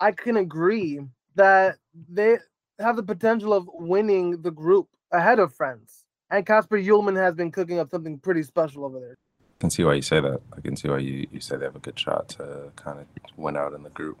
I 0.00 0.12
can 0.12 0.36
agree 0.36 1.00
that 1.34 1.76
they 2.08 2.38
have 2.78 2.96
the 2.96 3.02
potential 3.02 3.52
of 3.52 3.68
winning 3.72 4.42
the 4.42 4.50
group 4.50 4.88
ahead 5.12 5.38
of 5.38 5.54
France. 5.54 6.04
And 6.30 6.44
Kasper 6.44 6.78
Hjulmand 6.78 7.16
has 7.16 7.34
been 7.34 7.52
cooking 7.52 7.78
up 7.78 7.90
something 7.90 8.18
pretty 8.18 8.42
special 8.42 8.84
over 8.84 9.00
there. 9.00 9.14
I 9.40 9.60
can 9.60 9.70
see 9.70 9.84
why 9.84 9.94
you 9.94 10.02
say 10.02 10.20
that. 10.20 10.40
I 10.56 10.60
can 10.60 10.76
see 10.76 10.88
why 10.88 10.98
you, 10.98 11.26
you 11.32 11.40
say 11.40 11.56
they 11.56 11.64
have 11.64 11.76
a 11.76 11.80
good 11.80 11.98
shot 11.98 12.28
to 12.30 12.70
kind 12.76 12.98
of 12.98 13.06
win 13.36 13.56
out 13.56 13.72
in 13.72 13.82
the 13.82 13.90
group. 13.90 14.18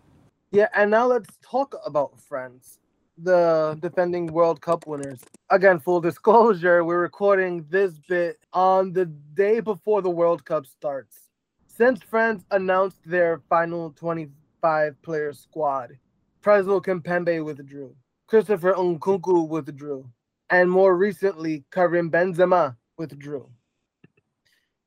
Yeah, 0.52 0.68
and 0.74 0.90
now 0.90 1.06
let's 1.06 1.36
talk 1.42 1.74
about 1.84 2.20
France 2.20 2.78
the 3.18 3.78
defending 3.80 4.26
World 4.26 4.60
Cup 4.60 4.86
winners. 4.86 5.20
Again, 5.50 5.80
full 5.80 6.00
disclosure, 6.00 6.84
we're 6.84 7.00
recording 7.00 7.64
this 7.70 7.98
bit 7.98 8.38
on 8.52 8.92
the 8.92 9.06
day 9.06 9.60
before 9.60 10.02
the 10.02 10.10
World 10.10 10.44
Cup 10.44 10.66
starts. 10.66 11.30
Since 11.66 12.02
France 12.02 12.44
announced 12.50 13.00
their 13.04 13.42
final 13.48 13.90
25 13.92 15.00
player 15.02 15.32
squad, 15.32 15.98
Presnel 16.42 16.84
Kimpembe 16.84 17.44
withdrew, 17.44 17.94
Christopher 18.26 18.74
Nkunku 18.74 19.48
withdrew, 19.48 20.08
and 20.50 20.70
more 20.70 20.96
recently, 20.96 21.64
Karim 21.72 22.10
Benzema 22.10 22.76
withdrew. 22.98 23.48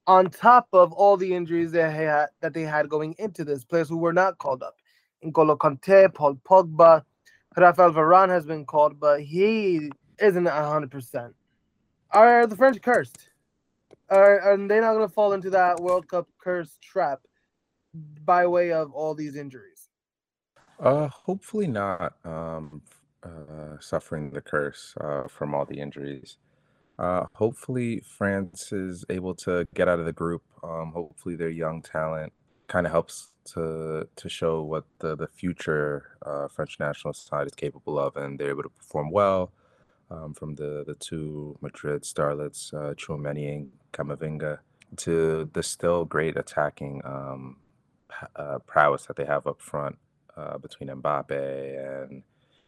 On 0.07 0.29
top 0.29 0.67
of 0.73 0.91
all 0.93 1.17
the 1.17 1.35
injuries 1.35 1.71
they 1.71 1.81
had, 1.81 2.27
that 2.41 2.53
they 2.53 2.63
had 2.63 2.89
going 2.89 3.13
into 3.19 3.43
this, 3.43 3.63
players 3.63 3.89
who 3.89 3.97
were 3.97 4.13
not 4.13 4.37
called 4.37 4.63
up. 4.63 4.78
N'Golo 5.23 5.57
Kanté, 5.57 6.13
Paul 6.13 6.35
Pogba, 6.47 7.03
Rafael 7.57 7.91
Varane 7.91 8.29
has 8.29 8.45
been 8.45 8.65
called, 8.65 8.99
but 8.99 9.21
he 9.21 9.91
isn't 10.19 10.47
hundred 10.47 10.91
percent. 10.91 11.35
Are 12.11 12.47
the 12.47 12.55
French 12.55 12.81
cursed? 12.81 13.29
Are 14.09 14.39
are 14.39 14.57
they 14.57 14.79
not 14.79 14.93
going 14.93 15.07
to 15.07 15.13
fall 15.13 15.33
into 15.33 15.49
that 15.51 15.79
World 15.79 16.07
Cup 16.07 16.27
curse 16.37 16.77
trap 16.81 17.19
by 17.93 18.45
way 18.47 18.71
of 18.71 18.91
all 18.93 19.13
these 19.13 19.35
injuries? 19.35 19.89
Uh, 20.79 21.07
hopefully 21.07 21.67
not. 21.67 22.13
Um, 22.23 22.81
uh, 23.23 23.77
suffering 23.79 24.29
the 24.31 24.41
curse 24.41 24.93
uh, 25.01 25.27
from 25.27 25.53
all 25.53 25.65
the 25.65 25.79
injuries. 25.79 26.37
Uh, 26.97 27.25
hopefully 27.33 28.01
France 28.17 28.71
is 28.71 29.05
able 29.09 29.33
to 29.33 29.67
get 29.73 29.87
out 29.87 29.99
of 29.99 30.05
the 30.05 30.13
group. 30.13 30.43
Um, 30.63 30.91
hopefully 30.93 31.35
their 31.35 31.49
young 31.49 31.81
talent 31.81 32.33
kind 32.69 32.85
of 32.85 32.93
helps 32.93 33.31
to 33.53 34.07
to 34.15 34.29
show 34.29 34.61
what 34.61 34.85
the 34.99 35.15
the 35.15 35.27
future 35.27 36.17
uh, 36.25 36.47
French 36.47 36.79
national 36.79 37.13
side 37.13 37.47
is 37.47 37.55
capable 37.55 37.99
of, 37.99 38.15
and 38.15 38.39
they're 38.39 38.51
able 38.51 38.63
to 38.63 38.69
perform 38.69 39.11
well. 39.11 39.51
Um, 40.11 40.33
from 40.33 40.55
the 40.55 40.83
the 40.87 40.95
two 40.95 41.57
Madrid 41.61 42.03
starlets, 42.03 42.73
uh, 42.73 42.93
Tchouameni 42.95 43.55
and 43.55 43.71
Camavinga, 43.93 44.59
to 44.97 45.49
the 45.53 45.61
still 45.61 46.05
great 46.05 46.37
attacking 46.37 47.01
um, 47.05 47.57
uh, 48.35 48.59
prowess 48.65 49.05
that 49.05 49.17
they 49.17 49.25
have 49.25 49.45
up 49.45 49.61
front 49.61 49.97
uh, 50.35 50.57
between 50.57 50.89
Mbappe 50.89 52.03
and 52.03 52.23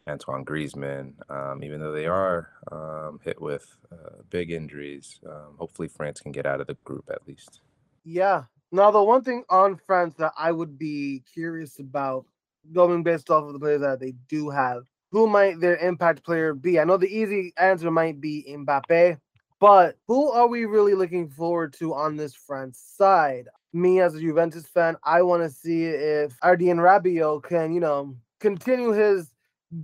Antoine 0.08 0.44
Griezmann. 0.44 1.14
Um, 1.30 1.64
even 1.64 1.80
though 1.80 1.92
they 1.92 2.06
are 2.06 2.50
um, 2.70 3.20
hit 3.24 3.40
with 3.40 3.76
uh, 3.90 4.22
big 4.30 4.50
injuries, 4.50 5.18
um, 5.26 5.56
hopefully 5.58 5.88
France 5.88 6.20
can 6.20 6.32
get 6.32 6.46
out 6.46 6.60
of 6.60 6.68
the 6.68 6.76
group 6.84 7.10
at 7.10 7.26
least. 7.26 7.60
Yeah, 8.04 8.44
now, 8.72 8.90
the 8.90 9.02
one 9.02 9.22
thing 9.22 9.44
on 9.50 9.76
France 9.76 10.14
that 10.16 10.32
I 10.36 10.50
would 10.50 10.78
be 10.78 11.22
curious 11.32 11.78
about, 11.78 12.24
going 12.72 13.02
based 13.02 13.30
off 13.30 13.44
of 13.44 13.52
the 13.52 13.58
players 13.58 13.82
that 13.82 14.00
they 14.00 14.14
do 14.28 14.48
have, 14.50 14.84
who 15.10 15.26
might 15.26 15.60
their 15.60 15.76
impact 15.76 16.24
player 16.24 16.54
be? 16.54 16.80
I 16.80 16.84
know 16.84 16.96
the 16.96 17.14
easy 17.14 17.52
answer 17.58 17.90
might 17.90 18.20
be 18.20 18.46
Mbappe, 18.48 19.18
but 19.60 19.96
who 20.08 20.30
are 20.30 20.48
we 20.48 20.64
really 20.64 20.94
looking 20.94 21.28
forward 21.28 21.74
to 21.74 21.92
on 21.92 22.16
this 22.16 22.34
France 22.34 22.82
side? 22.96 23.46
Me 23.74 24.00
as 24.00 24.14
a 24.14 24.20
Juventus 24.20 24.66
fan, 24.66 24.96
I 25.04 25.22
want 25.22 25.42
to 25.42 25.50
see 25.50 25.84
if 25.84 26.36
Adrien 26.42 26.78
Rabiot 26.78 27.42
can, 27.42 27.72
you 27.72 27.80
know, 27.80 28.16
continue 28.40 28.92
his 28.92 29.30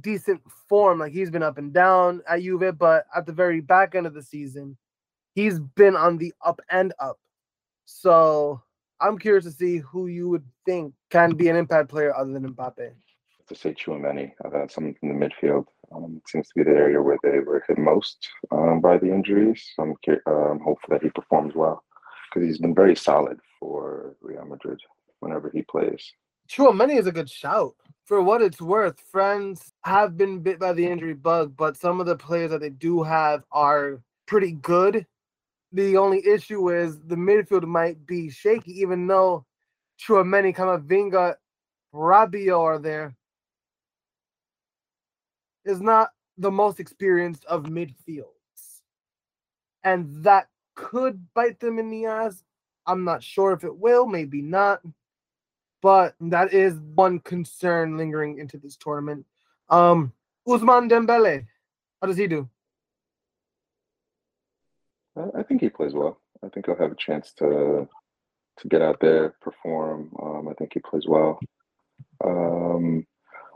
decent 0.00 0.40
form. 0.68 0.98
Like 0.98 1.12
he's 1.12 1.30
been 1.30 1.42
up 1.42 1.58
and 1.58 1.72
down 1.72 2.22
at 2.28 2.40
Juve, 2.40 2.78
but 2.78 3.04
at 3.14 3.26
the 3.26 3.32
very 3.32 3.60
back 3.60 3.94
end 3.94 4.06
of 4.06 4.14
the 4.14 4.22
season, 4.22 4.76
he's 5.34 5.58
been 5.60 5.94
on 5.94 6.16
the 6.16 6.32
up 6.44 6.60
and 6.70 6.94
up. 6.98 7.18
So 7.84 8.62
I'm 9.00 9.18
curious 9.18 9.44
to 9.44 9.50
see 9.50 9.78
who 9.78 10.06
you 10.08 10.28
would 10.28 10.44
think 10.64 10.94
can 11.10 11.34
be 11.34 11.48
an 11.48 11.56
impact 11.56 11.88
player 11.88 12.14
other 12.14 12.32
than 12.32 12.52
Mbappe. 12.54 12.90
To 13.48 13.54
say 13.54 13.72
Tchouameni, 13.72 14.32
I've 14.44 14.52
had 14.52 14.70
someone 14.70 14.94
from 14.94 15.08
the 15.08 15.26
midfield. 15.26 15.66
Um, 15.94 16.20
it 16.22 16.28
seems 16.28 16.48
to 16.48 16.54
be 16.56 16.64
the 16.64 16.76
area 16.76 17.00
where 17.00 17.18
they 17.22 17.38
were 17.38 17.64
hit 17.66 17.78
most 17.78 18.28
um, 18.50 18.80
by 18.80 18.98
the 18.98 19.06
injuries. 19.06 19.64
So 19.74 19.82
I'm 19.84 19.94
um, 20.26 20.60
hopeful 20.60 20.90
that 20.90 21.02
he 21.02 21.08
performs 21.10 21.54
well 21.54 21.82
because 22.28 22.46
he's 22.46 22.58
been 22.58 22.74
very 22.74 22.94
solid 22.94 23.38
for 23.58 24.16
Real 24.20 24.44
Madrid 24.44 24.80
whenever 25.20 25.50
he 25.50 25.62
plays. 25.62 26.12
Tchouameni 26.48 26.98
is 26.98 27.06
a 27.06 27.12
good 27.12 27.30
shout. 27.30 27.74
For 28.04 28.22
what 28.22 28.42
it's 28.42 28.60
worth, 28.60 29.00
friends 29.00 29.72
have 29.84 30.16
been 30.16 30.40
bit 30.40 30.58
by 30.58 30.72
the 30.72 30.86
injury 30.86 31.14
bug, 31.14 31.54
but 31.56 31.76
some 31.76 32.00
of 32.00 32.06
the 32.06 32.16
players 32.16 32.50
that 32.50 32.60
they 32.60 32.70
do 32.70 33.02
have 33.02 33.44
are 33.52 34.00
pretty 34.26 34.52
good 34.52 35.06
the 35.72 35.96
only 35.96 36.26
issue 36.26 36.70
is 36.70 36.98
the 37.00 37.16
midfield 37.16 37.66
might 37.66 38.06
be 38.06 38.30
shaky, 38.30 38.80
even 38.80 39.06
though 39.06 39.44
Tchouameni, 40.00 40.54
Camavinga, 40.54 41.34
Rabiot 41.94 42.58
are 42.58 42.78
there. 42.78 43.14
Is 45.64 45.80
not 45.80 46.10
the 46.38 46.50
most 46.50 46.80
experienced 46.80 47.44
of 47.44 47.64
midfields. 47.64 48.80
and 49.84 50.24
that 50.24 50.48
could 50.74 51.26
bite 51.34 51.60
them 51.60 51.78
in 51.78 51.90
the 51.90 52.06
ass. 52.06 52.42
I'm 52.86 53.04
not 53.04 53.22
sure 53.22 53.52
if 53.52 53.64
it 53.64 53.76
will, 53.76 54.06
maybe 54.06 54.42
not. 54.42 54.80
But 55.82 56.14
that 56.20 56.52
is 56.52 56.74
one 56.94 57.20
concern 57.20 57.96
lingering 57.96 58.38
into 58.38 58.58
this 58.58 58.76
tournament. 58.76 59.26
Um, 59.68 60.12
Ousmane 60.46 60.90
Dembele, 60.90 61.46
how 62.00 62.06
does 62.08 62.16
he 62.16 62.26
do? 62.26 62.48
I 65.16 65.42
think 65.58 65.72
he 65.72 65.76
plays 65.76 65.94
well. 65.94 66.20
I 66.44 66.48
think 66.48 66.66
he'll 66.66 66.76
have 66.78 66.92
a 66.92 66.96
chance 66.96 67.32
to 67.38 67.88
to 68.58 68.68
get 68.68 68.82
out 68.82 68.98
there, 69.00 69.34
perform. 69.40 70.10
Um, 70.20 70.48
I 70.48 70.54
think 70.54 70.72
he 70.74 70.80
plays 70.80 71.06
well. 71.06 71.38
Um, 72.24 73.06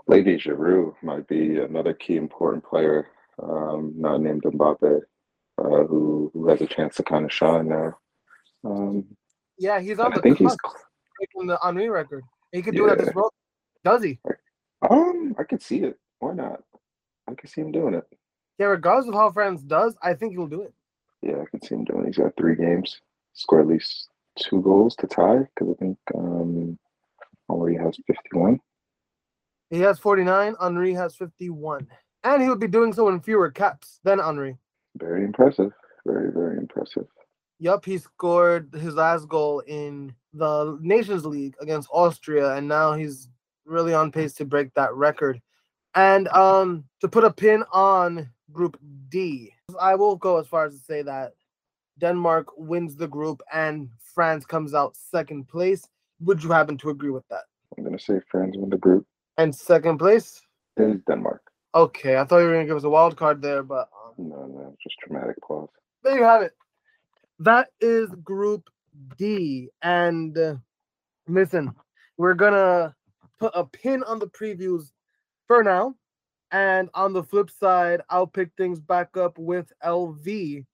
Lady 0.07 0.37
Giroud 0.37 0.95
might 1.03 1.27
be 1.27 1.59
another 1.59 1.93
key 1.93 2.17
important 2.17 2.65
player, 2.65 3.09
um, 3.43 3.95
not 3.97 4.21
named 4.21 4.43
Mbappe, 4.43 5.01
uh, 5.59 5.85
who 5.87 6.31
who 6.35 6.49
has 6.49 6.61
a 6.61 6.67
chance 6.67 6.97
to 6.97 7.03
kind 7.05 7.25
of 7.25 7.33
shine 7.33 7.69
now. 7.69 7.97
Um, 8.65 9.05
yeah, 9.59 9.81
he's 9.81 9.99
on 9.99 10.13
I 10.13 10.17
the 10.17 10.23
think 10.23 10.39
he's. 10.39 10.57
breaking 11.19 11.47
the 11.49 11.59
Henri 11.63 11.89
record. 11.89 12.25
He 12.53 12.63
could 12.63 12.75
do 12.75 12.87
it 12.87 12.93
at 12.93 12.99
Yeah. 12.99 13.05
this 13.07 13.15
world. 13.15 13.33
Does 13.85 14.03
he? 14.03 14.19
Um, 14.89 15.35
I 15.39 15.45
could 15.45 15.63
see 15.63 15.79
it. 15.79 15.99
Why 16.19 16.33
not? 16.35 16.63
I 17.29 17.35
could 17.35 17.51
see 17.51 17.61
him 17.61 17.73
doing 17.73 17.95
it. 17.95 18.05
Yeah, 18.59 18.67
regardless 18.67 19.09
of 19.09 19.15
how 19.15 19.31
France 19.31 19.63
does, 19.63 19.97
I 20.03 20.15
think 20.15 20.33
he'll 20.33 20.47
do 20.47 20.63
it. 20.63 20.73
Yeah, 21.23 21.37
I 21.41 21.45
can 21.51 21.63
see 21.63 21.75
him 21.75 21.85
doing. 21.85 22.07
He's 22.07 22.19
got 22.19 22.37
three 22.37 22.57
games, 22.57 23.01
score 23.35 23.61
at 23.61 23.67
least 23.69 24.09
two 24.39 24.61
goals 24.63 24.97
to 24.97 25.07
tie 25.07 25.47
because 25.55 25.75
I 25.75 25.75
think 25.79 25.99
um, 26.15 26.79
Henri 27.49 27.77
has 27.77 27.97
fifty-one. 28.07 28.61
He 29.73 29.81
has 29.81 29.99
49, 29.99 30.55
Henri 30.61 30.93
has 30.93 31.17
51. 31.17 31.89
And 32.25 32.43
he 32.43 32.49
would 32.51 32.61
be 32.61 32.69
doing 32.69 32.93
so 32.93 33.09
in 33.09 33.21
fewer 33.23 33.51
caps 33.51 34.01
than 34.05 34.21
Henri. 34.21 34.59
Very 34.99 35.25
impressive. 35.25 35.73
Very 36.05 36.31
very 36.31 36.59
impressive. 36.59 37.07
Yup, 37.59 37.85
he 37.85 37.97
scored 37.97 38.69
his 38.75 38.95
last 38.95 39.29
goal 39.29 39.61
in 39.61 40.15
the 40.35 40.79
Nations 40.83 41.25
League 41.25 41.55
against 41.61 41.89
Austria, 41.91 42.55
and 42.55 42.69
now 42.69 42.93
he's 42.93 43.29
really 43.65 43.95
on 43.95 44.13
pace 44.13 44.35
to 44.35 44.45
break 44.45 44.75
that 44.75 44.93
record. 44.95 45.41
And 45.95 46.29
um, 46.29 46.85
to 47.01 47.09
put 47.09 47.25
a 47.25 47.33
pin 47.33 47.65
on 47.73 48.29
Group 48.53 48.79
D, 49.09 49.53
I 49.81 49.95
will 49.95 50.17
go 50.17 50.39
as 50.39 50.47
far 50.47 50.67
as 50.67 50.75
to 50.75 50.81
say 50.81 51.03
that 51.03 51.33
Denmark 51.99 52.47
wins 52.57 52.97
the 52.97 53.09
group 53.09 53.43
and 53.53 53.89
France 54.15 54.45
comes 54.47 54.75
out 54.75 54.97
second 54.97 55.49
place. 55.49 55.87
Would 56.21 56.43
you 56.43 56.51
happen 56.51 56.77
to 56.79 56.91
agree 56.91 57.11
with 57.11 57.27
that? 57.29 57.45
I'm 57.77 57.85
gonna 57.85 57.99
say 57.99 58.21
France 58.31 58.55
win 58.57 58.71
the 58.71 58.77
group 58.79 59.07
And 59.39 59.55
second 59.55 59.99
place? 59.99 60.41
is 60.77 61.01
Denmark. 61.09 61.43
Okay, 61.75 62.17
I 62.17 62.25
thought 62.25 62.39
you 62.39 62.47
were 62.47 62.53
gonna 62.53 62.67
give 62.67 62.77
us 62.77 62.85
a 62.85 62.91
wild 62.91 63.17
card 63.17 63.41
there, 63.43 63.63
but 63.63 63.89
um, 64.05 64.15
No, 64.29 64.47
no, 64.47 64.77
just 64.83 64.97
dramatic 65.07 65.37
applause. 65.43 65.69
there 66.03 66.17
you 66.19 66.25
have 66.25 66.43
it. 66.43 66.53
That 67.39 67.69
is 67.81 68.11
Group 68.23 68.69
D. 69.17 69.71
And 69.83 70.37
uh, 70.37 70.55
listen, 71.29 71.73
we're 72.19 72.35
gonna 72.35 72.95
put 73.39 73.53
a 73.55 73.65
pin 73.65 74.03
on 74.05 74.19
the 74.19 74.29
previews 74.29 74.93
for 75.47 75.63
now. 75.65 75.95
And 76.53 76.91
on 76.95 77.15
the 77.15 77.23
flip 77.23 77.51
side, 77.51 78.03
I'll 78.11 78.27
pick 78.27 78.51
things 78.57 78.79
back 78.79 79.17
up 79.17 79.39
with 79.39 79.73
LV 79.83 80.65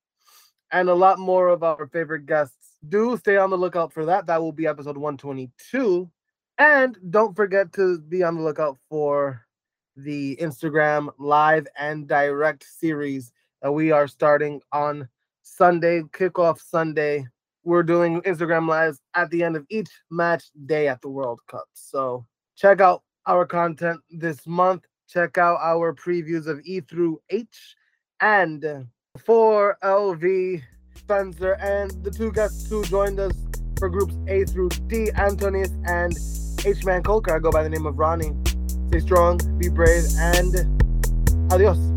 and 0.72 0.88
a 0.88 0.94
lot 0.94 1.18
more 1.18 1.48
of 1.48 1.62
our 1.62 1.86
favorite 1.86 2.26
guests. 2.26 2.76
Do 2.88 3.16
stay 3.16 3.36
on 3.36 3.50
the 3.50 3.56
lookout 3.56 3.92
for 3.92 4.04
that. 4.04 4.26
That 4.26 4.42
will 4.42 4.52
be 4.52 4.66
episode 4.66 4.96
122. 4.96 6.10
And 6.58 6.98
don't 7.10 7.36
forget 7.36 7.72
to 7.74 8.00
be 8.00 8.24
on 8.24 8.34
the 8.34 8.42
lookout 8.42 8.76
for 8.90 9.46
the 9.96 10.36
Instagram 10.40 11.08
live 11.18 11.66
and 11.78 12.08
direct 12.08 12.64
series 12.64 13.32
that 13.62 13.72
we 13.72 13.92
are 13.92 14.08
starting 14.08 14.60
on 14.72 15.08
Sunday, 15.42 16.02
kickoff 16.12 16.60
Sunday. 16.60 17.26
We're 17.64 17.82
doing 17.82 18.20
Instagram 18.22 18.68
lives 18.68 19.00
at 19.14 19.30
the 19.30 19.44
end 19.44 19.56
of 19.56 19.66
each 19.70 19.90
match 20.10 20.44
day 20.66 20.88
at 20.88 21.00
the 21.02 21.08
World 21.08 21.40
Cup. 21.48 21.68
So 21.74 22.26
check 22.56 22.80
out 22.80 23.02
our 23.26 23.46
content 23.46 24.00
this 24.10 24.46
month. 24.46 24.84
Check 25.08 25.38
out 25.38 25.58
our 25.62 25.94
previews 25.94 26.46
of 26.46 26.60
E 26.64 26.80
through 26.80 27.20
H. 27.30 27.76
And 28.20 28.86
for 29.24 29.78
LV, 29.82 30.62
Spencer, 30.96 31.52
and 31.54 31.90
the 32.04 32.10
two 32.10 32.30
guests 32.30 32.68
who 32.68 32.84
joined 32.84 33.18
us 33.18 33.32
for 33.78 33.88
groups 33.88 34.14
A 34.28 34.44
through 34.44 34.68
D, 34.88 35.10
Antonis 35.14 35.72
and 35.88 36.14
H-Man 36.66 37.02
Coker, 37.02 37.36
I 37.36 37.38
go 37.38 37.50
by 37.50 37.62
the 37.62 37.70
name 37.70 37.86
of 37.86 37.98
Ronny. 37.98 38.32
Stay 38.88 39.00
strong, 39.00 39.38
be 39.58 39.68
brave, 39.68 40.04
and 40.18 40.82
adios. 41.52 41.87